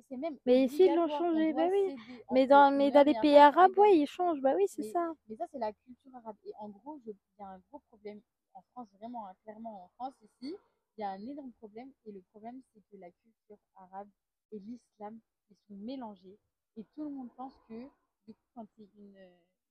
C'est 0.07 0.17
même. 0.17 0.37
Mais 0.45 0.65
ici, 0.65 0.85
ils 0.85 0.95
l'ont 0.95 1.07
changé, 1.07 1.53
bah 1.53 1.67
oui. 1.69 1.95
Mais 2.31 2.47
dans, 2.47 2.71
mais 2.71 2.91
dans 2.91 3.05
les 3.05 3.15
pays 3.21 3.37
arabes, 3.37 3.77
ouais, 3.77 3.97
ils 3.97 4.07
changent, 4.07 4.41
bah 4.41 4.53
oui, 4.55 4.65
c'est 4.67 4.83
ça. 4.83 5.13
Mais 5.27 5.35
ça, 5.35 5.45
c'est 5.51 5.59
la 5.59 5.73
culture 5.73 6.15
arabe. 6.15 6.37
Et 6.45 6.53
en 6.59 6.69
gros, 6.69 6.99
il 7.05 7.13
y 7.39 7.43
a 7.43 7.47
un 7.47 7.59
gros 7.69 7.79
problème 7.89 8.21
en 8.53 8.61
France, 8.71 8.87
vraiment, 8.99 9.27
hein, 9.27 9.33
clairement 9.43 9.85
en 9.85 9.89
France, 9.95 10.13
ici, 10.21 10.55
il 10.97 11.01
y 11.01 11.03
a 11.03 11.09
un 11.09 11.19
énorme 11.19 11.51
problème. 11.53 11.91
Et 12.05 12.11
le 12.11 12.21
problème, 12.31 12.61
c'est 12.73 12.81
que 12.91 12.97
la 12.97 13.09
culture 13.11 13.57
arabe 13.75 14.09
et 14.51 14.59
l'islam, 14.59 15.19
ils 15.49 15.57
sont 15.67 15.75
mélangés. 15.75 16.37
Et 16.77 16.85
tout 16.95 17.03
le 17.03 17.09
monde 17.09 17.29
pense 17.35 17.53
que, 17.67 17.87
du 18.27 18.33
coup, 18.33 18.49
quand 18.55 18.65
tu 18.75 18.83
es 18.83 18.89
une, 18.97 19.17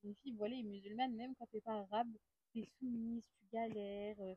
une 0.04 0.14
fille 0.16 0.34
voilée 0.34 0.56
et 0.56 0.62
musulmane, 0.62 1.14
même 1.14 1.34
quand 1.38 1.46
tu 1.46 1.56
n'es 1.56 1.62
pas 1.62 1.86
arabe, 1.90 2.10
tu 2.52 2.60
es 2.60 2.68
soumise, 2.78 3.24
tu 3.38 3.46
galères. 3.52 4.16
Euh, 4.20 4.34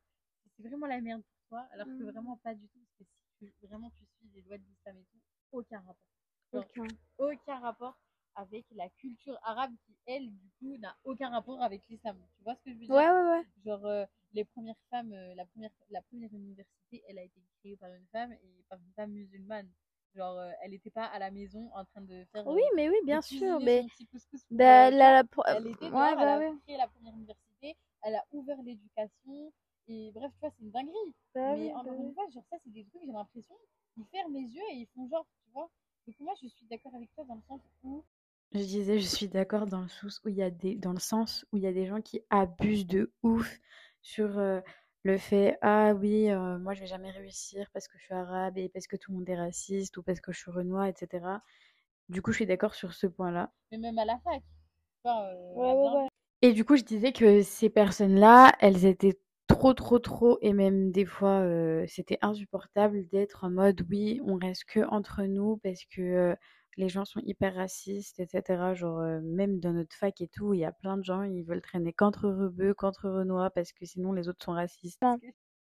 c'est 0.55 0.67
vraiment 0.67 0.87
la 0.87 1.01
merde 1.01 1.21
pour 1.21 1.47
toi. 1.49 1.67
Alors 1.71 1.87
que 1.87 2.03
mmh. 2.03 2.11
vraiment 2.11 2.37
pas 2.37 2.53
du 2.53 2.67
tout. 2.67 2.79
Parce 2.97 3.09
que 3.09 3.15
si 3.39 3.53
tu, 3.59 3.65
vraiment 3.67 3.89
tu 3.91 4.05
suis 4.05 4.29
les 4.35 4.41
lois 4.41 4.57
de 4.57 4.63
l'islam 4.63 4.97
et 4.97 5.05
tout, 5.11 5.19
aucun 5.53 5.79
rapport. 5.79 5.95
aucun. 6.51 6.87
aucun 7.17 7.59
rapport 7.59 7.97
avec 8.35 8.65
la 8.75 8.89
culture 8.89 9.37
arabe 9.43 9.71
qui, 9.85 9.95
elle, 10.05 10.29
du 10.31 10.49
coup, 10.59 10.77
n'a 10.77 10.95
aucun 11.03 11.29
rapport 11.29 11.61
avec 11.61 11.81
l'islam. 11.89 12.17
Tu 12.37 12.43
vois 12.43 12.55
ce 12.55 12.63
que 12.63 12.71
je 12.71 12.79
veux 12.79 12.85
dire? 12.85 12.95
Ouais, 12.95 13.09
ouais, 13.09 13.29
ouais. 13.29 13.45
Genre, 13.65 13.85
euh, 13.85 14.05
les 14.33 14.43
premières 14.43 14.79
femmes, 14.89 15.13
euh, 15.13 15.35
la, 15.35 15.45
première, 15.45 15.69
la 15.89 16.01
première 16.01 16.33
université, 16.33 17.03
elle 17.07 17.19
a 17.19 17.23
été 17.23 17.41
créée 17.59 17.77
par 17.77 17.93
une 17.93 18.07
femme 18.11 18.33
et 18.33 18.63
par 18.69 18.79
une 18.79 18.91
femme 18.95 19.11
musulmane. 19.11 19.69
Genre, 20.15 20.37
euh, 20.37 20.51
elle 20.61 20.71
n'était 20.71 20.91
pas 20.91 21.05
à 21.05 21.19
la 21.19 21.31
maison 21.31 21.69
en 21.73 21.85
train 21.85 22.01
de 22.01 22.25
faire. 22.31 22.45
Oui, 22.47 22.61
mais 22.75 22.89
oui, 22.89 22.95
bien 23.05 23.21
sûr. 23.21 23.59
Mais. 23.59 23.85
Bah, 24.51 24.91
la, 24.91 25.23
Elle 25.47 25.67
était 25.67 25.89
dehors, 25.89 26.01
ouais, 26.01 26.15
bah, 26.15 26.37
elle 26.37 26.43
a 26.43 26.55
créé 26.63 26.77
la 26.77 26.87
première 26.87 27.13
université, 27.13 27.75
elle 28.03 28.15
a 28.15 28.25
ouvert 28.31 28.61
l'éducation. 28.63 29.51
Et 29.87 30.11
bref, 30.13 30.31
tu 30.33 30.39
vois, 30.39 30.51
c'est 30.51 30.63
une 30.63 30.71
dinguerie. 30.71 31.13
Bah 31.35 31.55
mais 31.55 31.73
encore 31.73 31.85
bah 31.85 31.95
une 31.99 32.13
fois, 32.13 32.29
genre, 32.29 32.45
ça, 32.49 32.57
c'est 32.63 32.71
des 32.71 32.85
trucs, 32.85 33.01
j'ai 33.05 33.11
l'impression, 33.11 33.55
ils 33.97 34.05
ferment 34.05 34.33
les 34.33 34.45
yeux 34.45 34.63
et 34.71 34.75
ils 34.75 34.87
font 34.95 35.07
genre, 35.09 35.25
vois. 35.53 35.69
Donc 36.07 36.19
moi, 36.19 36.33
je 36.41 36.47
suis 36.47 36.65
d'accord 36.69 36.93
avec 36.95 37.13
toi 37.15 37.23
dans 37.25 37.35
le 37.35 37.41
sens 37.47 37.61
où 37.83 38.03
je 38.53 38.59
disais, 38.59 38.99
je 38.99 39.07
suis 39.07 39.27
d'accord 39.27 39.65
dans 39.65 39.81
le 39.81 39.87
sens 39.87 40.21
où 40.23 40.29
il 40.29 40.35
y 40.35 40.43
a 40.43 40.51
des, 40.51 40.75
dans 40.75 40.93
le 40.93 40.99
sens 40.99 41.43
où 41.51 41.57
il 41.57 41.63
y 41.63 41.67
a 41.67 41.73
des 41.73 41.87
gens 41.87 42.01
qui 42.01 42.21
abusent 42.29 42.85
de 42.85 43.11
ouf 43.23 43.59
sur, 44.03 44.37
euh, 44.37 44.61
le 45.03 45.17
fait 45.17 45.57
ah 45.61 45.93
oui 45.93 46.29
euh, 46.29 46.57
moi 46.59 46.73
je 46.73 46.79
vais 46.79 46.87
jamais 46.87 47.11
réussir 47.11 47.69
parce 47.73 47.87
que 47.87 47.97
je 47.97 48.05
suis 48.05 48.13
arabe 48.13 48.57
et 48.57 48.69
parce 48.69 48.87
que 48.87 48.95
tout 48.95 49.11
le 49.11 49.17
monde 49.17 49.29
est 49.29 49.35
raciste 49.35 49.97
ou 49.97 50.03
parce 50.03 50.21
que 50.21 50.31
je 50.31 50.39
suis 50.39 50.51
renois 50.51 50.87
etc 50.87 51.25
du 52.09 52.21
coup 52.21 52.31
je 52.31 52.37
suis 52.37 52.45
d'accord 52.45 52.73
sur 52.73 52.93
ce 52.93 53.07
point 53.07 53.31
là 53.31 53.51
Mais 53.71 53.77
même 53.77 53.97
à 53.99 54.05
la 54.05 54.17
fac. 54.19 54.41
Enfin, 55.03 55.25
euh, 55.25 55.53
Ouais, 55.55 55.73
ouais, 55.73 56.07
et 56.41 56.53
du 56.53 56.63
coup 56.63 56.77
je 56.77 56.83
disais 56.83 57.11
que 57.11 57.41
ces 57.41 57.69
personnes 57.69 58.15
là 58.15 58.53
elles 58.59 58.85
étaient 58.85 59.19
trop 59.53 59.73
trop 59.73 59.99
trop 59.99 60.37
et 60.41 60.51
même 60.51 60.91
des 60.91 61.05
fois 61.05 61.41
euh, 61.41 61.85
c'était 61.87 62.17
insupportable 62.21 63.07
d'être 63.09 63.43
en 63.43 63.51
mode 63.51 63.85
oui 63.89 64.19
on 64.25 64.35
reste 64.37 64.65
que 64.65 64.79
entre 64.89 65.23
nous 65.23 65.57
parce 65.57 65.85
que 65.85 66.01
euh, 66.01 66.35
les 66.75 66.89
gens 66.89 67.05
sont 67.05 67.21
hyper 67.23 67.53
racistes 67.53 68.19
etc 68.19 68.73
genre 68.73 68.99
euh, 68.99 69.19
même 69.21 69.59
dans 69.59 69.73
notre 69.73 69.95
fac 69.95 70.19
et 70.21 70.27
tout 70.27 70.53
il 70.55 70.61
y 70.61 70.65
a 70.65 70.71
plein 70.71 70.97
de 70.97 71.03
gens 71.03 71.21
ils 71.21 71.43
veulent 71.43 71.61
traîner 71.61 71.93
qu'entre 71.93 72.29
rebeux 72.29 72.73
qu'entre 72.73 73.09
renois 73.09 73.51
parce 73.51 73.71
que 73.73 73.85
sinon 73.85 74.11
les 74.11 74.27
autres 74.27 74.43
sont 74.43 74.53
racistes. 74.53 75.03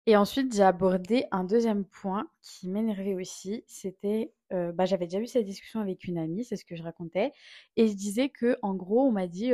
Et 0.09 0.15
ensuite, 0.15 0.55
j'ai 0.55 0.63
abordé 0.63 1.25
un 1.31 1.43
deuxième 1.43 1.83
point 1.83 2.29
qui 2.41 2.69
m'énervait 2.69 3.13
aussi. 3.13 3.65
C'était, 3.67 4.31
bah, 4.49 4.85
j'avais 4.85 5.05
déjà 5.05 5.19
eu 5.19 5.27
cette 5.27 5.43
discussion 5.43 5.81
avec 5.81 6.05
une 6.05 6.17
amie, 6.17 6.45
c'est 6.45 6.55
ce 6.55 6.63
que 6.63 6.77
je 6.77 6.83
racontais, 6.83 7.33
et 7.75 7.89
je 7.89 7.93
disais 7.93 8.29
que, 8.29 8.57
en 8.61 8.73
gros, 8.73 9.01
on 9.01 9.11
m'a 9.11 9.27
dit, 9.27 9.51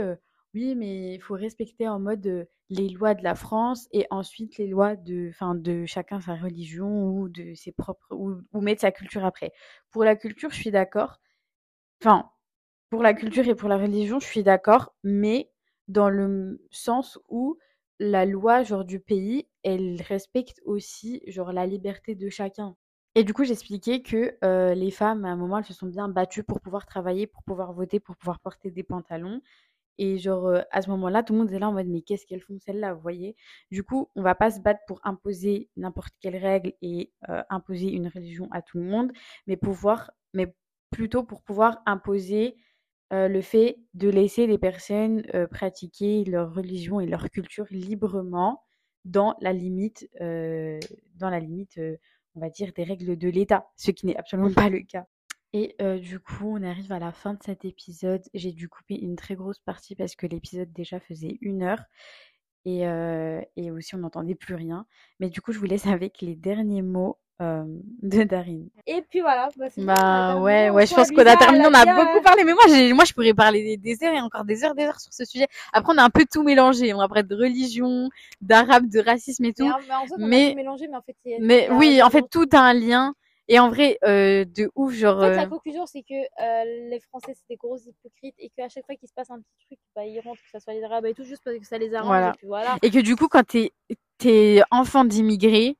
oui, 0.53 0.75
mais 0.75 1.15
il 1.15 1.21
faut 1.21 1.33
respecter 1.33 1.87
en 1.87 1.99
mode 1.99 2.47
les 2.69 2.89
lois 2.89 3.15
de 3.15 3.23
la 3.23 3.33
France 3.35 3.87
et 3.91 4.05
ensuite 4.11 4.57
les 4.57 4.67
lois 4.67 4.95
de, 4.95 5.31
de 5.55 5.85
chacun 5.85 6.21
sa 6.21 6.35
religion 6.35 7.07
ou 7.09 7.27
de 7.29 7.53
ses 7.55 7.71
propres, 7.71 8.05
ou, 8.11 8.35
ou 8.53 8.61
mettre 8.61 8.81
sa 8.81 8.91
culture 8.91 9.25
après. 9.25 9.51
Pour 9.91 10.03
la 10.03 10.15
culture, 10.15 10.51
je 10.51 10.57
suis 10.57 10.71
d'accord. 10.71 11.19
Enfin, 12.01 12.31
pour 12.89 13.03
la 13.03 13.13
culture 13.13 13.47
et 13.47 13.55
pour 13.55 13.69
la 13.69 13.77
religion, 13.77 14.19
je 14.19 14.27
suis 14.27 14.43
d'accord, 14.43 14.95
mais 15.03 15.51
dans 15.89 16.09
le 16.09 16.65
sens 16.71 17.19
où 17.29 17.57
la 17.99 18.25
loi 18.25 18.63
genre 18.63 18.85
du 18.85 18.99
pays, 18.99 19.47
elle 19.63 20.01
respecte 20.01 20.61
aussi 20.65 21.21
genre 21.27 21.53
la 21.53 21.65
liberté 21.67 22.15
de 22.15 22.29
chacun. 22.29 22.75
Et 23.15 23.23
du 23.23 23.33
coup, 23.33 23.43
j'expliquais 23.45 24.01
que 24.01 24.37
les 24.73 24.91
femmes, 24.91 25.25
à 25.25 25.29
un 25.29 25.35
moment, 25.37 25.59
elles 25.59 25.65
se 25.65 25.73
sont 25.73 25.87
bien 25.87 26.09
battues 26.09 26.43
pour 26.43 26.61
pouvoir 26.61 26.85
travailler, 26.85 27.27
pour 27.27 27.43
pouvoir 27.43 27.73
voter, 27.73 27.99
pour 27.99 28.15
pouvoir 28.17 28.39
porter 28.39 28.71
des 28.71 28.83
pantalons. 28.83 29.41
Et 29.97 30.17
genre, 30.17 30.47
euh, 30.47 30.61
à 30.71 30.81
ce 30.81 30.89
moment-là, 30.91 31.23
tout 31.23 31.33
le 31.33 31.39
monde 31.39 31.51
est 31.51 31.59
là 31.59 31.69
en 31.69 31.73
mode, 31.73 31.87
mais 31.87 32.01
qu'est-ce 32.01 32.25
qu'elles 32.25 32.41
font 32.41 32.57
celles-là, 32.59 32.93
vous 32.93 33.01
voyez? 33.01 33.35
Du 33.71 33.83
coup, 33.83 34.09
on 34.15 34.21
va 34.23 34.35
pas 34.35 34.51
se 34.51 34.59
battre 34.59 34.81
pour 34.87 34.99
imposer 35.03 35.69
n'importe 35.77 36.13
quelle 36.21 36.37
règle 36.37 36.73
et 36.81 37.11
euh, 37.29 37.43
imposer 37.49 37.89
une 37.91 38.07
religion 38.07 38.47
à 38.51 38.61
tout 38.61 38.77
le 38.79 38.85
monde, 38.85 39.11
mais 39.47 39.57
pouvoir, 39.57 40.11
mais 40.33 40.55
plutôt 40.91 41.23
pour 41.23 41.43
pouvoir 41.43 41.81
imposer 41.85 42.55
euh, 43.13 43.27
le 43.27 43.41
fait 43.41 43.77
de 43.93 44.09
laisser 44.09 44.47
les 44.47 44.57
personnes 44.57 45.23
pratiquer 45.51 46.23
leur 46.25 46.53
religion 46.53 46.99
et 46.99 47.05
leur 47.05 47.29
culture 47.29 47.65
librement 47.69 48.63
dans 49.05 49.35
la 49.41 49.53
limite, 49.53 50.09
dans 50.19 51.29
la 51.29 51.39
limite, 51.39 51.79
on 52.35 52.39
va 52.39 52.49
dire, 52.49 52.71
des 52.75 52.83
règles 52.83 53.17
de 53.17 53.29
l'État, 53.29 53.67
ce 53.75 53.91
qui 53.91 54.05
n'est 54.05 54.15
absolument 54.17 54.53
pas 54.53 54.69
le 54.69 54.79
cas. 54.81 55.05
Et 55.53 55.75
euh, 55.81 55.99
du 55.99 56.19
coup, 56.19 56.57
on 56.57 56.63
arrive 56.63 56.91
à 56.91 56.99
la 56.99 57.11
fin 57.11 57.33
de 57.35 57.39
cet 57.45 57.63
épisode. 57.63 58.23
J'ai 58.33 58.51
dû 58.51 58.67
couper 58.69 58.95
une 58.99 59.15
très 59.15 59.35
grosse 59.35 59.59
partie 59.59 59.95
parce 59.95 60.15
que 60.15 60.25
l'épisode 60.25 60.73
déjà 60.73 60.99
faisait 60.99 61.37
une 61.41 61.61
heure. 61.61 61.83
Et, 62.65 62.87
euh, 62.87 63.39
et 63.55 63.69
aussi, 63.71 63.93
on 63.93 63.99
n'entendait 63.99 64.35
plus 64.35 64.55
rien. 64.55 64.85
Mais 65.19 65.29
du 65.29 65.41
coup, 65.41 65.51
je 65.51 65.59
vous 65.59 65.65
laisse 65.65 65.85
avec 65.85 66.21
les 66.21 66.35
derniers 66.35 66.81
mots 66.81 67.19
euh, 67.41 67.65
de 68.01 68.23
Darine. 68.23 68.69
Et 68.87 69.03
puis 69.03 69.21
voilà. 69.21 69.49
Bah, 69.57 69.65
a 69.65 69.83
Bah 70.35 70.41
ouais, 70.41 70.71
ouais, 70.71 70.87
je 70.87 70.95
pense 70.95 71.11
qu'on 71.11 71.25
a 71.25 71.35
terminé, 71.35 71.65
on 71.67 71.73
a 71.73 71.83
bien- 71.83 72.03
beaucoup 72.03 72.21
parlé, 72.23 72.43
mais 72.45 72.53
moi, 72.53 72.63
moi, 72.95 73.03
je 73.05 73.13
pourrais 73.13 73.33
parler 73.35 73.77
des, 73.77 74.03
heures 74.03 74.13
et 74.13 74.21
encore 74.21 74.45
des 74.45 74.63
heures, 74.63 74.73
des 74.73 74.83
heures 74.85 74.99
sur 75.01 75.13
ce 75.13 75.23
sujet. 75.23 75.47
Après, 75.71 75.93
on 75.93 75.97
a 75.99 76.03
un 76.03 76.09
peu 76.09 76.25
tout 76.31 76.41
mélangé. 76.41 76.93
On 76.95 76.97
va 76.99 77.07
parler 77.07 77.23
de 77.23 77.35
religion, 77.35 78.09
d'arabe, 78.41 78.87
de 78.89 78.99
racisme 78.99 79.43
et 79.45 79.47
Mais 79.49 79.53
tout. 79.53 79.65
en, 79.71 79.77
mais 79.87 79.93
en 79.93 80.07
fait, 80.07 80.13
a 80.13 80.17
Mais- 80.27 80.53
mais 80.55 80.67
en 80.67 81.01
fait, 81.01 81.15
Mais 81.41 81.67
a- 81.67 81.75
oui, 81.75 82.01
en 82.01 82.09
fait, 82.09 82.25
tout 82.31 82.47
a 82.53 82.59
un 82.59 82.73
lien. 82.73 83.13
Et 83.49 83.59
en 83.59 83.69
vrai, 83.69 83.97
euh, 84.05 84.45
de 84.45 84.71
ouf, 84.75 84.93
genre, 84.93 85.17
En 85.17 85.21
fait, 85.21 85.27
euh, 85.31 85.35
la 85.35 85.47
conclusion, 85.47 85.85
c'est 85.85 86.01
que 86.01 86.13
euh, 86.13 86.89
les 86.89 86.99
Français, 87.01 87.33
c'est 87.35 87.43
des 87.49 87.57
gros 87.57 87.77
hypocrites 87.77 88.35
et 88.39 88.49
qu'à 88.55 88.69
chaque 88.69 88.85
fois 88.85 88.95
qu'il 88.95 89.07
se 89.09 89.13
passe 89.13 89.29
un 89.31 89.39
petit 89.39 89.65
truc, 89.65 89.79
bah, 89.95 90.05
ils 90.05 90.19
rentrent, 90.21 90.41
que 90.41 90.49
ça 90.49 90.61
soit 90.61 90.73
les 90.73 90.83
Arabes 90.83 91.05
et 91.07 91.13
tout, 91.13 91.25
juste 91.25 91.41
parce 91.43 91.57
que 91.57 91.65
ça 91.65 91.77
les 91.77 91.93
arrange. 91.93 92.07
Voilà. 92.07 92.29
Et 92.29 92.37
puis 92.37 92.47
voilà. 92.47 92.77
et 92.81 92.89
que 92.89 92.99
du 92.99 93.15
coup, 93.17 93.27
quand 93.27 93.43
t'es, 93.45 94.61
enfant 94.71 95.03
d'immigrés, 95.03 95.75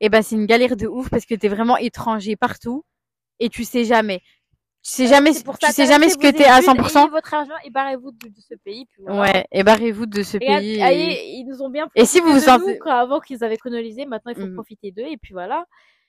et 0.00 0.08
ben, 0.08 0.22
c'est 0.22 0.36
une 0.36 0.46
galère 0.46 0.76
de 0.76 0.86
ouf 0.86 1.10
parce 1.10 1.26
que 1.26 1.34
t'es 1.34 1.48
vraiment 1.48 1.76
étranger 1.76 2.36
partout 2.36 2.84
et 3.40 3.48
tu 3.48 3.64
sais 3.64 3.84
jamais. 3.84 4.20
Tu 4.84 4.92
sais 4.92 5.06
jamais, 5.08 5.32
C'est 5.32 5.44
pour 5.44 5.58
tu 5.58 5.66
sais 5.72 5.86
jamais 5.86 6.08
ce 6.08 6.16
que 6.16 6.30
t'es 6.30 6.44
à 6.44 6.60
études, 6.60 6.70
100%. 6.78 7.00
Ayez 7.00 7.10
votre 7.10 7.34
argent 7.34 7.52
et 7.64 7.70
barrez-vous 7.70 8.12
de, 8.12 8.28
de 8.28 8.40
ce 8.48 8.54
pays. 8.54 8.86
Puis 8.86 9.02
voilà. 9.04 9.20
Ouais, 9.20 9.46
et 9.50 9.64
barrez-vous 9.64 10.06
de 10.06 10.22
ce 10.22 10.36
Et, 10.36 10.40
pays. 10.40 10.80
et- 10.80 11.30
ils 11.30 11.44
nous 11.46 11.62
ont 11.62 11.68
bien 11.68 11.88
Et 11.96 12.04
si 12.06 12.20
vous 12.20 12.30
vous 12.32 12.38
sentez- 12.38 12.78
avant 12.86 13.18
qu'ils 13.18 13.42
avaient 13.42 13.56
colonisé, 13.56 14.06
maintenant 14.06 14.32
il 14.36 14.40
faut 14.40 14.46
Mm. 14.46 14.54
profiter 14.54 14.92
d'eux 14.92 15.02
et 15.02 15.16
puis 15.16 15.32
voilà. 15.34 15.66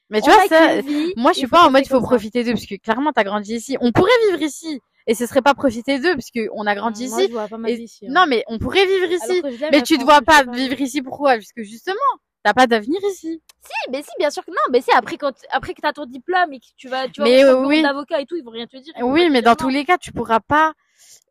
Mais 0.10 0.22
tu 0.22 0.30
On 0.30 0.34
vois, 0.34 0.48
ça, 0.48 0.82
vie, 0.82 1.14
moi, 1.18 1.34
je 1.34 1.38
suis 1.40 1.48
pas 1.48 1.66
en 1.68 1.72
mode, 1.72 1.84
il 1.86 1.90
faut 1.90 2.02
profiter 2.02 2.44
d'eux, 2.44 2.54
parce 2.54 2.66
que 2.66 2.76
clairement, 2.76 3.12
t'as 3.14 3.24
grandi 3.24 3.56
ici. 3.56 3.78
On 3.82 3.92
pourrait 3.92 4.12
vivre 4.30 4.42
ici. 4.42 4.80
Et 5.08 5.16
ce 5.16 5.26
serait 5.26 5.42
pas 5.42 5.54
profiter 5.54 6.00
d'eux, 6.00 6.14
parce 6.16 6.30
qu'on 6.32 6.66
a 6.68 6.76
grandi 6.76 7.08
Moi, 7.08 7.20
ici. 7.20 7.28
je 7.30 7.34
vois 7.34 7.48
pas 7.48 7.58
ma 7.58 7.70
vie 7.72 7.84
ici. 7.84 8.06
hein. 8.08 8.12
Non, 8.14 8.26
mais 8.28 8.44
on 8.48 8.60
pourrait 8.60 8.86
vivre 8.86 9.12
ici. 9.12 9.42
que 9.42 9.72
Mais 9.72 9.82
tu 9.82 9.98
te 9.98 10.04
vois 10.04 10.22
pas 10.22 10.44
vivre 10.44 10.80
ici, 10.82 11.02
pourquoi? 11.02 11.34
Parce 11.36 11.52
que 11.52 11.64
justement, 11.64 11.96
t'as 12.44 12.54
pas 12.54 12.68
d'avenir 12.68 13.00
ici. 13.12 13.42
Si, 13.62 13.92
mais 13.92 14.02
si, 14.02 14.10
bien 14.20 14.30
sûr 14.30 14.44
que 14.46 14.52
non. 14.52 14.58
Mais 14.72 14.82
si, 14.82 14.92
après, 14.92 15.18
quand, 15.18 15.34
après 15.52 15.74
que 15.74 15.82
t'as 15.82 15.94
ton 15.94 16.06
diplôme 16.06 16.54
et 16.54 16.60
que 16.60 16.66
tu 16.78 16.88
vas, 16.90 17.08
tu 17.08 17.22
vas 17.22 17.26
Mais, 17.28 17.44
euh, 17.44 17.66
oui. 17.66 17.82
d'avocat 17.82 18.20
et 18.22 18.26
tout, 18.26 18.36
ils 18.36 18.44
vont 18.44 18.52
rien 18.52 18.68
te 18.68 18.78
dire. 18.78 18.94
Oui, 19.02 19.30
mais 19.30 19.42
dans 19.42 19.56
tous 19.56 19.70
les 19.70 19.84
cas, 19.86 19.98
tu 19.98 20.12
pourras 20.12 20.40
pas, 20.42 20.74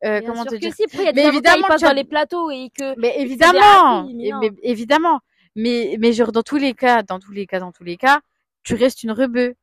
euh, 0.05 0.21
comment 0.27 0.45
te 0.45 0.51
que 0.55 0.57
dire? 0.57 0.75
si, 0.75 0.85
après, 0.85 1.05
y 1.05 1.09
a 1.09 1.13
des 1.13 1.23
Mais 1.23 1.29
évidemment, 1.29 1.57
ils 1.59 1.67
passent 1.67 1.83
dans 1.83 1.93
les 1.93 2.05
plateaux 2.05 2.51
et 2.51 2.71
que. 2.77 2.99
Mais 2.99 3.15
évidemment, 3.21 4.09
mais 4.13 4.51
évidemment. 4.63 5.21
Mais, 5.57 5.97
mais 5.99 6.13
genre, 6.13 6.31
dans 6.33 6.43
tous 6.43 6.57
les 6.57 6.75
cas, 6.75 7.03
dans 7.03 7.19
tous 7.19 7.33
les 7.33 7.47
cas, 7.47 7.59
dans 7.59 7.73
tous 7.73 7.83
les 7.85 7.97
cas, 7.97 8.21
tu 8.63 8.75
restes 8.75 9.03
une 9.03 9.13
rebeu. 9.13 9.55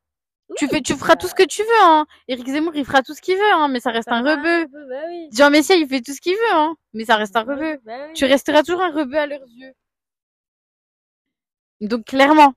tu 0.56 0.66
Oui, 0.66 0.70
fais, 0.70 0.80
tu 0.82 0.94
feras 0.94 1.16
tout 1.16 1.28
ce 1.28 1.34
que 1.34 1.44
tu 1.44 1.62
veux, 1.62 1.82
hein. 1.84 2.06
Éric 2.28 2.48
Zemmour, 2.48 2.74
il 2.76 2.84
fera 2.84 3.02
tout 3.02 3.14
ce 3.14 3.20
qu'il 3.22 3.36
veut, 3.36 3.52
hein, 3.54 3.68
mais 3.68 3.80
ça 3.80 3.90
reste 3.90 4.08
ça 4.08 4.16
un 4.16 4.22
rebeu. 4.22 4.66
Bah 4.88 4.96
oui. 5.08 5.28
Jean 5.32 5.50
Messia, 5.50 5.76
il 5.76 5.88
fait 5.88 6.00
tout 6.02 6.12
ce 6.14 6.20
qu'il 6.20 6.34
veut, 6.34 6.54
hein, 6.54 6.76
mais 6.94 7.04
ça 7.04 7.16
reste 7.16 7.36
un 7.36 7.42
rebeu. 7.42 7.78
bah 7.84 7.94
oui. 8.08 8.12
Tu 8.14 8.24
resteras 8.26 8.62
toujours 8.62 8.82
un 8.82 8.92
rebeu 8.92 9.18
à 9.18 9.26
leurs 9.26 9.46
yeux. 9.48 9.72
Donc 11.80 12.04
clairement. 12.04 12.54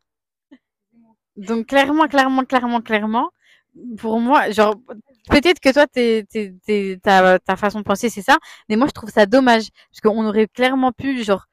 Donc 1.38 1.68
clairement, 1.68 2.08
clairement, 2.08 2.44
clairement, 2.46 2.82
clairement, 2.82 3.30
pour 3.98 4.20
moi, 4.20 4.50
genre 4.52 4.76
peut-être 5.30 5.60
que 5.60 5.72
toi, 5.72 5.88
t'es, 5.88 6.26
t'es, 6.30 6.54
t'es- 6.66 7.00
ta, 7.02 7.40
ta 7.40 7.56
façon 7.56 7.80
de 7.80 7.84
penser, 7.86 8.10
c'est 8.10 8.22
ça, 8.22 8.38
mais 8.68 8.76
moi 8.76 8.88
je 8.88 8.92
trouve 8.94 9.10
ça 9.10 9.26
dommage 9.26 9.70
parce 9.92 10.02
qu'on 10.02 10.26
aurait 10.28 10.48
clairement 10.48 10.92
pu 10.92 11.24
genre 11.24 11.46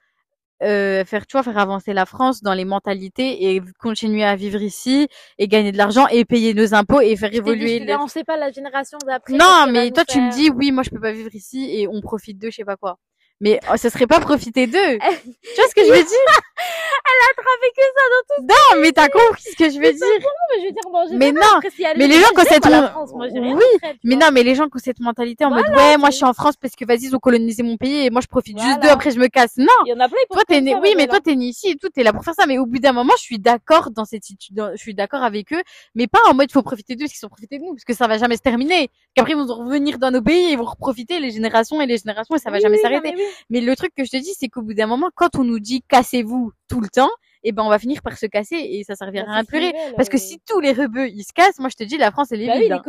euh, 0.63 1.05
faire, 1.05 1.27
tu 1.27 1.33
vois, 1.33 1.43
faire 1.43 1.59
avancer 1.59 1.93
la 1.93 2.07
France 2.07 2.43
dans 2.43 2.55
les 2.55 2.65
mentalités 2.65 3.55
et 3.55 3.63
continuer 3.79 4.25
à 4.25 4.37
vivre 4.37 4.61
ici 4.63 5.09
et 5.39 5.49
gagner 5.49 5.73
de 5.73 5.77
l'argent 5.77 6.07
et 6.09 6.25
payer 6.25 6.55
nos 6.55 6.75
impôts 6.75 7.01
et 7.01 7.17
faire 7.17 7.33
évoluer. 7.35 7.79
les- 7.81 7.87
te 7.87 8.01
on 8.01 8.07
sait 8.09 8.25
pas 8.25 8.37
la 8.37 8.51
génération 8.51 8.99
d'après. 9.07 9.35
Non, 9.37 9.67
mais 9.71 9.91
toi 9.91 10.05
tu 10.05 10.21
me 10.21 10.31
dis 10.33 10.51
oui, 10.51 10.73
moi 10.73 10.83
je 10.83 10.91
peux 10.91 11.01
pas 11.01 11.13
vivre 11.13 11.35
ici 11.35 11.69
et 11.73 11.89
on 11.89 12.01
profite 12.01 12.39
d'eux, 12.39 12.51
je 12.51 12.57
sais 12.57 12.65
pas 12.65 12.77
quoi. 12.77 12.99
Mais 13.41 13.61
oh, 13.71 13.77
ce 13.77 13.91
serait 13.91 14.07
pas 14.07 14.21
profiter 14.21 14.67
d'eux. 14.67 14.99
tu 14.99 15.55
vois 15.57 15.69
ce 15.69 15.75
que 15.75 15.85
je 15.85 15.91
veux 15.91 16.03
dire? 16.03 16.37
Attrapé 17.31 17.69
que 17.77 17.83
ça 17.83 18.05
dans 18.13 18.37
tout 18.37 18.43
Non, 18.49 18.83
mais 18.83 18.93
t'as 18.93 19.09
compris 19.09 19.43
ce 19.43 19.57
que 19.57 19.71
je 19.71 19.77
veux 19.77 19.93
dire. 19.93 20.07
mais 20.51 20.61
je 20.61 20.67
veux 20.67 20.73
dire, 20.73 20.83
bon, 20.91 21.07
j'ai 21.09 21.17
Mais 21.17 21.33
pas 21.33 21.41
non, 21.41 21.57
a 21.59 21.95
mais 21.97 22.07
les 22.07 22.21
gens 22.21 22.29
qui 22.35 22.41
ont 22.41 22.45
cette 22.45 22.67
France, 22.67 23.13
moi 23.15 23.27
oui, 23.31 23.63
elle, 23.83 23.97
Mais 24.05 24.17
non, 24.17 24.29
mais 24.33 24.43
les 24.43 24.55
gens 24.55 24.65
qui 24.65 24.77
ont 24.77 24.81
cette 24.83 25.01
mentalité 25.01 25.45
en 25.45 25.51
mode 25.51 25.69
ouais, 25.69 25.97
moi 25.99 26.11
je 26.11 26.17
suis 26.17 26.25
en 26.25 26.33
France 26.33 26.55
parce 26.57 26.75
que 26.75 26.85
vas-y, 26.85 27.05
ils 27.05 27.17
ont 27.17 27.19
colonisé 27.19 27.63
mon 27.63 27.77
pays 27.77 28.07
et 28.07 28.11
moi 28.11 28.21
je 28.21 28.27
profite 28.27 28.59
juste 28.59 28.81
d'eux, 28.81 28.89
après 28.89 29.11
je 29.11 29.19
me 29.19 29.29
casse. 29.29 29.57
Non, 29.57 29.67
Il 29.85 29.91
y 29.91 29.93
en 29.93 30.01
a 30.01 30.09
plein, 30.09 30.19
toi 30.31 30.43
t'es 30.47 30.61
né, 30.61 30.73
ça, 30.73 30.79
oui, 30.81 30.95
mais 30.97 31.07
toi 31.07 31.21
t'es 31.21 31.37
né 31.37 31.47
ici 31.47 31.71
et 31.71 31.77
tout, 31.77 31.89
t'es 31.91 32.03
là 32.03 32.13
pour 32.13 32.25
faire 32.25 32.35
ça. 32.35 32.47
Mais 32.47 32.59
au 32.59 32.67
bout 32.67 32.79
d'un 32.79 32.93
moment, 32.93 33.13
je 33.19 33.23
suis 33.23 33.39
d'accord 33.39 33.91
dans 33.91 34.05
cette 34.05 34.25
situation, 34.25 34.73
je 34.75 34.81
suis 34.81 34.95
d'accord 34.95 35.23
avec 35.23 35.53
eux, 35.53 35.63
mais 35.95 36.07
pas 36.07 36.21
en 36.29 36.35
mode 36.35 36.51
faut 36.53 36.63
profiter 36.63 36.95
d'eux 36.97 37.05
parce 37.05 37.13
qu'ils 37.13 37.21
sont 37.21 37.29
profités 37.29 37.59
de 37.59 37.65
nous, 37.65 37.75
parce 37.75 37.85
que 37.85 37.95
ça 37.95 38.07
va 38.07 38.19
jamais 38.19 38.37
se 38.37 38.43
terminer. 38.43 38.91
Qu'après 39.15 39.33
ils 39.33 39.37
vont 39.37 39.47
revenir 39.47 39.99
dans 39.99 40.11
nos 40.11 40.23
pays 40.23 40.49
et 40.49 40.53
ils 40.53 40.59
vont 40.59 40.65
reprofiter 40.65 41.21
les 41.21 41.31
générations 41.31 41.81
et 41.81 41.87
les 41.87 41.99
générations 41.99 42.35
et 42.35 42.39
ça 42.39 42.51
va 42.51 42.61
jamais 42.61 42.79
s'arrêter. 42.79 43.15
Mais 43.51 43.61
oui. 43.61 43.65
Le 43.67 43.77
truc 43.77 43.93
que 43.97 44.05
je 44.05 44.11
te 44.11 44.17
dis, 44.17 44.35
c'est 44.39 44.49
qu'au 44.49 44.63
bout 44.63 44.75
d'un 44.75 44.87
moment, 44.87 45.11
quand 45.15 45.37
on 45.37 45.45
nous 45.45 45.61
dit 45.61 45.83
cassez-vous 45.89 46.53
tout 46.69 46.81
le 46.81 46.89
temps, 46.89 47.11
eh 47.49 47.53
ben 47.53 47.63
on 47.63 47.69
va 47.69 47.79
finir 47.79 48.03
par 48.03 48.19
se 48.19 48.27
casser 48.27 48.57
et 48.57 48.83
ça 48.83 48.97
servira 48.97 49.25
Bah, 49.27 49.35
à 49.37 49.45
pleurer. 49.45 49.73
Parce 49.97 50.09
que 50.09 50.17
euh. 50.17 50.21
si 50.21 50.41
tous 50.49 50.59
les 50.61 50.73
rebeux 50.73 51.09
ils 51.09 51.23
se 51.23 51.33
cassent, 51.33 51.59
moi 51.61 51.69
je 51.69 51.77
te 51.77 51.85
dis 51.85 51.97
la 51.97 52.11
France 52.11 52.33
elle 52.33 52.43
est 52.43 52.47
Bah 52.47 52.55
oui, 52.57 52.63
vide. 52.63 52.73
hein. 52.73 52.83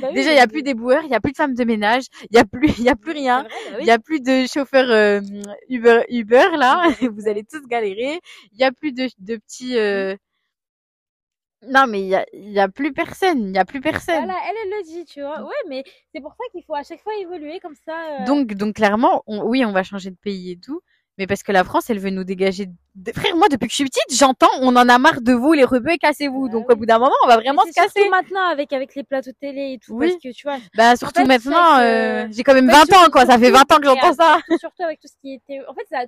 bah 0.00 0.08
oui. 0.08 0.14
Déjà 0.14 0.32
il 0.32 0.36
y 0.36 0.40
a 0.40 0.46
plus 0.48 0.62
des 0.62 0.74
boueurs, 0.74 1.04
il 1.04 1.10
y 1.10 1.14
a 1.14 1.20
plus 1.20 1.30
de 1.32 1.36
femmes 1.36 1.54
de 1.54 1.64
ménage, 1.64 2.04
il 2.30 2.36
y 2.36 2.38
a 2.40 2.44
plus 2.44 2.68
il 2.78 2.84
y 2.84 2.88
a 2.88 2.96
plus 2.96 3.12
rien. 3.12 3.42
Vrai, 3.42 3.50
bah 3.52 3.70
Il 3.72 3.76
oui. 3.82 3.84
y 3.86 3.90
a 3.90 3.98
plus 4.00 4.20
de 4.20 4.46
chauffeurs 4.46 4.90
euh, 4.90 5.20
Uber 5.68 6.02
Uber 6.08 6.46
là, 6.58 6.88
vous 7.14 7.28
allez 7.28 7.44
tous 7.44 7.62
galérer. 7.68 8.18
Il 8.52 8.58
y 8.58 8.64
a 8.64 8.72
plus 8.72 8.92
de, 8.92 9.08
de 9.18 9.36
petits 9.36 9.76
euh... 9.78 10.16
Non 11.68 11.86
mais 11.86 12.00
il 12.00 12.08
y 12.08 12.16
a 12.16 12.24
y 12.32 12.58
a 12.60 12.68
plus 12.68 12.92
personne, 12.92 13.48
il 13.50 13.54
y 13.54 13.58
a 13.58 13.64
plus 13.64 13.80
personne. 13.80 14.16
Voilà, 14.24 14.34
elle, 14.48 14.56
elle 14.64 14.70
le 14.78 14.82
dit, 14.84 15.04
tu 15.04 15.20
vois. 15.20 15.42
Ouais, 15.42 15.54
mais 15.68 15.84
c'est 16.14 16.20
pour 16.20 16.32
ça 16.32 16.44
qu'il 16.50 16.64
faut 16.64 16.74
à 16.74 16.82
chaque 16.82 17.00
fois 17.02 17.12
évoluer 17.20 17.60
comme 17.60 17.76
ça. 17.86 17.92
euh, 18.20 18.24
Donc, 18.26 18.52
donc 18.54 18.74
clairement, 18.74 19.22
on- 19.26 19.42
oui, 19.44 19.64
on 19.64 19.72
va 19.72 19.82
changer 19.84 20.10
de 20.10 20.16
pays 20.16 20.50
et 20.52 20.56
tout, 20.58 20.80
mais 21.18 21.26
parce 21.28 21.42
que 21.44 21.52
la 21.52 21.62
France, 21.62 21.88
elle 21.90 22.00
veut 22.00 22.10
nous 22.10 22.24
dégager. 22.24 22.66
de- 22.94 23.12
Frère, 23.12 23.36
moi, 23.36 23.48
depuis 23.48 23.66
que 23.68 23.70
je 23.70 23.76
suis 23.76 23.84
petite, 23.84 24.18
j'entends, 24.18 24.50
on 24.60 24.74
en 24.76 24.88
a 24.88 24.98
marre 24.98 25.20
de 25.22 25.32
vous, 25.32 25.52
les 25.52 25.64
rebeux, 25.64 25.96
cassez-vous. 26.00 26.46
Bah 26.48 26.52
donc, 26.52 26.66
oui. 26.68 26.74
au 26.74 26.76
bout 26.76 26.84
d'un 26.86 26.98
moment, 26.98 27.14
on 27.24 27.28
va 27.28 27.36
vraiment 27.36 27.62
se 27.62 27.68
c'est 27.72 27.80
surtout 27.80 27.94
casser. 27.94 28.08
maintenant 28.10 28.44
avec, 28.48 28.72
avec 28.72 28.94
les 28.96 29.04
plateaux 29.04 29.30
télé 29.40 29.74
et 29.74 29.78
tout. 29.78 29.94
Oui. 29.94 30.08
Parce 30.10 30.20
que 30.22 30.32
tu 30.36 30.42
vois, 30.46 30.58
Bah, 30.76 30.96
surtout 30.96 31.20
fait, 31.22 31.26
maintenant, 31.28 31.78
euh, 31.78 32.26
j'ai 32.32 32.42
quand 32.42 32.54
même 32.54 32.68
en 32.68 32.72
fait, 32.72 32.76
20 32.76 32.82
ans, 32.92 32.96
surtout- 32.98 33.10
quoi. 33.12 33.24
Ça 33.26 33.38
fait 33.38 33.50
20 33.50 33.70
ans 33.72 33.76
que 33.78 33.84
j'entends 33.86 34.12
ça. 34.14 34.40
surtout 34.58 34.82
avec 34.82 34.98
tout 35.00 35.08
ce 35.08 35.14
qui 35.22 35.34
était. 35.34 35.60
En 35.68 35.74
fait, 35.74 35.86
ça, 35.90 36.00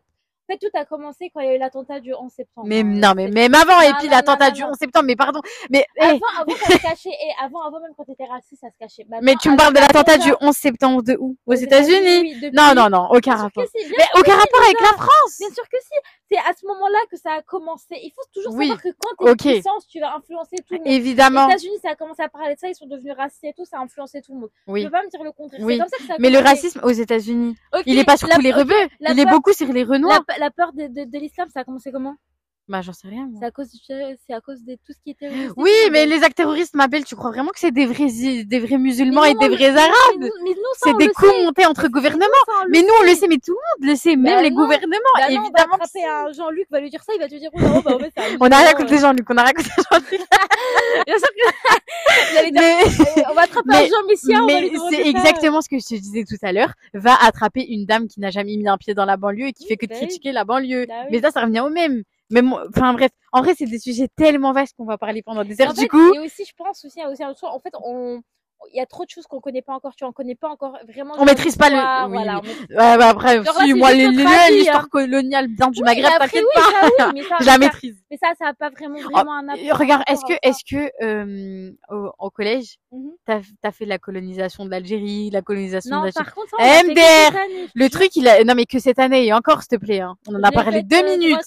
En 0.46 0.52
fait, 0.52 0.58
tout 0.58 0.78
a 0.78 0.84
commencé 0.84 1.30
quand 1.32 1.40
il 1.40 1.46
y 1.46 1.50
a 1.50 1.54
eu 1.54 1.58
l'attentat 1.58 2.00
du 2.00 2.12
11 2.12 2.30
septembre. 2.30 2.66
Mais 2.68 2.80
hein. 2.80 2.84
non, 2.84 3.12
mais 3.16 3.28
même 3.28 3.54
avant, 3.54 3.80
et 3.80 3.92
puis 3.98 4.08
l'attentat 4.08 4.50
du 4.50 4.60
non. 4.60 4.70
11 4.72 4.76
septembre, 4.76 5.06
mais 5.06 5.16
pardon. 5.16 5.40
Mais, 5.70 5.86
Avant, 5.98 6.20
avant, 6.38 6.54
ça 6.56 6.66
se 6.74 6.82
cachait. 6.82 7.08
Et 7.08 7.32
avant, 7.42 7.62
avant 7.62 7.80
même 7.80 7.92
quand 7.96 8.04
t'étais 8.04 8.26
raciste, 8.26 8.60
ça 8.60 8.68
se 8.70 8.76
cachait. 8.78 9.06
mais 9.08 9.20
Maintenant, 9.22 9.38
tu 9.40 9.48
me 9.48 9.54
avec 9.54 9.60
parles 9.62 9.74
de 9.74 9.80
l'attentat 9.80 10.18
du 10.18 10.34
11 10.42 10.54
septembre 10.54 11.02
de 11.02 11.16
où? 11.18 11.36
Aux 11.46 11.54
États-Unis 11.54 12.50
Non, 12.52 12.74
non, 12.76 12.90
non, 12.90 13.08
aucun 13.10 13.36
rapport. 13.36 13.64
Mais 13.74 14.04
aucun 14.20 14.34
rapport 14.34 14.62
avec 14.62 14.80
la 14.80 14.92
France 14.98 15.38
Bien 15.38 15.48
sûr 15.50 15.64
que 15.68 15.78
si. 15.80 15.94
C'est 16.30 16.38
à 16.38 16.52
ce 16.58 16.66
moment-là 16.66 16.98
que 17.10 17.16
ça 17.16 17.32
a 17.32 17.42
commencé. 17.42 17.94
Il 18.02 18.10
faut 18.14 18.22
toujours 18.34 18.52
savoir 18.52 18.82
que 18.82 18.88
quand 18.98 19.24
t'es 19.24 19.30
ok. 19.30 19.54
puissance, 19.54 19.86
tu 19.86 20.00
vas 20.00 20.14
influencer 20.16 20.56
tout 20.66 20.74
le 20.74 20.78
monde. 20.78 20.88
Évidemment. 20.88 21.46
Les 21.46 21.54
États-Unis, 21.54 21.78
ça 21.82 21.90
a 21.90 21.94
commencé 21.94 22.22
à 22.22 22.28
parler 22.28 22.54
de 22.54 22.58
ça, 22.58 22.68
ils 22.68 22.74
sont 22.74 22.86
devenus 22.86 23.14
racistes 23.16 23.44
et 23.44 23.52
tout, 23.54 23.64
ça 23.64 23.78
a 23.78 23.80
influencé 23.80 24.20
tout 24.20 24.34
le 24.34 24.40
monde. 24.40 24.50
Tu 24.66 24.72
Oui. 24.72 24.84
peux 24.84 24.90
pas 24.90 25.02
me 25.02 25.10
dire 25.10 25.22
le 25.22 25.32
contraire. 25.32 25.60
Oui. 25.62 25.80
Mais 26.18 26.30
le 26.30 26.38
racisme 26.38 26.80
aux 26.82 26.90
États-Unis, 26.90 27.56
il 27.86 27.98
est 27.98 28.04
pas 28.04 28.16
sur 28.16 28.28
tous 28.28 28.40
les 28.40 28.52
rebeux, 28.52 28.74
il 29.00 29.18
est 29.18 29.26
beaucoup 29.26 29.52
sur 29.52 29.72
les 29.72 29.84
renois. 29.84 30.20
La 30.38 30.50
peur 30.50 30.72
de, 30.72 31.18
l'islam, 31.18 31.48
ça 31.50 31.60
a 31.60 31.64
commencé 31.64 31.92
comment? 31.92 32.16
Bah, 32.66 32.80
j'en 32.80 32.94
sais 32.94 33.08
rien. 33.08 33.28
C'est 33.38 33.44
à 33.44 33.50
cause, 33.50 33.70
du- 33.70 33.78
c'est 34.26 34.32
à 34.32 34.40
cause 34.40 34.64
de 34.64 34.72
tout 34.86 34.94
ce 34.94 34.98
qui 35.04 35.10
était. 35.10 35.28
terroriste 35.28 35.52
Oui, 35.58 35.70
mais 35.92 36.06
les 36.06 36.22
actes 36.22 36.36
terroristes 36.38 36.74
m'appellent, 36.74 37.04
tu 37.04 37.14
crois 37.14 37.30
vraiment 37.30 37.50
que 37.50 37.58
c'est 37.60 37.72
des 37.72 37.84
vrais, 37.84 38.06
des 38.44 38.58
vrais 38.58 38.78
musulmans 38.78 39.22
et 39.24 39.34
des 39.34 39.48
vrais 39.50 39.70
mais 39.72 39.78
arabes? 39.80 39.92
mais 40.20 40.50
nous, 40.50 40.56
C'est 40.82 40.96
des 40.96 41.08
coups 41.08 41.30
sait. 41.30 41.44
montés 41.44 41.66
entre 41.66 41.88
gouvernements. 41.88 42.24
Mais 42.70 42.80
nous, 42.80 42.88
on 43.00 43.02
le 43.02 43.14
sait. 43.14 43.26
mais 43.28 43.36
tout 43.36 43.52
le 43.52 43.84
monde 43.84 43.90
le 43.90 43.96
sait, 43.96 44.16
Bah 44.16 44.22
même 44.22 44.42
les 44.44 44.50
non. 44.50 44.62
gouvernements, 44.62 44.96
Bah 45.14 45.20
non, 45.30 45.36
on 45.36 45.40
va 45.42 45.44
évidemment. 45.44 45.74
attraper 45.74 46.04
un 46.06 46.32
Jean-Luc, 46.32 46.66
va 46.70 46.80
lui 46.80 46.88
dire 46.88 47.02
ça, 47.02 47.12
il 47.14 47.18
va 47.20 47.28
te 47.28 47.34
dire, 47.34 47.50
oh, 47.52 47.60
non, 47.60 47.80
bah, 47.80 47.96
en 47.96 47.98
fait, 47.98 48.12
On 48.40 48.46
a 48.50 48.56
rien 48.56 48.72
contre 48.72 48.92
les 48.92 48.98
Jean-Luc, 48.98 49.26
on 49.28 49.36
a 49.36 49.42
rien 49.42 49.52
contre 49.52 49.68
les 49.76 49.82
Jean-Luc. 49.90 50.20
Bien 51.06 51.18
sûr 51.18 51.28
que, 51.28 52.32
il 52.32 52.38
allait 52.38 52.50
dire, 52.50 52.60
Mais, 52.62 53.20
euh, 53.20 53.22
on 53.30 53.34
va 53.34 53.42
attraper 53.42 53.74
un 53.74 53.86
Jean 53.86 54.06
Messia, 54.08 54.40
mais 54.46 54.70
c'est 54.90 55.06
exactement 55.06 55.60
ce 55.60 55.68
que 55.68 55.78
je 55.78 55.84
te 55.84 55.94
disais 56.00 56.24
tout 56.24 56.38
à 56.42 56.52
l'heure. 56.52 56.72
Va 56.94 57.14
attraper 57.22 57.62
une 57.62 57.84
dame 57.84 58.08
qui 58.08 58.20
n'a 58.20 58.30
jamais 58.30 58.56
mis 58.56 58.66
un 58.68 58.78
pied 58.78 58.94
dans 58.94 59.04
la 59.04 59.18
banlieue 59.18 59.48
et 59.48 59.52
qui 59.52 59.66
fait 59.66 59.76
que 59.76 59.84
bah 59.84 59.96
critiquer 59.96 60.32
la 60.32 60.44
banlieue. 60.44 60.86
Bah. 60.86 60.94
Mais 61.10 61.20
ça, 61.20 61.30
ça 61.30 61.42
revient 61.42 61.60
au 61.60 61.68
même. 61.68 62.04
Même, 62.30 62.54
enfin 62.68 62.94
bref, 62.94 63.10
en 63.32 63.42
vrai, 63.42 63.54
c'est 63.56 63.66
des 63.66 63.78
sujets 63.78 64.08
tellement 64.16 64.52
vastes 64.52 64.74
qu'on 64.76 64.84
va 64.84 64.98
parler 64.98 65.22
pendant 65.22 65.44
des 65.44 65.60
heures. 65.60 65.70
En 65.70 65.74
du 65.74 65.88
coup, 65.88 66.14
et 66.14 66.20
aussi, 66.20 66.44
je 66.44 66.54
pense 66.56 66.84
aussi, 66.84 67.00
a 67.00 67.10
aussi 67.10 67.22
un 67.22 67.30
autre 67.30 67.40
chose, 67.40 67.50
en 67.52 67.60
fait, 67.60 67.74
on, 67.82 68.22
il 68.72 68.76
y 68.76 68.80
a 68.80 68.86
trop 68.86 69.04
de 69.04 69.10
choses 69.10 69.26
qu'on 69.26 69.40
connaît 69.40 69.62
pas 69.62 69.74
encore, 69.74 69.94
tu 69.96 70.04
en 70.04 70.12
connais 70.12 70.34
pas 70.34 70.48
encore 70.48 70.76
vraiment. 70.88 71.14
On 71.18 71.24
maîtrise 71.24 71.56
pas 71.56 71.70
le- 71.70 71.76
oui, 71.76 72.12
Voilà, 72.14 72.40
oui. 72.42 72.48
maîtrise- 72.48 72.68
ouais, 72.70 72.98
bah, 72.98 73.08
après, 73.08 73.44
Genre 73.44 73.60
si, 73.62 73.74
moi, 73.74 73.92
l'histoire 73.92 74.84
hein. 74.84 74.88
coloniale 74.90 75.48
bien 75.48 75.68
du 75.70 75.80
Oui, 75.80 75.84
Maghreb, 75.84 76.10
t'inquiète 76.18 76.44
pas. 76.54 76.60
ça, 76.60 76.86
oui, 77.08 77.12
mais 77.14 77.22
ça, 77.24 77.36
Je 77.40 77.46
la 77.46 77.58
maîtrise. 77.58 77.96
Mais 78.10 78.16
ça, 78.16 78.28
ça 78.38 78.48
a 78.48 78.54
pas 78.54 78.70
vraiment, 78.70 78.98
vraiment 79.00 79.32
un 79.34 79.48
Et 79.56 79.68
apport. 79.68 79.78
regarde, 79.80 80.02
est-ce 80.06 80.22
que, 80.24 80.34
est-ce 80.42 80.64
que, 80.68 80.90
euh, 81.04 81.70
au, 81.90 82.10
au 82.18 82.30
collège, 82.30 82.76
Mhm. 82.92 83.10
t'as, 83.26 83.40
t'as 83.62 83.72
fait 83.72 83.84
la 83.86 83.98
colonisation 83.98 84.64
de 84.64 84.70
l'Algérie, 84.70 85.30
la 85.30 85.42
colonisation 85.42 85.90
de 85.90 85.94
Non, 85.96 86.02
la 86.04 86.10
Chine? 86.12 86.22
par 86.24 86.34
contre, 86.34 86.50
ça, 86.50 86.82
MDR, 86.84 87.36
Le 87.74 87.88
truc, 87.90 88.14
il 88.16 88.28
a, 88.28 88.44
non 88.44 88.54
mais 88.54 88.66
que 88.66 88.78
cette 88.78 88.98
année, 88.98 89.26
et 89.26 89.32
encore, 89.32 89.60
s'il 89.62 89.78
te 89.78 89.84
plaît, 89.84 90.00
hein. 90.00 90.14
On 90.28 90.34
en 90.34 90.42
a 90.42 90.52
parlé 90.52 90.82
deux 90.82 90.96
euh, 91.04 91.16
minutes. 91.16 91.38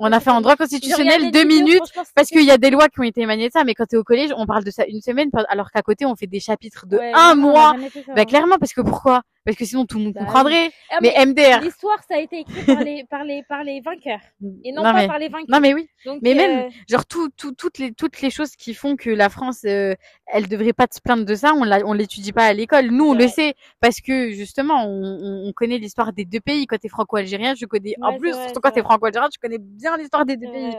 On 0.00 0.12
a 0.12 0.20
fait 0.20 0.30
en 0.30 0.40
droit 0.40 0.56
constitutionnel 0.56 1.30
deux 1.30 1.44
minutes 1.44 1.82
parce 2.14 2.28
qu'il 2.28 2.44
y 2.44 2.50
a 2.50 2.58
des 2.58 2.70
lois 2.70 2.88
qui 2.88 3.00
ont 3.00 3.04
été 3.04 3.20
émanées 3.22 3.48
de 3.48 3.52
ça, 3.52 3.64
mais 3.64 3.74
quand 3.74 3.86
t'es 3.86 3.96
au 3.96 4.04
collège, 4.04 4.30
on 4.36 4.46
parle 4.46 4.64
de 4.64 4.70
ça 4.70 4.84
une 4.86 5.00
semaine, 5.00 5.30
alors 5.48 5.70
qu'à 5.70 5.82
côté, 5.82 6.04
on 6.06 6.16
fait 6.16 6.26
des 6.34 6.40
chapitres 6.40 6.86
de 6.86 6.98
Ouais, 6.98 7.12
un 7.14 7.34
non, 7.36 7.42
mois. 7.52 7.74
ça, 7.92 8.00
Bah 8.14 8.22
hein. 8.22 8.24
clairement, 8.24 8.58
parce 8.58 8.72
que 8.72 8.80
pourquoi? 8.80 9.22
Parce 9.44 9.56
que 9.58 9.64
sinon 9.66 9.84
tout 9.84 9.98
le 9.98 10.04
monde 10.04 10.14
Bah 10.14 10.20
comprendrait. 10.20 10.70
Ah, 10.90 10.98
Mais 11.02 11.12
mais 11.16 11.26
MDR. 11.26 11.60
L'histoire, 11.60 11.98
ça 12.08 12.16
a 12.16 12.18
été 12.18 12.40
écrit 12.40 12.62
par 12.64 12.80
les, 12.82 13.04
par 13.10 13.24
les, 13.24 13.42
par 13.48 13.62
les 13.62 13.80
vainqueurs. 13.82 14.20
Et 14.64 14.72
non, 14.72 14.82
pas 14.82 14.92
mais, 14.94 15.06
par 15.06 15.18
les 15.18 15.28
vaincus. 15.28 15.48
non 15.50 15.60
mais 15.60 15.74
oui. 15.74 15.86
Donc, 16.06 16.20
mais 16.22 16.32
euh, 16.32 16.34
même, 16.36 16.70
genre 16.88 17.04
tout, 17.06 17.28
tout, 17.36 17.52
toutes 17.52 17.78
les, 17.78 17.92
toutes 17.92 18.20
les 18.22 18.30
choses 18.30 18.56
qui 18.56 18.72
font 18.74 18.96
que 18.96 19.10
la 19.10 19.28
France, 19.28 19.60
euh, 19.66 19.94
elle 20.26 20.48
devrait 20.48 20.72
pas 20.72 20.86
se 20.90 21.00
plaindre 21.00 21.24
de 21.26 21.34
ça, 21.34 21.52
on 21.54 21.62
l'a, 21.62 21.80
on 21.84 21.92
l'étudie 21.92 22.32
pas 22.32 22.46
à 22.46 22.52
l'école. 22.54 22.86
Nous, 22.86 23.04
on 23.10 23.14
le 23.14 23.28
sait 23.28 23.54
parce 23.80 24.00
que 24.00 24.30
justement, 24.32 24.86
on, 24.86 25.02
on- 25.02 25.48
on 25.48 25.52
connaît 25.52 25.78
l'histoire 25.78 26.12
des 26.14 26.24
deux 26.24 26.40
pays. 26.40 26.66
Quand 26.66 26.78
t'es 26.78 26.88
franco-algérien, 26.88 27.54
je 27.54 27.66
connais. 27.66 27.94
en 28.02 28.18
plus, 28.18 28.32
vrai, 28.32 28.44
surtout 28.44 28.60
quand 28.60 28.70
t'es 28.72 28.82
franco-algérien, 28.82 29.28
tu 29.30 29.38
connais 29.38 29.58
bien 29.60 29.96
l'histoire 29.98 30.24
des 30.24 30.36
deux 30.38 30.50
pays. 30.50 30.74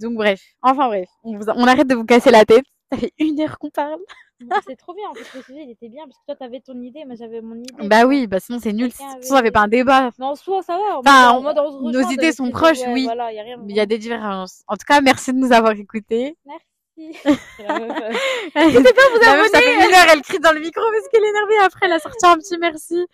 Donc 0.00 0.14
bref, 0.14 0.40
enfin 0.62 0.88
bref, 0.88 1.08
on, 1.24 1.36
vous- 1.38 1.48
on 1.54 1.64
arrête 1.68 1.86
de 1.88 1.94
vous 1.94 2.04
casser 2.04 2.30
la 2.32 2.44
tête. 2.44 2.64
Ça 2.92 2.98
fait 2.98 3.12
une 3.18 3.40
heure 3.40 3.58
qu'on 3.58 3.70
parle. 3.70 3.98
Non, 4.40 4.56
C'est 4.66 4.76
trop 4.76 4.94
bien, 4.94 5.08
en 5.08 5.12
plus, 5.14 5.26
le 5.34 5.42
sujet, 5.42 5.62
il 5.64 5.70
était 5.70 5.88
bien, 5.88 6.04
parce 6.04 6.16
que 6.18 6.24
toi, 6.26 6.36
t'avais 6.36 6.60
ton 6.60 6.80
idée, 6.80 7.04
moi, 7.04 7.16
j'avais 7.18 7.40
mon 7.40 7.56
idée. 7.56 7.88
Bah 7.88 8.06
oui, 8.06 8.26
bah 8.26 8.38
sinon 8.40 8.58
c'est 8.62 8.72
nul. 8.72 8.92
Sinon 8.92 9.20
ça 9.20 9.42
fait 9.42 9.50
pas 9.50 9.60
un 9.62 9.68
débat. 9.68 10.10
Mais 10.18 10.24
en 10.26 10.34
soi, 10.36 10.62
ça 10.62 10.74
va. 10.76 10.96
en 10.96 11.00
Enfin, 11.00 11.32
on 11.34 11.90
nos 11.90 12.08
idées 12.10 12.32
sont 12.32 12.50
proches, 12.50 12.78
ouais, 12.80 12.92
oui. 12.92 13.04
Voilà, 13.04 13.32
y 13.32 13.38
a 13.40 13.42
rien. 13.42 13.58
Il 13.68 13.74
y 13.74 13.80
a 13.80 13.86
des 13.86 13.98
différences. 13.98 14.62
En 14.68 14.76
tout 14.76 14.84
cas, 14.86 15.00
merci 15.00 15.32
de 15.32 15.38
nous 15.38 15.52
avoir 15.52 15.72
écoutés. 15.72 16.36
Merci. 16.46 16.64
La 17.64 17.78
meuf, 17.78 17.90
euh, 17.96 18.60
N'hésitez 18.64 18.92
pas 18.92 19.02
à 19.02 19.10
vous 19.16 19.30
abonner. 19.30 19.48
Ça 19.50 19.58
fait 19.60 19.74
une 19.74 19.94
heure, 19.94 20.06
elle 20.12 20.22
crie 20.22 20.40
dans 20.40 20.52
le 20.52 20.60
micro 20.60 20.82
parce 20.92 21.08
qu'elle 21.08 21.24
est 21.24 21.28
énervée. 21.28 21.58
Après, 21.64 21.86
elle 21.86 21.92
a 21.92 21.98
sorti 22.00 22.26
un 22.26 22.36
petit 22.36 22.58
merci. 22.58 23.06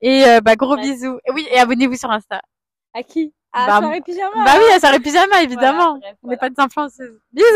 Et 0.00 0.24
euh, 0.24 0.40
bah 0.40 0.54
gros 0.56 0.74
Ouais. 0.76 0.82
bisous. 0.82 1.18
Et 1.26 1.32
oui, 1.32 1.46
et 1.50 1.58
abonnez-vous 1.58 1.96
sur 1.96 2.10
Insta. 2.10 2.40
À 2.92 3.02
qui? 3.02 3.32
À 3.52 3.66
Bah, 3.66 3.78
soirée 3.78 4.00
pyjama. 4.02 4.44
Bah 4.44 4.52
oui, 4.58 4.72
à 4.72 4.78
Soirée 4.80 5.00
Pyjama, 5.00 5.42
évidemment. 5.42 5.96
Voilà, 5.98 5.98
bref, 6.00 6.16
On 6.22 6.28
n'est 6.28 6.36
pas 6.36 6.50
des 6.50 6.58
influenceuses. 6.60 7.18
Bisous 7.32 7.46